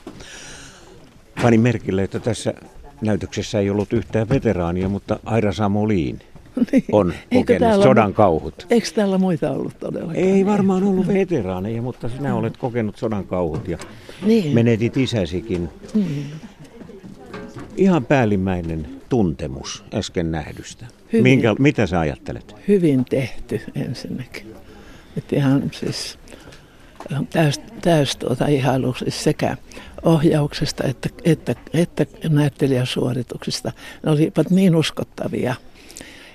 panin 1.42 1.61
merkille, 1.61 2.03
että 2.03 2.20
tässä 2.20 2.55
näytöksessä 3.01 3.61
ei 3.61 3.70
ollut 3.70 3.92
yhtään 3.92 4.28
veteraania, 4.28 4.88
mutta 4.88 5.18
Aira 5.24 5.53
Samoliin 5.53 6.18
niin. 6.72 6.84
on 6.92 7.14
kokenut 7.34 7.82
sodan 7.82 8.14
kauhut. 8.14 8.66
Eikö 8.70 8.88
täällä 8.95 9.18
muita 9.18 9.51
ollut 9.51 9.78
todellakaan? 9.78 10.16
Ei 10.16 10.47
varmaan 10.47 10.82
ollut 10.82 11.07
veteraaneja, 11.07 11.82
mutta 11.82 12.09
sinä 12.09 12.34
olet 12.34 12.57
kokenut 12.57 12.97
sodan 12.97 13.24
kauhut 13.24 13.68
ja 13.68 13.78
niin. 14.22 14.55
menetit 14.55 14.97
isäsikin. 14.97 15.68
Niin. 15.95 16.26
Ihan 17.76 18.05
päällimmäinen 18.05 18.86
tuntemus 19.09 19.84
äsken 19.95 20.30
nähdystä. 20.32 20.86
Hyvin, 21.12 21.22
Minkä, 21.22 21.55
mitä 21.59 21.86
sä 21.86 22.01
ajattelet? 22.01 22.55
Hyvin 22.68 23.05
tehty 23.05 23.61
ensinnäkin. 23.74 24.55
Että 25.16 25.36
ihan 25.36 25.62
siis 25.72 26.18
täys, 27.30 27.61
täys 27.80 28.16
tuota 28.16 28.47
ihailu 28.47 28.95
siis 28.95 29.24
sekä 29.24 29.57
ohjauksesta 30.05 30.84
että, 30.84 31.09
että, 31.24 31.55
että 31.74 32.07
näyttelijäsuorituksista. 32.28 33.72
Ne 34.07 34.12
olivat 34.12 34.50
niin 34.50 34.76
uskottavia. 34.76 35.55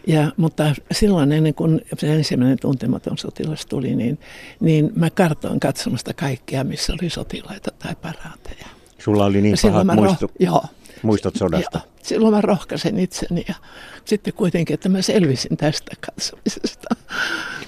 Ja, 0.07 0.32
mutta 0.38 0.76
silloin 0.91 1.32
ennen 1.32 1.53
kuin 1.53 1.82
se 1.97 2.15
ensimmäinen 2.15 2.57
tuntematon 2.61 3.17
sotilas 3.17 3.65
tuli, 3.65 3.95
niin, 3.95 4.20
niin 4.59 4.91
mä 4.95 5.09
kartoin 5.09 5.59
katsomasta 5.59 6.13
kaikkia, 6.13 6.63
missä 6.63 6.93
oli 6.93 7.09
sotilaita 7.09 7.72
tai 7.80 7.95
paraatteja. 8.01 8.67
Sulla 8.99 9.26
oli 9.26 9.41
niin 9.41 9.55
pahat 9.61 9.88
muistu, 9.95 10.26
roh- 10.26 10.32
joo, 10.39 10.63
muistot 11.02 11.36
sodasta? 11.36 11.80
Joo, 11.84 11.93
silloin 12.04 12.34
mä 12.34 12.41
rohkaisen 12.41 13.00
itseni 13.00 13.45
ja 13.47 13.56
sitten 14.06 14.34
kuitenkin, 14.34 14.74
että 14.74 14.89
mä 14.89 15.02
selvisin 15.02 15.58
tästä 15.58 15.95
katsomisesta. 16.00 16.95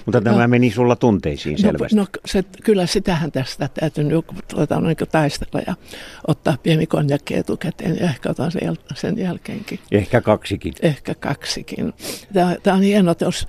Mutta 0.06 0.20
tämä 0.20 0.42
no, 0.42 0.48
meni 0.48 0.70
sulla 0.70 0.96
tunteisiin 0.96 1.52
no, 1.52 1.58
selvästi. 1.58 1.96
No, 1.96 2.06
se, 2.26 2.44
kyllä 2.64 2.86
sitähän 2.86 3.32
tästä 3.32 3.68
täytyy 3.80 4.04
tuota, 4.48 4.80
niin 4.80 4.96
taistella 5.12 5.62
ja 5.66 5.74
ottaa 6.26 6.56
pieni 6.62 6.86
konjakki 6.86 7.36
etukäteen 7.36 7.96
ja 7.96 8.04
ehkä 8.04 8.30
otan 8.30 8.52
sen, 8.52 8.76
sen 8.94 9.18
jälkeenkin. 9.18 9.78
Ehkä 9.92 10.20
kaksikin. 10.20 10.72
Ehkä 10.82 11.14
kaksikin. 11.14 11.92
Tämä, 12.32 12.56
tämä 12.62 12.76
on 12.76 12.82
hienoa, 12.82 13.12
että 13.12 13.24
jos 13.24 13.46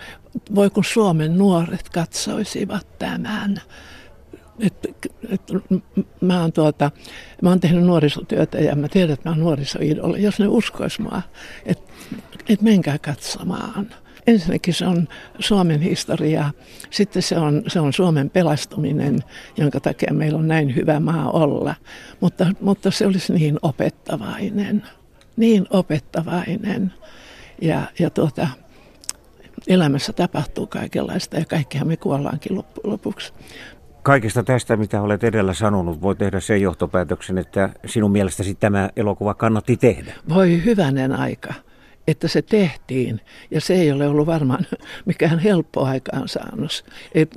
voi 0.55 0.69
kun 0.69 0.83
Suomen 0.83 1.37
nuoret 1.37 1.89
katsoisivat 1.89 2.87
tämän 2.99 3.61
et, 4.59 4.73
et, 5.29 5.41
mä, 6.21 6.41
oon 6.41 6.53
tuota, 6.53 6.91
mä 7.41 7.49
oon 7.49 7.59
tehnyt 7.59 7.83
nuorisotyötä 7.83 8.57
ja 8.57 8.75
mä 8.75 8.87
tiedän, 8.87 9.13
että 9.13 9.29
mä 9.29 9.35
oon 9.35 9.43
nuorisoidolla. 9.43 10.17
Jos 10.17 10.39
ne 10.39 10.47
uskois 10.47 10.99
mua, 10.99 11.21
että 11.65 11.93
et 12.49 12.61
menkää 12.61 12.97
katsomaan. 12.97 13.89
Ensinnäkin 14.27 14.73
se 14.73 14.85
on 14.85 15.07
Suomen 15.39 15.81
historia, 15.81 16.51
sitten 16.89 17.21
se 17.21 17.37
on, 17.37 17.63
se 17.67 17.79
on 17.79 17.93
Suomen 17.93 18.29
pelastuminen, 18.29 19.19
jonka 19.57 19.79
takia 19.79 20.13
meillä 20.13 20.39
on 20.39 20.47
näin 20.47 20.75
hyvä 20.75 20.99
maa 20.99 21.31
olla. 21.31 21.75
Mutta, 22.19 22.45
mutta 22.61 22.91
se 22.91 23.05
olisi 23.05 23.33
niin 23.33 23.59
opettavainen, 23.61 24.83
niin 25.35 25.65
opettavainen. 25.69 26.93
Ja, 27.61 27.81
ja 27.99 28.09
tuota, 28.09 28.47
elämässä 29.67 30.13
tapahtuu 30.13 30.67
kaikenlaista 30.67 31.37
ja 31.37 31.45
kaikkihan 31.45 31.87
me 31.87 31.97
kuollaankin 31.97 32.55
loppujen 32.55 32.91
lopuksi. 32.91 33.33
Kaikesta 34.03 34.43
tästä, 34.43 34.77
mitä 34.77 35.01
olet 35.01 35.23
edellä 35.23 35.53
sanonut, 35.53 36.01
voi 36.01 36.15
tehdä 36.15 36.39
sen 36.39 36.61
johtopäätöksen, 36.61 37.37
että 37.37 37.69
sinun 37.85 38.11
mielestäsi 38.11 38.55
tämä 38.55 38.89
elokuva 38.95 39.33
kannatti 39.33 39.77
tehdä. 39.77 40.13
Voi 40.29 40.65
hyvänen 40.65 41.11
aika, 41.11 41.53
että 42.07 42.27
se 42.27 42.41
tehtiin. 42.41 43.21
Ja 43.51 43.61
se 43.61 43.73
ei 43.73 43.91
ole 43.91 44.07
ollut 44.07 44.27
varmaan 44.27 44.65
mikään 45.05 45.39
helppo 45.39 45.85
aikaansaannos. 45.85 46.85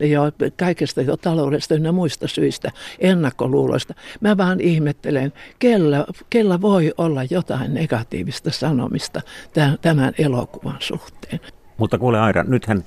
Ja 0.00 0.20
kaikesta 0.58 1.02
jo 1.02 1.16
taloudesta 1.16 1.74
ja 1.74 1.92
muista 1.92 2.28
syistä, 2.28 2.70
ennakkoluuloista. 2.98 3.94
Mä 4.20 4.36
vaan 4.36 4.60
ihmettelen, 4.60 5.32
kellä, 5.58 6.06
kellä 6.30 6.60
voi 6.60 6.92
olla 6.98 7.20
jotain 7.30 7.74
negatiivista 7.74 8.50
sanomista 8.50 9.20
tämän 9.82 10.14
elokuvan 10.18 10.76
suhteen. 10.78 11.40
Mutta 11.76 11.98
kuule 11.98 12.20
Aira, 12.20 12.44
nythän 12.44 12.84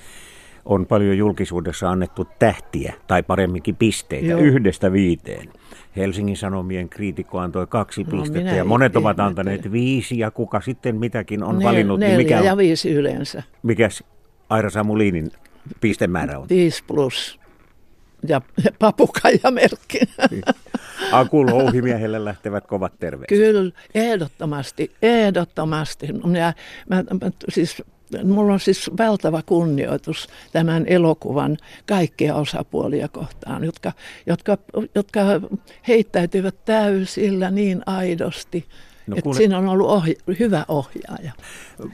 on 0.65 0.85
paljon 0.85 1.17
julkisuudessa 1.17 1.89
annettu 1.89 2.27
tähtiä, 2.39 2.93
tai 3.07 3.23
paremminkin 3.23 3.75
pisteitä, 3.75 4.27
Joo. 4.27 4.39
yhdestä 4.39 4.91
viiteen. 4.91 5.49
Helsingin 5.95 6.37
Sanomien 6.37 6.89
kriitikko 6.89 7.39
antoi 7.39 7.67
kaksi 7.67 8.03
no, 8.03 8.11
pistettä 8.11 8.49
ja 8.49 8.65
monet 8.65 8.95
ovat 8.95 9.19
antaneet 9.19 9.71
viisi 9.71 10.19
ja 10.19 10.31
kuka 10.31 10.61
sitten 10.61 10.95
mitäkin 10.95 11.43
on 11.43 11.59
Nel, 11.59 11.67
valinnut. 11.67 11.99
Neljä 11.99 12.17
niin 12.17 12.27
mikä 12.27 12.39
on, 12.39 12.45
ja 12.45 12.57
viisi 12.57 12.91
yleensä. 12.91 13.43
Mikäs 13.63 14.03
Aira 14.49 14.69
Samuliinin 14.69 15.31
pistemäärä 15.81 16.39
on? 16.39 16.49
Viisi 16.49 16.83
plus 16.87 17.39
ja 18.27 18.41
papukajamerkki. 18.79 19.99
Aku 21.11 21.45
Louhimiehelle 21.45 22.25
lähtevät 22.25 22.67
kovat 22.67 22.93
terveiset. 22.99 23.37
Kyllä, 23.37 23.71
ehdottomasti, 23.95 24.91
ehdottomasti. 25.01 26.07
Mä, 26.13 26.53
mä, 26.89 27.03
mä, 27.21 27.31
siis 27.49 27.83
mulla 28.23 28.53
on 28.53 28.59
siis 28.59 28.91
valtava 28.97 29.41
kunnioitus 29.45 30.27
tämän 30.51 30.85
elokuvan 30.87 31.57
kaikkia 31.87 32.35
osapuolia 32.35 33.07
kohtaan, 33.07 33.63
jotka, 33.63 33.91
jotka, 34.25 34.57
jotka 34.95 35.19
heittäytyvät 35.87 36.55
täysillä 36.65 37.51
niin 37.51 37.81
aidosti. 37.85 38.65
No, 39.07 39.17
kuule... 39.23 39.37
Siinä 39.37 39.57
on 39.57 39.67
ollut 39.67 39.89
ohja- 39.89 40.35
hyvä 40.39 40.65
ohjaaja. 40.67 41.31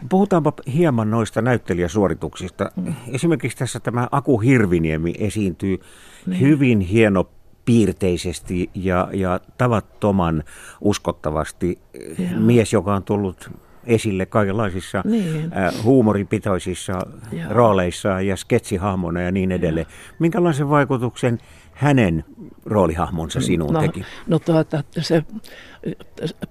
Puhutaanpa 0.09 0.53
hieman 0.73 1.11
noista 1.11 1.41
näyttelijäsuorituksista. 1.41 2.71
Mm. 2.75 2.93
Esimerkiksi 3.11 3.57
tässä 3.57 3.79
tämä 3.79 4.07
Aku 4.11 4.37
Hirviniemi 4.37 5.13
esiintyy 5.19 5.79
niin. 6.25 6.41
hyvin 6.41 6.79
hieno 6.79 7.29
piirteisesti 7.65 8.69
ja, 8.73 9.09
ja 9.13 9.39
tavattoman 9.57 10.43
uskottavasti. 10.81 11.79
Joo. 11.93 12.39
Mies, 12.39 12.73
joka 12.73 12.95
on 12.95 13.03
tullut 13.03 13.51
esille 13.85 14.25
kaikenlaisissa 14.25 15.01
niin. 15.05 15.57
äh, 15.57 15.83
huumoripitoisissa 15.83 16.93
Joo. 17.31 17.43
rooleissa 17.49 18.21
ja 18.21 18.35
sketsihahmona 18.35 19.21
ja 19.21 19.31
niin 19.31 19.51
edelleen. 19.51 19.87
Joo. 19.89 20.15
Minkälaisen 20.19 20.69
vaikutuksen 20.69 21.39
hänen 21.71 22.25
roolihahmonsa 22.65 23.41
sinuun 23.41 23.73
no, 23.73 23.81
teki? 23.81 24.05
No 24.27 24.39
tuota, 24.39 24.83
se 24.99 25.23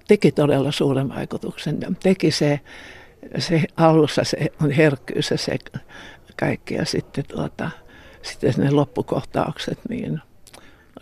teki 0.07 0.31
todella 0.31 0.71
suuren 0.71 1.09
vaikutuksen. 1.09 1.79
Teki 2.03 2.31
se, 2.31 2.59
se 3.37 3.63
alussa 3.77 4.23
se 4.23 4.37
herkkyys 4.77 5.31
ja 5.31 5.37
se 5.37 5.57
kaikki 6.39 6.73
ja 6.73 6.85
sitten, 6.85 7.23
tuota, 7.27 7.69
sitten 8.21 8.53
ne 8.57 8.71
loppukohtaukset, 8.71 9.79
niin 9.89 10.21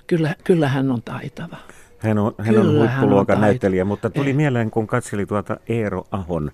kyllä, 0.08 0.36
kyllä 0.44 0.68
hän 0.68 0.92
on 0.92 1.02
taitava. 1.02 1.58
Hän 2.04 2.18
on, 2.18 2.36
hän 2.38 2.58
on 2.58 2.78
huippuluokan 2.78 3.42
näyttelijä, 3.42 3.86
mutta 3.86 4.10
tuli 4.10 4.28
Ei. 4.28 4.34
mieleen, 4.34 4.72
kun 4.72 4.88
katseli 4.88 5.26
tuota 5.26 5.58
Eero 5.68 6.08
Ahon 6.12 6.52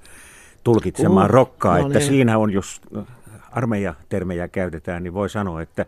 tulkitsemaa 0.63 1.25
uh, 1.25 1.29
rokkaa, 1.29 1.79
no 1.79 1.87
että 1.87 1.99
niin. 1.99 2.07
siinä 2.07 2.37
on, 2.37 2.53
jos 2.53 2.81
armeijatermejä 3.51 4.47
käytetään, 4.47 5.03
niin 5.03 5.13
voi 5.13 5.29
sanoa, 5.29 5.61
että 5.61 5.85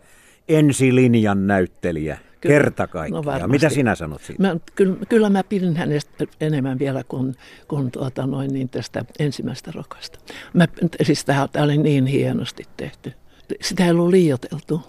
ensilinjan 0.47 1.47
näyttelijä. 1.47 2.17
Kyllä, 2.41 2.53
kerta 2.53 2.87
kaikkiaan. 2.87 3.41
No 3.41 3.47
Mitä 3.47 3.69
sinä 3.69 3.95
sanot 3.95 4.21
siitä? 4.21 4.41
Mä, 4.41 4.55
kyllä, 4.75 4.95
kyllä 5.09 5.29
mä 5.29 5.43
pidin 5.43 5.75
hänestä 5.75 6.25
enemmän 6.41 6.79
vielä 6.79 7.03
kuin, 7.07 7.35
kuin 7.67 7.91
tuota 7.91 8.27
noin 8.27 8.53
niin 8.53 8.69
tästä 8.69 9.05
ensimmäistä 9.19 9.71
rokasta. 9.75 10.19
Mä, 10.53 10.67
siis 11.01 11.25
tämä 11.25 11.47
oli 11.63 11.77
niin 11.77 12.05
hienosti 12.05 12.63
tehty. 12.77 13.13
Sitä 13.61 13.85
ei 13.85 13.91
ollut 13.91 14.09
liioteltu. 14.09 14.81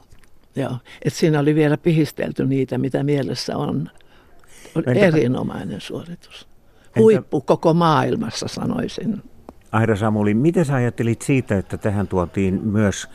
Joo. 0.56 0.76
Et 1.04 1.12
siinä 1.12 1.40
oli 1.40 1.54
vielä 1.54 1.76
pihistelty 1.76 2.46
niitä, 2.46 2.78
mitä 2.78 3.02
mielessä 3.02 3.56
on. 3.56 3.90
On 4.74 4.82
Entä, 4.86 5.06
erinomainen 5.06 5.80
suoritus. 5.80 6.48
Huippu 6.98 7.36
entä, 7.36 7.46
koko 7.46 7.74
maailmassa 7.74 8.48
sanoisin. 8.48 9.22
Aira 9.72 9.96
Samuli, 9.96 10.34
miten 10.34 10.64
sä 10.64 10.74
ajattelit 10.74 11.22
siitä, 11.22 11.58
että 11.58 11.76
tähän 11.76 12.08
tuotiin 12.08 12.62
myös 12.64 13.08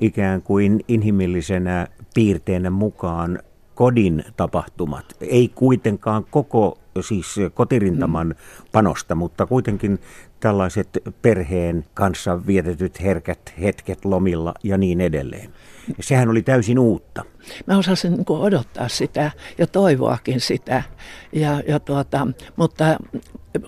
ikään 0.00 0.42
kuin 0.42 0.80
inhimillisenä 0.88 1.86
piirteenä 2.14 2.70
mukaan 2.70 3.38
kodin 3.74 4.24
tapahtumat. 4.36 5.16
Ei 5.20 5.48
kuitenkaan 5.54 6.24
koko 6.30 6.78
siis 7.00 7.36
kotirintaman 7.54 8.26
mm. 8.26 8.34
panosta, 8.72 9.14
mutta 9.14 9.46
kuitenkin 9.46 9.98
tällaiset 10.40 10.88
perheen 11.22 11.84
kanssa 11.94 12.46
vietetyt 12.46 13.00
herkät 13.00 13.54
hetket 13.60 14.04
lomilla 14.04 14.54
ja 14.62 14.78
niin 14.78 15.00
edelleen. 15.00 15.50
Sehän 16.00 16.28
oli 16.28 16.42
täysin 16.42 16.78
uutta. 16.78 17.24
Mä 17.66 17.78
osasin 17.78 18.12
niin 18.12 18.26
odottaa 18.28 18.88
sitä 18.88 19.30
ja 19.58 19.66
toivoakin 19.66 20.40
sitä, 20.40 20.82
ja, 21.32 21.62
ja 21.68 21.80
tuota, 21.80 22.26
mutta 22.56 22.96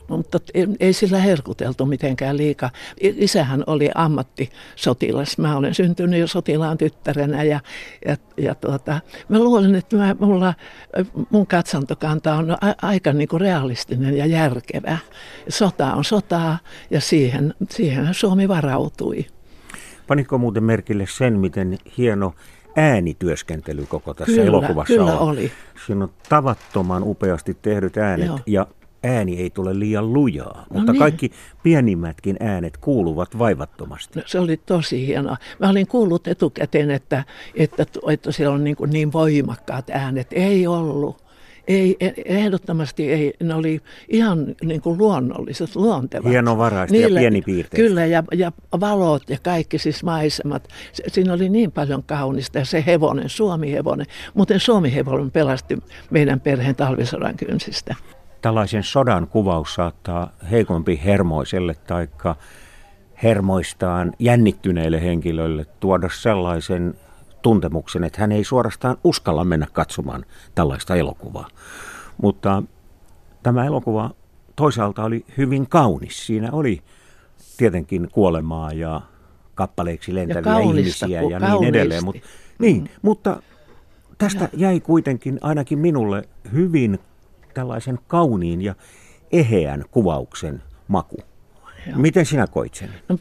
mutta 0.08 0.38
ei 0.80 0.92
sillä 0.92 1.18
herkuteltu 1.18 1.86
mitenkään 1.86 2.36
liikaa. 2.36 2.70
Isähän 3.00 3.64
oli 3.66 3.90
ammattisotilas. 3.94 5.38
Mä 5.38 5.56
olen 5.56 5.74
syntynyt 5.74 6.20
jo 6.20 6.26
sotilaan 6.26 6.78
tyttärenä 6.78 7.42
ja, 7.42 7.60
ja, 8.06 8.16
ja 8.36 8.54
tuota, 8.54 9.00
mä 9.28 9.38
luulen, 9.38 9.74
että 9.74 9.96
mä, 9.96 10.16
mulla, 10.20 10.54
mun 11.30 11.46
katsantokanta 11.46 12.34
on 12.34 12.56
aika 12.82 13.12
niin 13.12 13.28
kuin 13.28 13.40
realistinen 13.40 14.16
ja 14.16 14.26
järkevä. 14.26 14.98
Sota 15.48 15.94
on 15.94 16.04
sotaa 16.04 16.58
ja 16.90 17.00
siihen, 17.00 17.54
siihen 17.70 18.14
Suomi 18.14 18.48
varautui. 18.48 19.26
Panitko 20.10 20.38
muuten 20.38 20.64
merkille 20.64 21.04
sen, 21.08 21.38
miten 21.38 21.78
hieno 21.98 22.34
äänityöskentely 22.76 23.86
koko 23.88 24.14
tässä 24.14 24.32
kyllä, 24.32 24.46
elokuvassa 24.46 24.94
kyllä 24.94 25.18
on? 25.18 25.28
oli. 25.28 25.52
Siinä 25.86 26.04
on 26.04 26.10
tavattoman 26.28 27.02
upeasti 27.02 27.56
tehdyt 27.62 27.96
äänet 27.96 28.26
Joo. 28.26 28.38
ja 28.46 28.66
ääni 29.04 29.40
ei 29.40 29.50
tule 29.50 29.78
liian 29.78 30.12
lujaa, 30.12 30.66
no 30.70 30.78
mutta 30.78 30.92
niin. 30.92 30.98
kaikki 30.98 31.30
pienimmätkin 31.62 32.36
äänet 32.40 32.76
kuuluvat 32.76 33.38
vaivattomasti. 33.38 34.18
No, 34.18 34.22
se 34.26 34.38
oli 34.38 34.56
tosi 34.56 35.06
hienoa. 35.06 35.36
Mä 35.58 35.70
olin 35.70 35.86
kuullut 35.86 36.28
etukäteen, 36.28 36.90
että, 36.90 37.24
että, 37.54 37.86
että 38.12 38.32
siellä 38.32 38.54
on 38.54 38.64
niin, 38.64 38.76
kuin 38.76 38.90
niin 38.90 39.12
voimakkaat 39.12 39.90
äänet. 39.90 40.28
Ei 40.30 40.66
ollut. 40.66 41.29
Ei, 41.70 41.96
e, 42.00 42.12
ehdottomasti 42.24 43.12
ei. 43.12 43.34
Ne 43.42 43.54
oli 43.54 43.80
ihan 44.08 44.54
niin 44.64 44.80
kuin 44.80 44.98
luonnolliset, 44.98 45.76
luontevat. 45.76 46.30
Hienovaraista 46.30 46.92
Niillä, 46.92 47.20
ja 47.20 47.22
pienipiirteistä. 47.22 47.76
Kyllä, 47.88 48.06
ja, 48.06 48.24
ja 48.34 48.52
valot 48.80 49.30
ja 49.30 49.38
kaikki 49.42 49.78
siis 49.78 50.04
maisemat. 50.04 50.68
Siinä 51.08 51.32
oli 51.32 51.48
niin 51.48 51.72
paljon 51.72 52.02
kaunista 52.02 52.58
ja 52.58 52.64
se 52.64 52.84
hevonen, 52.86 53.28
Suomi-hevonen. 53.28 54.06
Muuten 54.34 54.60
Suomi-hevonen 54.60 55.30
pelasti 55.30 55.78
meidän 56.10 56.40
perheen 56.40 56.76
talvisodan 56.76 57.36
kynsistä 57.36 57.94
tällaisen 58.42 58.82
sodan 58.82 59.26
kuvaus 59.26 59.74
saattaa 59.74 60.32
heikompi 60.50 61.00
hermoiselle 61.04 61.74
tai 61.74 62.08
hermoistaan 63.22 64.12
jännittyneille 64.18 65.02
henkilöille 65.02 65.66
tuoda 65.80 66.08
sellaisen 66.12 66.94
tuntemuksen, 67.42 68.04
että 68.04 68.20
hän 68.20 68.32
ei 68.32 68.44
suorastaan 68.44 68.96
uskalla 69.04 69.44
mennä 69.44 69.66
katsomaan 69.72 70.24
tällaista 70.54 70.96
elokuvaa. 70.96 71.48
Mutta 72.22 72.62
tämä 73.42 73.64
elokuva 73.64 74.10
toisaalta 74.56 75.04
oli 75.04 75.24
hyvin 75.38 75.68
kaunis. 75.68 76.26
Siinä 76.26 76.52
oli 76.52 76.82
tietenkin 77.56 78.08
kuolemaa 78.12 78.72
ja 78.72 79.00
kappaleiksi 79.54 80.14
lentäviä 80.14 80.52
ja 80.52 80.58
ihmisiä 80.58 81.22
ja 81.22 81.38
niin 81.38 81.64
edelleen. 81.64 82.04
Mutta, 82.04 82.20
niin, 82.58 82.90
mutta 83.02 83.42
tästä 84.18 84.48
jäi 84.52 84.80
kuitenkin 84.80 85.38
ainakin 85.40 85.78
minulle 85.78 86.28
hyvin 86.52 86.98
tällaisen 87.54 87.98
kauniin 88.06 88.62
ja 88.62 88.74
eheän 89.32 89.84
kuvauksen 89.90 90.62
maku. 90.88 91.16
Joo. 91.86 91.98
Miten 91.98 92.26
sinä 92.26 92.46
koit 92.46 92.74
sen? 92.74 92.90
No, 93.08 93.18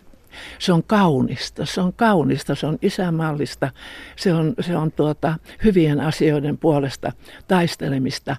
se 0.60 0.74
on 0.74 0.84
kaunista, 0.84 1.66
se 1.66 1.82
on 1.82 1.94
kaunista, 1.94 2.56
se 2.56 2.68
on 2.68 2.78
isämallista, 2.82 3.72
se 4.16 4.34
on, 4.34 4.54
se 4.60 4.78
on 4.78 4.92
tuota, 4.92 5.36
hyvien 5.64 6.02
asioiden 6.02 6.58
puolesta 6.58 7.12
taistelemista, 7.48 8.36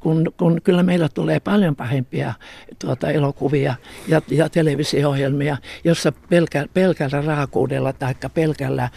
kun, 0.00 0.32
kun 0.36 0.60
kyllä 0.64 0.82
meillä 0.82 1.08
tulee 1.08 1.40
paljon 1.40 1.76
pahempia 1.76 2.34
tuota, 2.78 3.10
elokuvia 3.10 3.74
ja, 4.08 4.22
ja 4.30 4.48
televisio-ohjelmia, 4.48 5.56
jossa 5.84 6.12
pelkä, 6.28 6.66
pelkällä 6.74 7.20
raakuudella 7.20 7.92
tai 7.92 8.14
pelkällä 8.34 8.88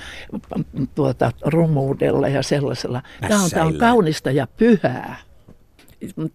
tuota, 0.95 1.31
rumuudella 1.41 2.27
ja 2.27 2.43
sellaisella. 2.43 3.01
Tämä 3.27 3.43
on, 3.43 3.49
tämä 3.49 3.65
on 3.65 3.77
kaunista 3.77 4.31
ja 4.31 4.47
pyhää 4.57 5.28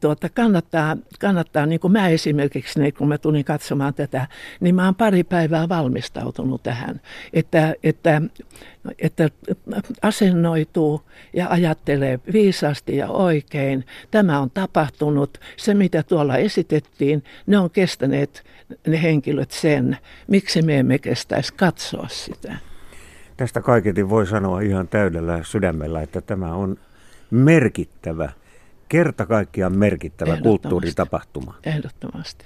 tuota, 0.01 0.29
kannattaa, 0.29 0.97
kannattaa, 1.21 1.67
niin 1.67 1.81
kuin 1.81 1.93
mä 1.93 2.09
esimerkiksi, 2.09 2.81
niin 2.81 2.95
kun 2.95 3.09
mä 3.09 3.19
tulin 3.19 3.45
katsomaan 3.45 3.95
tätä, 3.95 4.27
niin 4.61 4.75
mä 4.75 4.85
oon 4.85 4.95
pari 4.95 5.25
päivää 5.25 5.69
valmistautunut 5.69 6.63
tähän, 6.63 7.01
että, 7.33 7.75
että, 7.83 8.23
että 8.99 9.31
asennoituu 10.03 11.03
ja 11.33 11.49
ajattelee 11.49 12.21
viisaasti 12.33 12.97
ja 12.97 13.09
oikein. 13.09 13.85
Tämä 14.11 14.41
on 14.41 14.51
tapahtunut, 14.51 15.41
se 15.57 15.75
mitä 15.75 16.03
tuolla 16.03 16.37
esitettiin, 16.37 17.25
ne 17.47 17.59
on 17.59 17.71
kestäneet 17.71 18.45
ne 18.87 19.03
henkilöt 19.03 19.51
sen, 19.51 19.99
miksi 20.29 20.63
me 20.63 20.79
emme 20.79 20.99
kestäisi 20.99 21.55
katsoa 21.55 22.09
sitä. 22.09 22.57
Tästä 23.37 23.61
kaiketi 23.61 24.09
voi 24.09 24.27
sanoa 24.27 24.61
ihan 24.61 24.89
täydellä 24.89 25.41
sydämellä, 25.43 26.03
että 26.03 26.21
tämä 26.21 26.55
on 26.55 26.77
merkittävä– 27.31 28.33
kerta 28.89 29.27
kaikkiaan 29.27 29.79
merkittävä 29.79 30.37
kulttuuritapahtuma. 30.37 31.55
Ehdottomasti. 31.67 32.45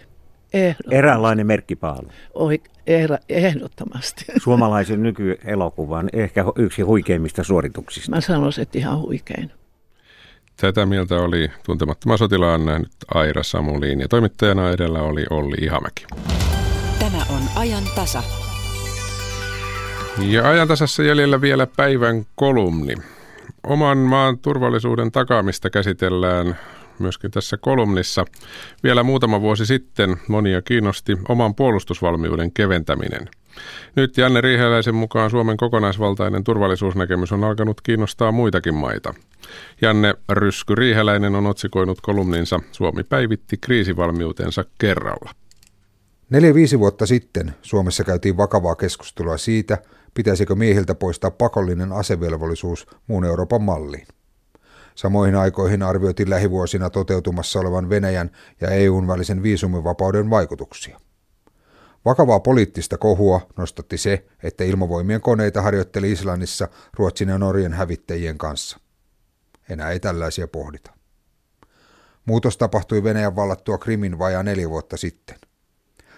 Ehdottomasti. 0.53 0.97
Eräänlainen 0.97 1.47
merkkipaalu. 1.47 2.09
Oi, 2.35 2.61
er, 2.87 3.11
ehdottomasti. 3.29 4.25
Suomalaisen 4.45 5.03
nykyelokuvan 5.03 6.09
ehkä 6.13 6.45
yksi 6.57 6.83
huikeimmista 6.83 7.45
suorituksista. 7.45 8.11
Mä 8.11 8.21
sanoisin, 8.21 8.63
että 8.63 8.79
ihan 8.79 8.99
huikein. 9.01 9.51
Tätä 10.61 10.87
mieltä 10.87 11.15
oli 11.15 11.51
tuntemattoman 11.67 12.19
sotilaan 12.19 12.67
nähnyt 12.67 12.93
Aira 13.15 13.43
Samuliin 13.43 14.01
ja 14.01 14.09
toimittajana 14.09 14.71
edellä 14.71 15.03
oli 15.03 15.27
Olli 15.31 15.57
Ihamäki. 15.61 16.07
Tämä 16.99 17.19
on 17.31 17.43
ajan 17.57 17.85
tasa. 17.95 18.23
Ja 20.19 20.49
ajan 20.49 20.69
tasassa 20.69 21.03
jäljellä 21.03 21.41
vielä 21.41 21.67
päivän 21.67 22.27
kolumni. 22.35 22.95
Oman 23.67 23.99
maan 23.99 24.39
turvallisuuden 24.39 25.13
takaamista 25.13 25.71
käsitellään 25.71 26.57
myöskin 26.99 27.31
tässä 27.31 27.57
kolumnissa. 27.57 28.25
Vielä 28.83 29.03
muutama 29.03 29.41
vuosi 29.41 29.67
sitten 29.67 30.17
monia 30.29 30.63
kiinnosti 30.63 31.19
oman 31.29 31.55
puolustusvalmiuden 31.55 32.53
keventäminen. 32.53 33.29
Nyt 33.97 34.17
Janne 34.19 34.41
Riiheläisen 34.41 34.95
mukaan 34.95 35.31
Suomen 35.31 35.57
kokonaisvaltainen 35.57 36.45
turvallisuusnäkemys 36.45 37.33
on 37.33 37.45
alkanut 37.45 37.81
kiinnostaa 37.81 38.33
muitakin 38.33 38.75
maita. 38.75 39.15
Janne 39.83 40.15
Rysky 40.29 40.75
Riiheläinen 40.75 41.35
on 41.35 41.47
otsikoinut 41.47 42.01
kolumninsa 42.01 42.61
Suomi 42.73 43.03
päivitti 43.03 43.57
kriisivalmiutensa 43.57 44.65
kerralla. 44.79 45.31
Neljä 46.31 46.55
viisi 46.55 46.79
vuotta 46.79 47.07
sitten 47.07 47.55
Suomessa 47.63 48.05
käytiin 48.05 48.37
vakavaa 48.37 48.75
keskustelua 48.75 49.37
siitä, 49.37 49.79
pitäisikö 50.15 50.55
miehiltä 50.55 50.95
poistaa 50.95 51.31
pakollinen 51.31 51.93
asevelvollisuus 51.93 52.87
muun 53.07 53.25
Euroopan 53.25 53.63
malliin. 53.63 54.07
Samoihin 54.95 55.37
aikoihin 55.37 55.83
arvioitiin 55.83 56.31
lähivuosina 56.31 56.91
toteutumassa 56.91 57.61
olevan 57.61 57.91
Venäjän 57.91 58.31
ja 58.61 58.71
EUn 58.71 59.07
välisen 59.07 59.43
viisumivapauden 59.43 60.31
vaikutuksia. 60.31 61.01
Vakavaa 62.05 62.41
poliittista 62.41 62.99
kohua 62.99 63.41
nostatti 63.57 63.99
se, 63.99 64.27
että 64.43 64.65
ilmavoimien 64.65 65.21
koneita 65.21 65.63
harjoitteli 65.63 66.13
Islannissa 66.13 66.69
Ruotsin 66.97 67.29
ja 67.29 67.39
Norjan 67.39 67.73
hävittäjien 67.73 68.39
kanssa. 68.39 68.81
Enää 69.69 69.91
ei 69.91 70.01
tällaisia 70.01 70.49
pohdita. 70.49 70.91
Muutos 72.25 72.57
tapahtui 72.57 73.03
Venäjän 73.03 73.37
vallattua 73.37 73.79
Krimin 73.79 74.19
vajaa 74.19 74.43
neljä 74.43 74.71
vuotta 74.71 74.97
sitten. 74.97 75.37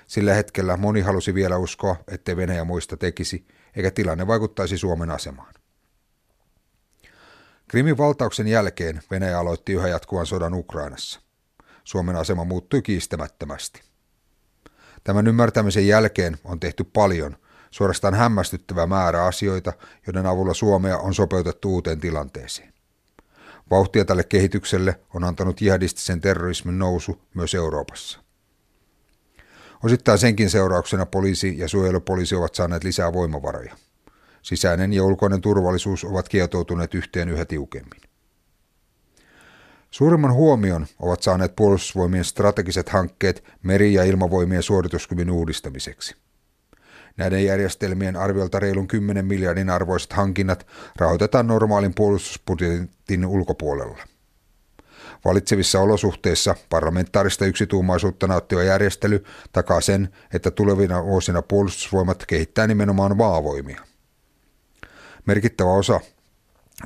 Sillä 0.07 0.35
hetkellä 0.35 0.77
moni 0.77 1.01
halusi 1.01 1.35
vielä 1.35 1.57
uskoa, 1.57 1.97
ettei 2.09 2.37
Venäjä 2.37 2.65
muista 2.65 2.97
tekisi, 2.97 3.47
eikä 3.77 3.91
tilanne 3.91 4.27
vaikuttaisi 4.27 4.79
Suomen 4.79 5.11
asemaan. 5.11 5.55
Krimin 7.69 7.99
valtauksen 7.99 8.49
jälkeen 8.49 9.03
Venäjä 9.11 9.39
aloitti 9.39 9.73
yhä 9.73 9.89
jatkuvan 9.89 10.27
sodan 10.27 10.55
Ukrainassa. 10.55 11.21
Suomen 11.85 12.17
asema 12.17 12.45
muuttui 12.45 12.83
kiistämättömästi. 12.83 13.83
Tämän 15.05 15.27
ymmärtämisen 15.27 15.87
jälkeen 15.87 16.39
on 16.45 16.61
tehty 16.61 16.85
paljon, 16.85 17.37
suorastaan 17.71 18.15
hämmästyttävä 18.15 18.87
määrä 18.87 19.25
asioita, 19.25 19.73
joiden 20.07 20.27
avulla 20.27 20.55
Suomea 20.55 20.99
on 20.99 21.15
sopeutettu 21.15 21.73
uuteen 21.73 22.01
tilanteeseen. 22.01 22.73
Vauhtia 23.71 24.05
tälle 24.05 24.25
kehitykselle 24.25 25.01
on 25.15 25.25
antanut 25.25 25.61
jihadistisen 25.61 26.21
terrorismin 26.21 26.79
nousu 26.79 27.23
myös 27.35 27.55
Euroopassa. 27.55 28.21
Osittain 29.85 30.19
senkin 30.19 30.51
seurauksena 30.51 31.07
poliisi 31.07 31.59
ja 31.59 31.69
suojelupoliisi 31.69 32.35
ovat 32.35 32.55
saaneet 32.55 32.85
lisää 32.85 33.13
voimavaroja. 33.13 33.77
Sisäinen 34.43 34.93
ja 34.93 35.05
ulkoinen 35.05 35.41
turvallisuus 35.41 36.05
ovat 36.05 36.29
kietoutuneet 36.29 36.95
yhteen 36.95 37.29
yhä 37.29 37.45
tiukemmin. 37.45 38.01
Suurimman 39.91 40.33
huomion 40.33 40.87
ovat 40.99 41.23
saaneet 41.23 41.57
puolustusvoimien 41.57 42.25
strategiset 42.25 42.89
hankkeet 42.89 43.45
meri- 43.63 43.95
ja 43.95 44.05
ilmavoimien 44.05 44.63
suorituskyvyn 44.63 45.31
uudistamiseksi. 45.31 46.17
Näiden 47.17 47.45
järjestelmien 47.45 48.17
arviolta 48.17 48.59
reilun 48.59 48.89
10 48.89 49.25
miljardin 49.25 49.71
arvoiset 49.71 50.13
hankinnat 50.13 50.67
rahoitetaan 50.97 51.47
normaalin 51.47 51.95
puolustusbudjetin 51.95 53.27
ulkopuolella. 53.27 53.99
Valitsevissa 55.25 55.81
olosuhteissa 55.81 56.55
parlamentaarista 56.69 57.47
yksituumaisuutta 57.47 58.27
nauttiva 58.27 58.63
järjestely 58.63 59.25
takaa 59.53 59.81
sen, 59.81 60.09
että 60.35 60.51
tulevina 60.51 61.05
vuosina 61.05 61.43
puolustusvoimat 61.43 62.27
kehittää 62.27 62.67
nimenomaan 62.67 63.17
maavoimia. 63.17 63.81
Merkittävä 65.27 65.71
osa 65.71 66.01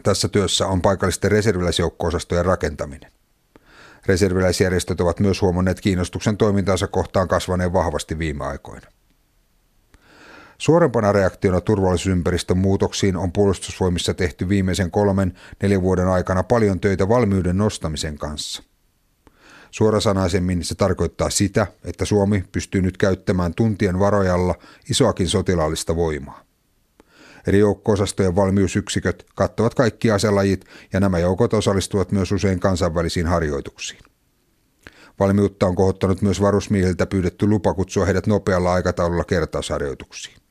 tässä 0.02 0.28
työssä 0.28 0.66
on 0.66 0.82
paikallisten 0.82 1.30
reserviläisjoukko-osastojen 1.30 2.44
rakentaminen. 2.44 3.12
Reserviläisjärjestöt 4.06 5.00
ovat 5.00 5.20
myös 5.20 5.42
huomanneet 5.42 5.80
kiinnostuksen 5.80 6.36
toimintaansa 6.36 6.86
kohtaan 6.86 7.28
kasvaneen 7.28 7.72
vahvasti 7.72 8.18
viime 8.18 8.44
aikoina. 8.44 8.93
Suorempana 10.64 11.12
reaktiona 11.12 11.60
turvallisuusympäristön 11.60 12.58
muutoksiin 12.58 13.16
on 13.16 13.32
puolustusvoimissa 13.32 14.14
tehty 14.14 14.48
viimeisen 14.48 14.90
kolmen, 14.90 15.34
neljän 15.62 15.82
vuoden 15.82 16.08
aikana 16.08 16.42
paljon 16.42 16.80
töitä 16.80 17.08
valmiuden 17.08 17.56
nostamisen 17.56 18.18
kanssa. 18.18 18.62
Suorasanaisemmin 19.70 20.64
se 20.64 20.74
tarkoittaa 20.74 21.30
sitä, 21.30 21.66
että 21.84 22.04
Suomi 22.04 22.44
pystyy 22.52 22.82
nyt 22.82 22.96
käyttämään 22.96 23.54
tuntien 23.54 23.98
varojalla 23.98 24.54
isoakin 24.90 25.28
sotilaallista 25.28 25.96
voimaa. 25.96 26.40
Eri 27.46 27.58
joukko-osastojen 27.58 28.36
valmiusyksiköt 28.36 29.26
kattavat 29.34 29.74
kaikki 29.74 30.10
aselajit 30.10 30.64
ja 30.92 31.00
nämä 31.00 31.18
joukot 31.18 31.54
osallistuvat 31.54 32.12
myös 32.12 32.32
usein 32.32 32.60
kansainvälisiin 32.60 33.26
harjoituksiin. 33.26 34.00
Valmiutta 35.20 35.66
on 35.66 35.76
kohottanut 35.76 36.22
myös 36.22 36.40
varusmiehiltä 36.40 37.06
pyydetty 37.06 37.46
lupa 37.46 37.74
kutsua 37.74 38.04
heidät 38.04 38.26
nopealla 38.26 38.72
aikataululla 38.72 39.24
kertausharjoituksiin. 39.24 40.43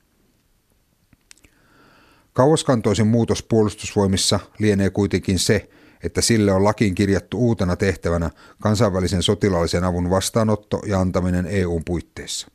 Kauaskantoisin 2.33 3.07
muutos 3.07 3.43
puolustusvoimissa 3.43 4.39
lienee 4.59 4.89
kuitenkin 4.89 5.39
se, 5.39 5.69
että 6.03 6.21
sille 6.21 6.51
on 6.51 6.63
lakiin 6.63 6.95
kirjattu 6.95 7.37
uutena 7.37 7.75
tehtävänä 7.75 8.29
kansainvälisen 8.61 9.23
sotilaallisen 9.23 9.83
avun 9.83 10.09
vastaanotto 10.09 10.81
ja 10.85 10.99
antaminen 10.99 11.45
EUn 11.45 11.81
puitteissa. 11.85 12.47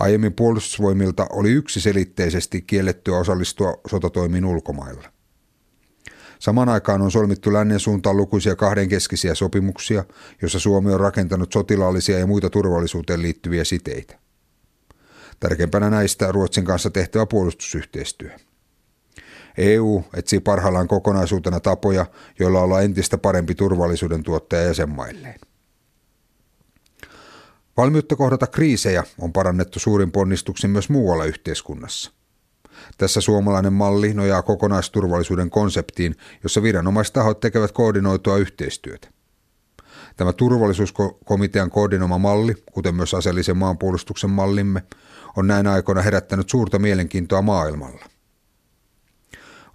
Aiemmin 0.00 0.32
puolustusvoimilta 0.32 1.26
oli 1.30 1.50
yksiselitteisesti 1.50 2.62
kiellettyä 2.62 3.18
osallistua 3.18 3.80
sotatoimiin 3.86 4.44
ulkomailla. 4.44 5.12
Samaan 6.38 6.68
aikaan 6.68 7.02
on 7.02 7.10
solmittu 7.10 7.52
lännen 7.52 7.80
suuntaan 7.80 8.16
lukuisia 8.16 8.56
kahdenkeskisiä 8.56 9.34
sopimuksia, 9.34 10.04
joissa 10.42 10.58
Suomi 10.58 10.92
on 10.92 11.00
rakentanut 11.00 11.52
sotilaallisia 11.52 12.18
ja 12.18 12.26
muita 12.26 12.50
turvallisuuteen 12.50 13.22
liittyviä 13.22 13.64
siteitä. 13.64 14.18
Tärkeimpänä 15.40 15.90
näistä 15.90 16.32
Ruotsin 16.32 16.64
kanssa 16.64 16.90
tehtävä 16.90 17.26
puolustusyhteistyö. 17.26 18.30
EU 19.60 20.04
etsii 20.16 20.40
parhaillaan 20.40 20.88
kokonaisuutena 20.88 21.60
tapoja, 21.60 22.06
joilla 22.38 22.60
olla 22.60 22.80
entistä 22.80 23.18
parempi 23.18 23.54
turvallisuuden 23.54 24.22
tuottaja 24.22 24.62
jäsenmailleen. 24.62 25.40
Valmiutta 27.76 28.16
kohdata 28.16 28.46
kriisejä 28.46 29.04
on 29.18 29.32
parannettu 29.32 29.78
suurin 29.78 30.12
ponnistuksin 30.12 30.70
myös 30.70 30.88
muualla 30.88 31.24
yhteiskunnassa. 31.24 32.12
Tässä 32.98 33.20
suomalainen 33.20 33.72
malli 33.72 34.14
nojaa 34.14 34.42
kokonaisturvallisuuden 34.42 35.50
konseptiin, 35.50 36.14
jossa 36.42 36.62
viranomaistahot 36.62 37.40
tekevät 37.40 37.72
koordinoitua 37.72 38.36
yhteistyötä. 38.36 39.08
Tämä 40.16 40.32
turvallisuuskomitean 40.32 41.70
koordinoima 41.70 42.18
malli, 42.18 42.54
kuten 42.72 42.94
myös 42.94 43.14
aseellisen 43.14 43.56
maanpuolustuksen 43.56 44.30
mallimme, 44.30 44.82
on 45.36 45.46
näin 45.46 45.66
aikoina 45.66 46.02
herättänyt 46.02 46.48
suurta 46.48 46.78
mielenkiintoa 46.78 47.42
maailmalla. 47.42 48.04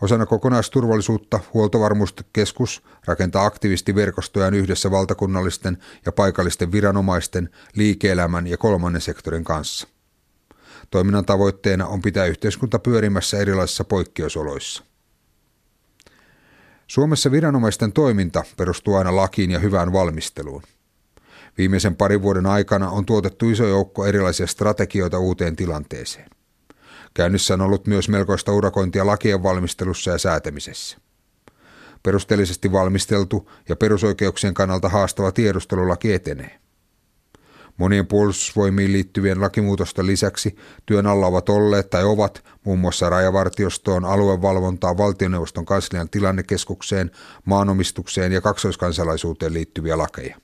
Osana 0.02 0.26
kokonaisturvallisuutta 0.26 1.40
huoltovarmuuskeskus 1.54 2.84
rakentaa 3.06 3.46
aktiivisesti 3.46 3.96
verkostojaan 3.96 4.54
yhdessä 4.54 4.92
valtakunnallisten 4.92 5.78
ja 6.06 6.12
paikallisten 6.12 6.72
viranomaisten, 6.72 7.50
liike-elämän 7.76 8.48
ja 8.48 8.58
kolmannen 8.58 9.02
sektorin 9.02 9.44
kanssa. 9.44 9.88
Toiminnan 10.92 11.26
tavoitteena 11.26 11.88
on 11.88 12.02
pitää 12.02 12.26
yhteiskunta 12.26 12.80
pyörimässä 12.80 13.38
erilaisissa 13.38 13.84
poikkeusoloissa. 13.84 14.84
Suomessa 16.88 17.32
viranomaisten 17.32 17.94
toiminta 17.94 18.44
perustuu 18.58 18.96
aina 18.96 19.16
lakiin 19.16 19.52
ja 19.52 19.60
hyvään 19.60 19.94
valmisteluun. 19.94 20.64
Viimeisen 21.58 21.96
parin 21.96 22.22
vuoden 22.22 22.46
aikana 22.46 22.90
on 22.90 23.06
tuotettu 23.06 23.50
iso 23.50 23.68
joukko 23.68 24.06
erilaisia 24.06 24.48
strategioita 24.48 25.20
uuteen 25.20 25.56
tilanteeseen. 25.56 26.35
Käynnissä 27.16 27.54
on 27.54 27.62
ollut 27.62 27.88
myös 27.88 28.10
melkoista 28.10 28.52
urakointia 28.52 29.06
lakien 29.06 29.44
valmistelussa 29.44 30.12
ja 30.12 30.18
säätämisessä. 30.18 30.98
Perusteellisesti 32.04 32.72
valmisteltu 32.72 33.52
ja 33.70 33.76
perusoikeuksien 33.76 34.54
kannalta 34.54 34.90
haastava 34.90 35.32
tiedustelulaki 35.32 36.14
etenee. 36.14 36.60
Monien 37.78 38.08
puolustusvoimiin 38.08 38.92
liittyvien 38.92 39.42
lakimuutosten 39.42 40.06
lisäksi 40.06 40.56
työn 40.86 41.08
alla 41.08 41.28
ovat 41.28 41.50
olleet 41.50 41.90
tai 41.90 42.04
ovat 42.04 42.46
muun 42.64 42.80
muassa 42.80 43.10
rajavartiostoon, 43.10 44.06
aluevalvontaan, 44.06 44.98
valtioneuvoston 44.98 45.66
kanslian 45.66 46.10
tilannekeskukseen, 46.10 47.12
maanomistukseen 47.46 48.32
ja 48.32 48.42
kaksoiskansalaisuuteen 48.42 49.54
liittyviä 49.54 49.98
lakeja. 49.98 50.38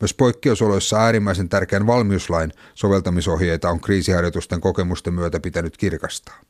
Myös 0.00 0.14
poikkeusoloissa 0.14 0.96
äärimmäisen 0.96 1.48
tärkeän 1.48 1.86
valmiuslain 1.86 2.52
soveltamisohjeita 2.74 3.70
on 3.70 3.80
kriisiharjoitusten 3.80 4.60
kokemusten 4.60 5.14
myötä 5.14 5.40
pitänyt 5.40 5.76
kirkastaa. 5.76 6.40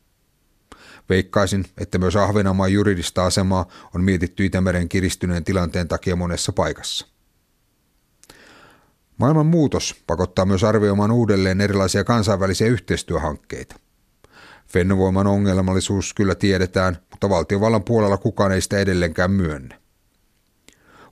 Veikkaisin, 1.09 1.65
että 1.79 1.99
myös 1.99 2.17
Ahvenanmaan 2.17 2.73
juridista 2.73 3.27
asemaa 3.27 3.69
on 3.95 4.05
mietitty 4.05 4.45
Itämeren 4.45 4.89
kiristyneen 4.89 5.45
tilanteen 5.45 5.89
takia 5.89 6.17
monessa 6.17 6.53
paikassa. 6.53 7.07
Maailman 9.17 9.47
muutos 9.47 10.03
pakottaa 10.07 10.45
myös 10.45 10.65
arvioimaan 10.65 11.11
uudelleen 11.11 11.61
erilaisia 11.61 12.05
kansainvälisiä 12.05 12.67
yhteistyöhankkeita. 12.67 13.77
Fennovoiman 14.69 15.27
ongelmallisuus 15.27 16.15
kyllä 16.15 16.35
tiedetään, 16.35 16.99
mutta 17.11 17.29
valtiovallan 17.29 17.85
puolella 17.85 18.17
kukaan 18.17 18.53
ei 18.53 18.61
sitä 18.61 18.79
edelleenkään 18.79 19.31
myönnä. 19.31 19.80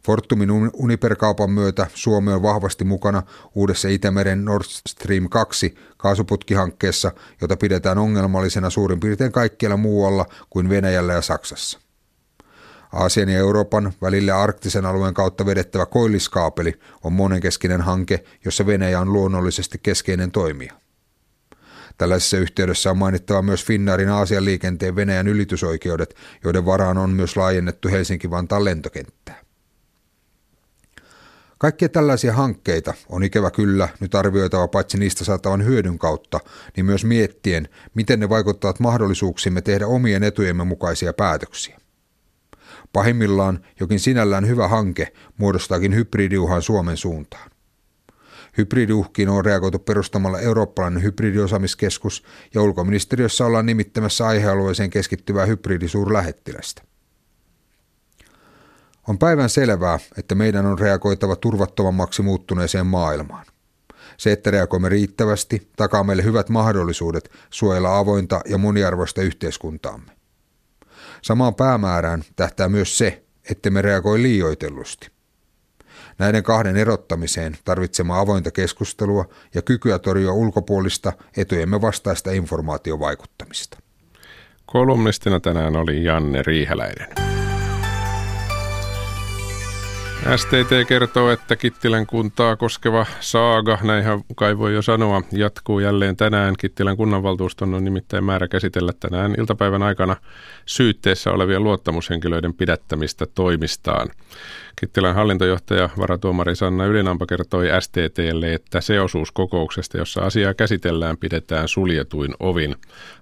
Fortumin 0.07 0.51
Uniper-kaupan 0.73 1.51
myötä 1.51 1.87
Suomi 1.95 2.33
on 2.33 2.43
vahvasti 2.43 2.85
mukana 2.85 3.23
uudessa 3.55 3.89
Itämeren 3.89 4.45
Nord 4.45 4.65
Stream 4.89 5.29
2 5.29 5.75
kaasuputkihankkeessa, 5.97 7.13
jota 7.41 7.57
pidetään 7.57 7.99
ongelmallisena 7.99 8.71
suurin 8.71 9.01
piirtein 9.01 9.33
kaikkialla 9.33 9.77
muualla 9.77 10.27
kuin 10.51 10.69
Venäjällä 10.69 11.13
ja 11.13 11.23
Saksassa. 11.23 11.79
Aasian 12.93 13.29
ja 13.29 13.39
Euroopan 13.39 13.93
välille 14.03 14.33
arktisen 14.33 14.87
alueen 14.87 15.15
kautta 15.15 15.47
vedettävä 15.47 15.87
koilliskaapeli 15.87 16.75
on 17.05 17.13
monenkeskinen 17.13 17.81
hanke, 17.81 18.25
jossa 18.45 18.67
Venäjä 18.67 19.01
on 19.01 19.13
luonnollisesti 19.13 19.79
keskeinen 19.83 20.31
toimija. 20.31 20.73
Tällaisessa 21.99 22.37
yhteydessä 22.37 22.91
on 22.91 22.99
mainittava 22.99 23.43
myös 23.43 23.65
Finnaarin 23.65 24.09
Aasian 24.09 24.45
liikenteen 24.45 24.97
Venäjän 24.97 25.29
ylitysoikeudet, 25.29 26.17
joiden 26.45 26.67
varaan 26.67 26.99
on 26.99 27.11
myös 27.11 27.37
laajennettu 27.37 27.89
Helsinki-Vantaan 27.89 28.65
lentokenttää. 28.65 29.48
Kaikkia 31.59 31.89
tällaisia 31.89 32.33
hankkeita 32.33 32.95
on 33.09 33.23
ikävä 33.23 33.51
kyllä 33.51 33.89
nyt 34.01 34.15
arvioitava 34.15 34.69
paitsi 34.69 34.99
niistä 34.99 35.25
saatavan 35.25 35.65
hyödyn 35.65 35.99
kautta, 35.99 36.41
niin 36.77 36.87
myös 36.87 37.05
miettien, 37.05 37.69
miten 37.95 38.21
ne 38.21 38.29
vaikuttavat 38.29 38.81
mahdollisuuksimme 38.81 39.61
tehdä 39.61 39.87
omien 39.87 40.23
etujemme 40.23 40.65
mukaisia 40.65 41.13
päätöksiä. 41.13 41.81
Pahimmillaan 42.93 43.65
jokin 43.81 44.01
sinällään 44.01 44.49
hyvä 44.49 44.69
hanke 44.69 45.13
muodostaakin 45.37 45.95
hybridiuhan 45.95 46.63
Suomen 46.63 46.97
suuntaan. 46.97 47.51
Hybridiuhkiin 48.59 49.29
on 49.29 49.45
reagoitu 49.45 49.79
perustamalla 49.79 50.41
eurooppalainen 50.41 51.03
hybridiosaamiskeskus 51.03 52.25
ja 52.55 52.63
ulkoministeriössä 52.63 53.47
ollaan 53.47 53.67
nimittämässä 53.67 54.27
aihealueeseen 54.27 54.91
keskittyvää 54.91 55.47
hybridisuurlähettilästä. 55.47 56.88
On 59.09 59.19
päivän 59.19 59.49
selvää, 59.49 59.99
että 60.19 60.35
meidän 60.35 60.67
on 60.67 60.79
reagoitava 60.79 61.37
turvattomammaksi 61.37 62.23
muuttuneeseen 62.23 62.87
maailmaan. 62.87 63.47
Se, 64.17 64.33
että 64.33 64.51
reagoimme 64.51 64.89
riittävästi, 64.89 65.71
takaa 65.77 66.05
meille 66.05 66.25
hyvät 66.25 66.49
mahdollisuudet 66.49 67.31
suojella 67.51 67.99
avointa 67.99 68.41
ja 68.49 68.59
moniarvoista 68.59 69.23
yhteiskuntaamme. 69.23 70.13
Samaan 71.23 71.55
päämäärään 71.55 72.23
tähtää 72.37 72.69
myös 72.69 72.99
se, 72.99 73.23
että 73.51 73.71
me 73.71 73.83
reagoi 73.83 74.23
liioitellusti. 74.23 75.11
Näiden 76.19 76.43
kahden 76.43 76.77
erottamiseen 76.77 77.57
tarvitsemme 77.65 78.19
avointa 78.19 78.51
keskustelua 78.51 79.25
ja 79.55 79.63
kykyä 79.63 79.99
torjua 79.99 80.33
ulkopuolista 80.33 81.13
etujemme 81.37 81.81
vastaista 81.81 82.31
informaatiovaikuttamista. 82.31 83.79
Kolumnistina 84.67 85.41
tänään 85.41 85.77
oli 85.77 86.05
Janne 86.05 86.43
Riiheläinen. 86.43 87.28
STT 90.37 90.89
kertoo, 90.89 91.31
että 91.31 91.57
Kittilän 91.57 92.07
kuntaa 92.07 92.57
koskeva 92.57 93.07
saaga, 93.21 93.79
näinhän 93.83 94.21
kai 94.37 94.59
voi 94.59 94.75
jo 94.75 94.83
sanoa, 94.83 95.23
jatkuu 95.33 95.81
jälleen 95.81 96.17
tänään. 96.17 96.55
Kittilän 96.59 96.97
kunnanvaltuuston 96.97 97.75
on 97.75 97.85
nimittäin 97.85 98.25
määrä 98.25 98.49
käsitellä 98.49 98.93
tänään 99.01 99.35
iltapäivän 99.39 99.83
aikana 99.83 100.17
syytteessä 100.67 101.31
olevien 101.31 101.65
luottamushenkilöiden 101.65 102.55
pidättämistä 102.55 103.27
toimistaan. 103.27 104.09
Kittilän 104.81 105.15
hallintojohtaja 105.15 105.89
varatuomari 105.99 106.57
Sanna 106.57 106.87
Ylinampa 106.87 107.27
kertoi 107.27 107.69
STTlle, 107.81 108.55
että 108.55 108.81
se 108.81 109.01
osuus 109.01 109.33
kokouksesta, 109.33 109.99
jossa 109.99 110.21
asiaa 110.21 110.55
käsitellään, 110.55 111.17
pidetään 111.17 111.69
suljetuin 111.69 112.35
ovin. 112.41 112.77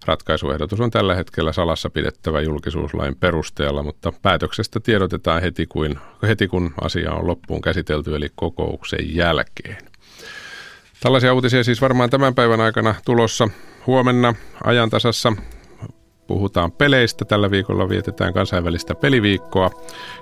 Ratkaisuehdotus 0.06 0.80
on 0.80 0.90
tällä 0.90 1.14
hetkellä 1.14 1.52
salassa 1.52 1.90
pidettävä 1.90 2.40
julkisuuslain 2.40 3.16
perusteella, 3.16 3.82
mutta 3.82 4.12
päätöksestä 4.22 4.80
tiedotetaan 4.80 5.42
heti, 5.42 5.66
kuin, 5.66 5.98
heti 6.22 6.48
kun 6.48 6.74
asia 6.80 7.12
on 7.12 7.26
loppuun 7.26 7.60
käsitelty, 7.60 8.16
eli 8.16 8.28
kokouksen 8.34 9.16
jälkeen. 9.16 9.78
Tällaisia 11.00 11.34
uutisia 11.34 11.64
siis 11.64 11.80
varmaan 11.80 12.10
tämän 12.10 12.34
päivän 12.34 12.60
aikana 12.60 12.94
tulossa 13.04 13.48
huomenna 13.86 14.34
ajantasassa 14.64 15.32
puhutaan 16.26 16.72
peleistä. 16.72 17.24
Tällä 17.24 17.50
viikolla 17.50 17.88
vietetään 17.88 18.34
kansainvälistä 18.34 18.94
peliviikkoa. 18.94 19.70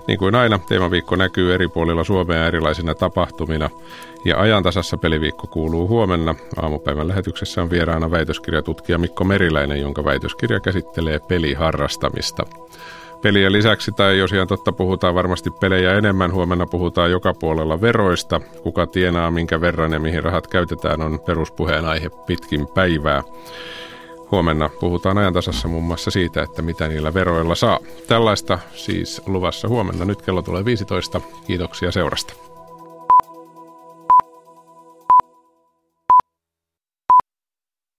Niin 0.07 0.19
kuin 0.19 0.35
aina, 0.35 0.59
teemaviikko 0.59 1.17
näkyy 1.17 1.55
eri 1.55 1.69
puolilla 1.69 2.05
Suomea 2.05 2.47
erilaisina 2.47 2.95
tapahtumina. 2.95 3.71
Ja 4.25 4.41
ajantasassa 4.41 4.97
peliviikko 4.97 5.47
kuuluu 5.47 5.89
huomenna. 5.89 6.35
Aamupäivän 6.63 7.09
lähetyksessä 7.09 7.63
on 7.63 7.71
vieraana 7.71 8.11
väitöskirjatutkija 8.11 8.99
Mikko 8.99 9.25
Meriläinen, 9.25 9.81
jonka 9.81 10.05
väitöskirja 10.05 10.61
käsittelee 10.61 11.21
peliharrastamista. 11.29 12.43
Pelien 13.25 13.53
lisäksi, 13.53 13.93
tai 13.93 14.19
jos 14.19 14.33
ihan 14.33 14.49
totta 14.49 14.73
puhutaan 14.73 15.15
varmasti 15.15 15.51
pelejä 15.51 15.95
enemmän, 15.95 16.33
huomenna 16.33 16.67
puhutaan 16.67 17.11
joka 17.11 17.35
puolella 17.35 17.81
veroista. 17.81 18.41
Kuka 18.63 18.87
tienaa, 18.87 19.31
minkä 19.31 19.61
verran 19.61 19.93
ja 19.93 20.01
mihin 20.01 20.23
rahat 20.23 20.47
käytetään, 20.47 21.03
on 21.03 21.21
peruspuheen 21.27 21.85
aihe 21.85 22.11
pitkin 22.27 22.67
päivää. 22.67 23.23
Huomenna 24.31 24.71
puhutaan 24.81 25.19
ajantasassa 25.19 25.69
muun 25.69 25.85
muassa 25.85 26.11
siitä, 26.11 26.43
että 26.43 26.63
mitä 26.63 26.89
niillä 26.89 27.15
veroilla 27.15 27.55
saa. 27.55 27.79
Tällaista 28.09 28.59
siis 28.75 29.23
luvassa 29.27 29.69
huomenna. 29.69 30.05
Nyt 30.05 30.23
kello 30.23 30.43
tulee 30.43 30.65
15. 30.65 31.21
Kiitoksia 31.47 31.93
seurasta. 31.93 32.44